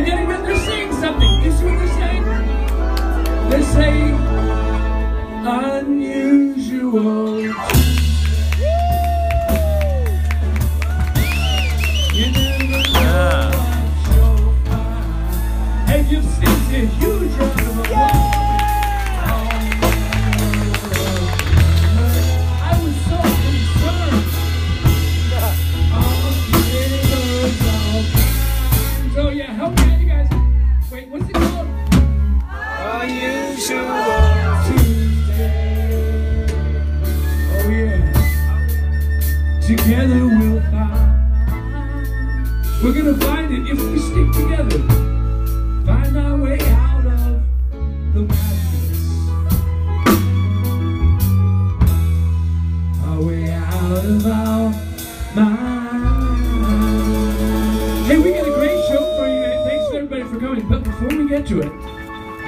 they're. 0.06 0.42
They're 0.44 0.58
saying 0.58 0.94
something. 0.94 1.42
You 1.44 1.52
see 1.52 1.66
what 1.66 1.80
they're 1.80 2.00
saying? 2.00 2.24
They're 3.50 3.64
saying, 3.64 4.16
unusual. 5.46 7.10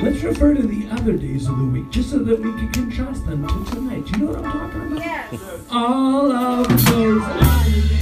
Let's 0.01 0.23
refer 0.23 0.53
to 0.53 0.63
the 0.63 0.89
other 0.89 1.13
days 1.13 1.47
of 1.47 1.57
the 1.57 1.63
week, 1.65 1.89
just 1.89 2.09
so 2.09 2.19
that 2.19 2.39
we 2.39 2.51
can 2.53 2.71
contrast 2.71 3.25
them 3.25 3.47
to 3.47 3.71
tonight. 3.71 4.05
Do 4.05 4.19
you 4.19 4.25
know 4.25 4.31
what 4.31 4.45
I'm 4.45 4.51
talking 4.51 4.81
about? 4.93 4.99
Yes. 4.99 5.39
All 5.69 6.31
of 6.31 6.67
those 6.67 6.87
other 6.87 7.69
days. 7.69 8.00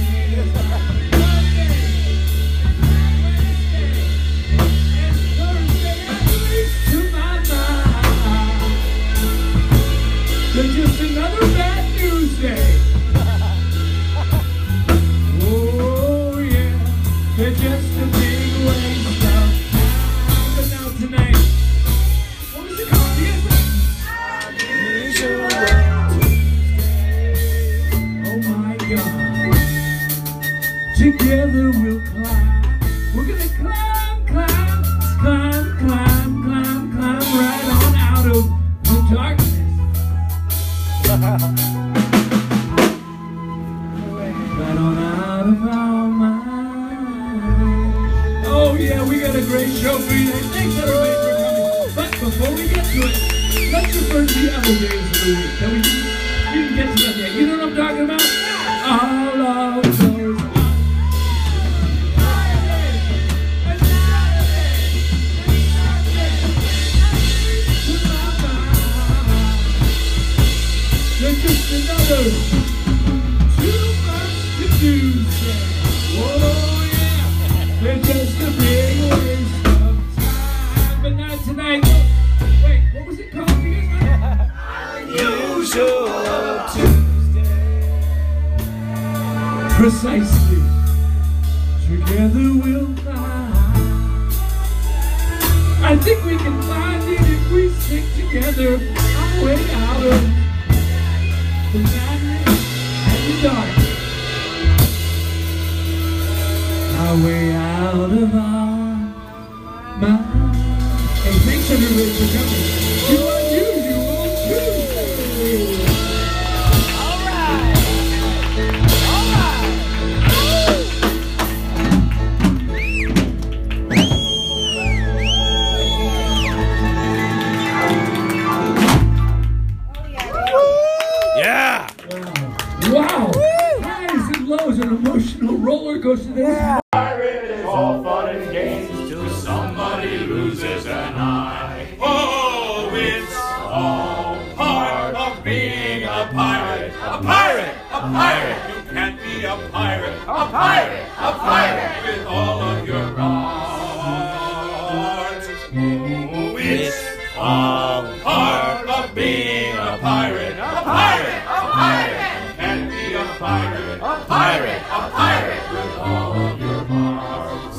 All 157.40 158.04
part 158.18 158.86
of 158.86 159.14
being 159.14 159.72
a 159.72 159.98
pirate. 160.02 160.58
A 160.58 160.82
pirate! 160.84 161.42
A 161.48 161.60
pirate! 161.72 162.56
Can't 162.56 162.90
be 162.90 163.14
a 163.14 163.24
pirate. 163.38 164.00
A 164.02 164.24
pirate! 164.28 164.82
A 164.82 165.10
pirate! 165.10 165.64
With 165.72 165.98
all 165.98 166.32
of 166.34 166.60
your 166.60 166.84
heart. 166.84 167.74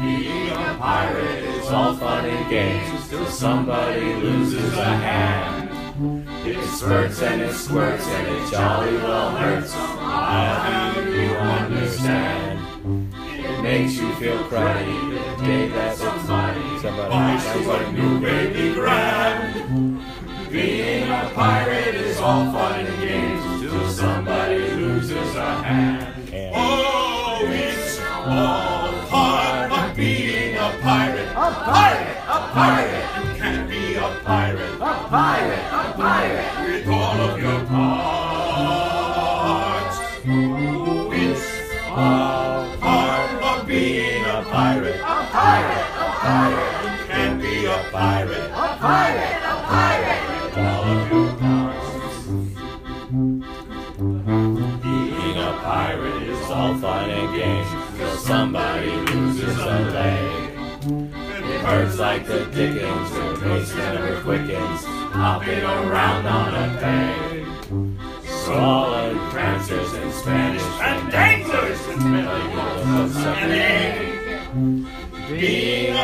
Being 0.00 0.50
a 0.50 0.76
pirate 0.80 1.44
is 1.44 1.68
all 1.68 1.94
fun 1.94 2.24
and 2.24 2.50
games 2.50 3.08
till 3.08 3.26
somebody 3.26 4.14
loses 4.14 4.72
a 4.76 4.84
hand. 4.84 5.70
It 6.44 6.60
spurts 6.66 7.22
and 7.22 7.40
it 7.40 7.54
squirts 7.54 8.04
and 8.04 8.36
it 8.36 8.50
jolly 8.50 8.96
well 8.96 9.30
hurts. 9.30 9.72
I 9.74 10.92
think 10.94 11.10
you 11.14 11.36
understand. 11.36 12.58
It 13.14 13.62
makes 13.62 13.94
you 13.94 14.12
feel 14.14 14.38
cruddy 14.50 15.10
the 15.10 15.44
day 15.44 15.68
that 15.68 15.96
somebody 16.80 17.10
buys 17.10 17.44
you 17.54 17.70
a 17.70 17.92
new 17.92 18.20
baby 18.20 18.74
grand. 18.74 20.02
Being 20.50 21.10
a 21.10 21.30
pirate 21.34 21.94
is 21.94 22.18
all 22.18 22.50
fun 22.52 22.80
and 22.80 23.00
games 23.00 23.60
till 23.60 23.88
somebody 23.88 24.58
loses 24.58 25.34
a 25.34 25.62
hand. 25.62 26.52
Oh, 26.54 27.40
it's 27.44 28.00
all 28.00 28.92
part 29.08 29.72
of 29.72 29.96
being 29.96 30.56
a 30.56 30.70
pirate. 30.82 31.28
A 31.30 31.50
pirate, 31.70 32.18
a 32.28 32.38
pirate. 32.52 33.04
You 33.16 33.34
can't 33.40 33.68
be 33.68 33.94
a 33.94 34.20
pirate. 34.24 34.74
A 34.80 34.94
pirate, 35.08 35.66
a 35.72 35.92
pirate. 35.96 36.50
With 36.66 36.88
all 36.88 37.20
of 37.20 37.38
your 37.38 37.60
parts. 37.66 38.86
Oh, 40.28 41.10
it's 41.12 41.46
all 41.88 42.76
part 42.78 43.42
of 43.42 43.66
being 43.66 44.24
a 44.24 44.42
pirate. 44.50 45.00
A 45.00 45.26
pirate, 45.32 45.86
a 45.92 45.95
pirate. 46.26 46.82
You 46.82 47.06
can't 47.06 47.40
be 47.40 47.66
a 47.66 47.78
pirate. 47.92 48.50
A 48.50 48.76
pirate, 48.80 49.38
a 49.44 49.56
pirate. 49.72 50.22
With 50.42 50.58
all 50.58 50.84
of 50.84 51.02
your 51.12 51.28
parts. 51.42 51.88
Being 54.82 55.38
a 55.38 55.52
pirate 55.62 56.22
is 56.22 56.50
all 56.50 56.74
fun 56.78 57.10
and 57.10 57.36
games 57.36 57.70
till 57.96 58.16
somebody 58.16 58.90
loses 58.90 59.58
a 59.58 59.80
leg. 59.96 60.50
It 61.52 61.60
hurts 61.60 61.98
like 61.98 62.26
the 62.26 62.44
dickens, 62.46 63.10
it 63.12 63.40
pace 63.40 63.74
never 63.74 64.20
quickens, 64.22 64.84
hopping 64.84 65.62
around 65.62 66.26
on 66.26 66.54
a 66.54 66.66
peg. 66.80 67.46
Swallowed 68.44 69.18
prancers 69.30 69.92
and 69.94 70.12
Spanish 70.12 70.62
and 70.62 71.10
danglers 71.10 71.80
in 71.88 72.00
hooks 72.00 73.16
of 73.16 73.26
an 73.26 73.50
egg. 73.50 74.16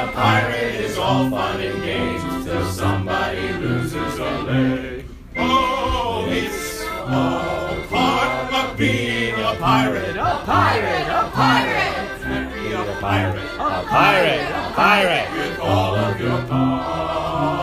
A 0.03 0.07
pirate 0.11 0.75
is 0.81 0.99
all 0.99 1.31
fun 1.31 1.61
and 1.61 1.81
games 1.81 2.45
till 2.45 2.67
somebody 2.73 3.53
loses 3.53 4.19
a 4.19 4.43
leg. 4.43 5.05
Oh, 5.37 6.27
it's 6.29 6.85
all 7.07 7.77
part 7.87 8.53
of 8.53 8.77
being 8.77 9.35
a 9.35 9.55
pirate. 9.61 10.17
A 10.17 10.43
pirate, 10.45 11.07
a 11.07 11.31
pirate. 11.31 12.19
Be 12.53 12.73
a 12.73 12.97
pirate, 13.01 13.45
a 13.61 13.85
pirate, 13.87 14.51
a 14.51 14.73
pirate. 14.75 15.31
With 15.39 15.61
all 15.61 15.95
of 15.95 16.21
your 16.21 16.43
parts. 16.47 17.63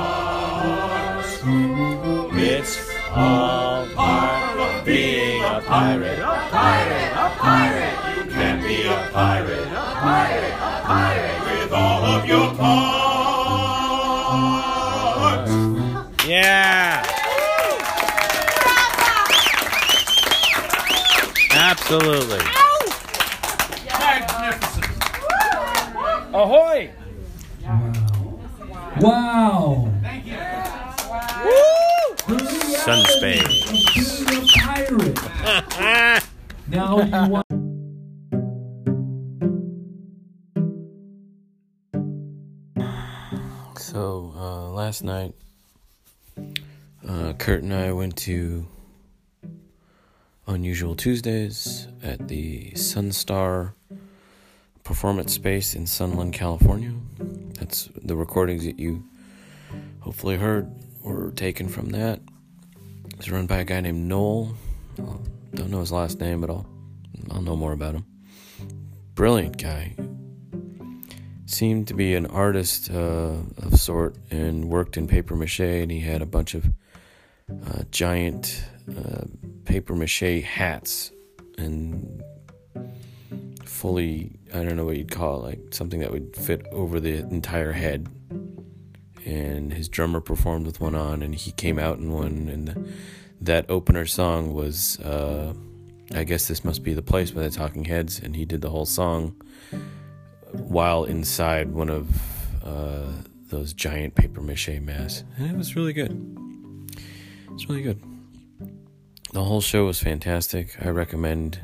It's 2.41 2.89
all 3.13 3.85
part 3.87 4.57
of 4.59 4.85
being 4.85 5.43
a 5.43 5.59
pirate. 5.67 6.19
A 6.19 6.47
pirate, 6.49 7.11
a 7.17 7.29
pirate. 7.37 8.08
You 8.69 8.75
can't 8.75 8.83
be 8.83 8.83
a 8.83 9.09
pirate. 9.11 9.67
A 9.67 9.95
pirate, 9.99 10.53
a 10.53 10.81
pirate. 10.85 11.61
With 11.61 11.73
all 11.73 12.05
of 12.05 12.25
your 12.27 12.53
parts. 12.53 13.09
Yeah. 16.27 17.03
Absolutely. 21.51 22.45
Magnificent. 23.89 24.85
Ahoy! 26.31 26.91
Wow. 28.99 29.89
Thank 30.03 30.27
you. 30.27 30.37
Sun 32.77 33.03
space. 33.17 33.65
Being 33.95 34.27
a 34.29 34.45
pirate. 34.59 36.23
now 36.69 37.01
you 37.01 37.31
want. 37.31 37.48
So 43.99 44.33
uh, 44.33 44.69
last 44.69 45.03
night, 45.03 45.33
uh, 47.05 47.33
Curt 47.33 47.63
and 47.63 47.73
I 47.73 47.91
went 47.91 48.15
to 48.19 48.65
Unusual 50.47 50.95
Tuesdays 50.95 51.89
at 52.01 52.29
the 52.29 52.71
Sunstar 52.75 53.73
Performance 54.85 55.33
Space 55.33 55.75
in 55.75 55.85
Sunland, 55.85 56.31
California. 56.31 56.93
That's 57.55 57.89
the 57.93 58.15
recordings 58.15 58.63
that 58.63 58.79
you 58.79 59.03
hopefully 59.99 60.37
heard 60.37 60.71
were 61.03 61.31
taken 61.31 61.67
from 61.67 61.89
that. 61.89 62.21
It's 63.17 63.29
run 63.29 63.47
by 63.47 63.57
a 63.57 63.65
guy 63.65 63.81
named 63.81 64.07
Noel. 64.07 64.55
Uh, 64.97 65.17
don't 65.55 65.71
know 65.71 65.81
his 65.81 65.91
last 65.91 66.21
name, 66.21 66.39
but 66.39 66.49
I'll 66.49 66.65
I'll 67.31 67.41
know 67.41 67.57
more 67.57 67.73
about 67.73 67.95
him. 67.95 68.05
Brilliant 69.13 69.57
guy. 69.57 69.93
Seemed 71.49 71.87
to 71.87 71.95
be 71.95 72.13
an 72.13 72.27
artist 72.27 72.91
uh, 72.91 73.33
of 73.57 73.79
sort 73.79 74.15
and 74.29 74.69
worked 74.69 74.97
in 74.97 75.07
paper 75.07 75.35
mache, 75.35 75.61
and 75.61 75.89
he 75.89 75.99
had 75.99 76.21
a 76.21 76.27
bunch 76.27 76.53
of 76.53 76.63
uh, 77.65 77.81
giant 77.89 78.63
uh, 78.95 79.23
paper 79.65 79.95
mache 79.95 80.43
hats 80.43 81.11
and 81.57 82.23
fully 83.65 84.37
I 84.53 84.63
don't 84.63 84.75
know 84.75 84.85
what 84.85 84.97
you'd 84.97 85.09
call 85.09 85.39
it, 85.39 85.45
like 85.45 85.59
something 85.73 86.01
that 86.01 86.11
would 86.11 86.35
fit 86.35 86.67
over 86.71 86.99
the 86.99 87.17
entire 87.17 87.71
head. 87.71 88.07
And 89.25 89.73
his 89.73 89.89
drummer 89.89 90.21
performed 90.21 90.67
with 90.67 90.79
one 90.79 90.93
on, 90.93 91.23
and 91.23 91.33
he 91.33 91.51
came 91.51 91.79
out 91.79 91.97
in 91.97 92.11
one. 92.11 92.47
And 92.47 92.67
the, 92.67 92.89
that 93.41 93.65
opener 93.69 94.05
song 94.05 94.53
was, 94.53 94.99
uh, 94.99 95.55
I 96.13 96.25
guess 96.25 96.47
this 96.47 96.63
must 96.63 96.83
be 96.83 96.93
the 96.93 97.01
place 97.01 97.31
by 97.31 97.41
the 97.41 97.49
Talking 97.49 97.85
Heads, 97.85 98.19
and 98.19 98.35
he 98.35 98.45
did 98.45 98.61
the 98.61 98.69
whole 98.69 98.85
song 98.85 99.35
while 100.51 101.03
inside 101.03 101.71
one 101.71 101.89
of 101.89 102.65
uh, 102.65 103.11
those 103.49 103.73
giant 103.73 104.15
paper 104.15 104.41
mache 104.41 104.79
masks, 104.81 105.23
and 105.37 105.51
it 105.51 105.57
was 105.57 105.75
really 105.75 105.93
good. 105.93 106.11
It's 107.51 107.67
really 107.67 107.81
good. 107.81 108.01
The 109.31 109.43
whole 109.43 109.61
show 109.61 109.85
was 109.85 110.01
fantastic. 110.01 110.75
I 110.83 110.89
recommend 110.89 111.59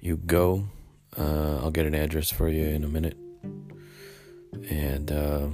you 0.00 0.16
go. 0.16 0.68
Uh, 1.16 1.58
I'll 1.62 1.70
get 1.70 1.86
an 1.86 1.94
address 1.94 2.30
for 2.30 2.48
you 2.48 2.64
in 2.64 2.84
a 2.84 2.88
minute. 2.88 3.16
And 4.68 5.10
uh, 5.10 5.48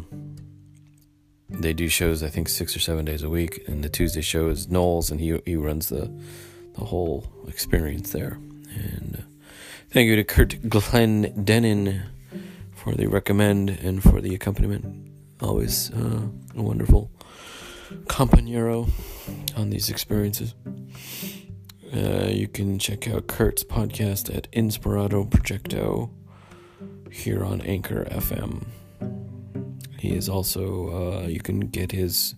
they 1.49 1.72
do 1.72 1.89
shows, 1.89 2.22
I 2.22 2.29
think, 2.29 2.49
six 2.49 2.76
or 2.76 2.81
seven 2.81 3.05
days 3.05 3.22
a 3.22 3.31
week. 3.31 3.62
And 3.66 3.83
the 3.83 3.89
Tuesday 3.89 4.20
show 4.20 4.49
is 4.49 4.68
Noel's, 4.68 5.11
and 5.11 5.20
he 5.20 5.41
he 5.47 5.57
runs 5.57 5.89
the 5.89 6.12
the 6.74 6.85
whole 6.85 7.24
experience 7.47 8.12
there. 8.12 8.39
And 8.74 9.18
uh, 9.18 9.22
thank 9.91 10.09
you 10.09 10.16
to 10.16 10.24
Curt 10.24 10.61
Clendenin 10.68 12.03
for 12.89 12.95
the 12.95 13.07
recommend 13.07 13.68
and 13.68 14.03
for 14.03 14.20
the 14.22 14.34
accompaniment. 14.34 15.12
Always 15.43 15.91
uh, 15.93 16.22
a 16.57 16.62
wonderful 16.62 17.11
compañero 18.07 18.89
on 19.57 19.68
these 19.68 19.91
experiences. 19.91 20.55
Uh, 21.95 22.28
you 22.30 22.49
can 22.49 22.78
check 22.78 23.07
out 23.09 23.26
Curt's 23.26 23.62
podcast 23.62 24.34
at 24.34 24.51
Inspirado 24.53 25.28
Projecto 25.28 26.11
here 27.12 27.45
on 27.45 27.61
Anchor 27.61 28.07
FM. 28.07 28.64
He 29.99 30.14
is 30.14 30.30
also, 30.30 31.24
uh, 31.24 31.26
you 31.26 31.41
can 31.41 31.61
get 31.61 31.93
his 31.93 32.36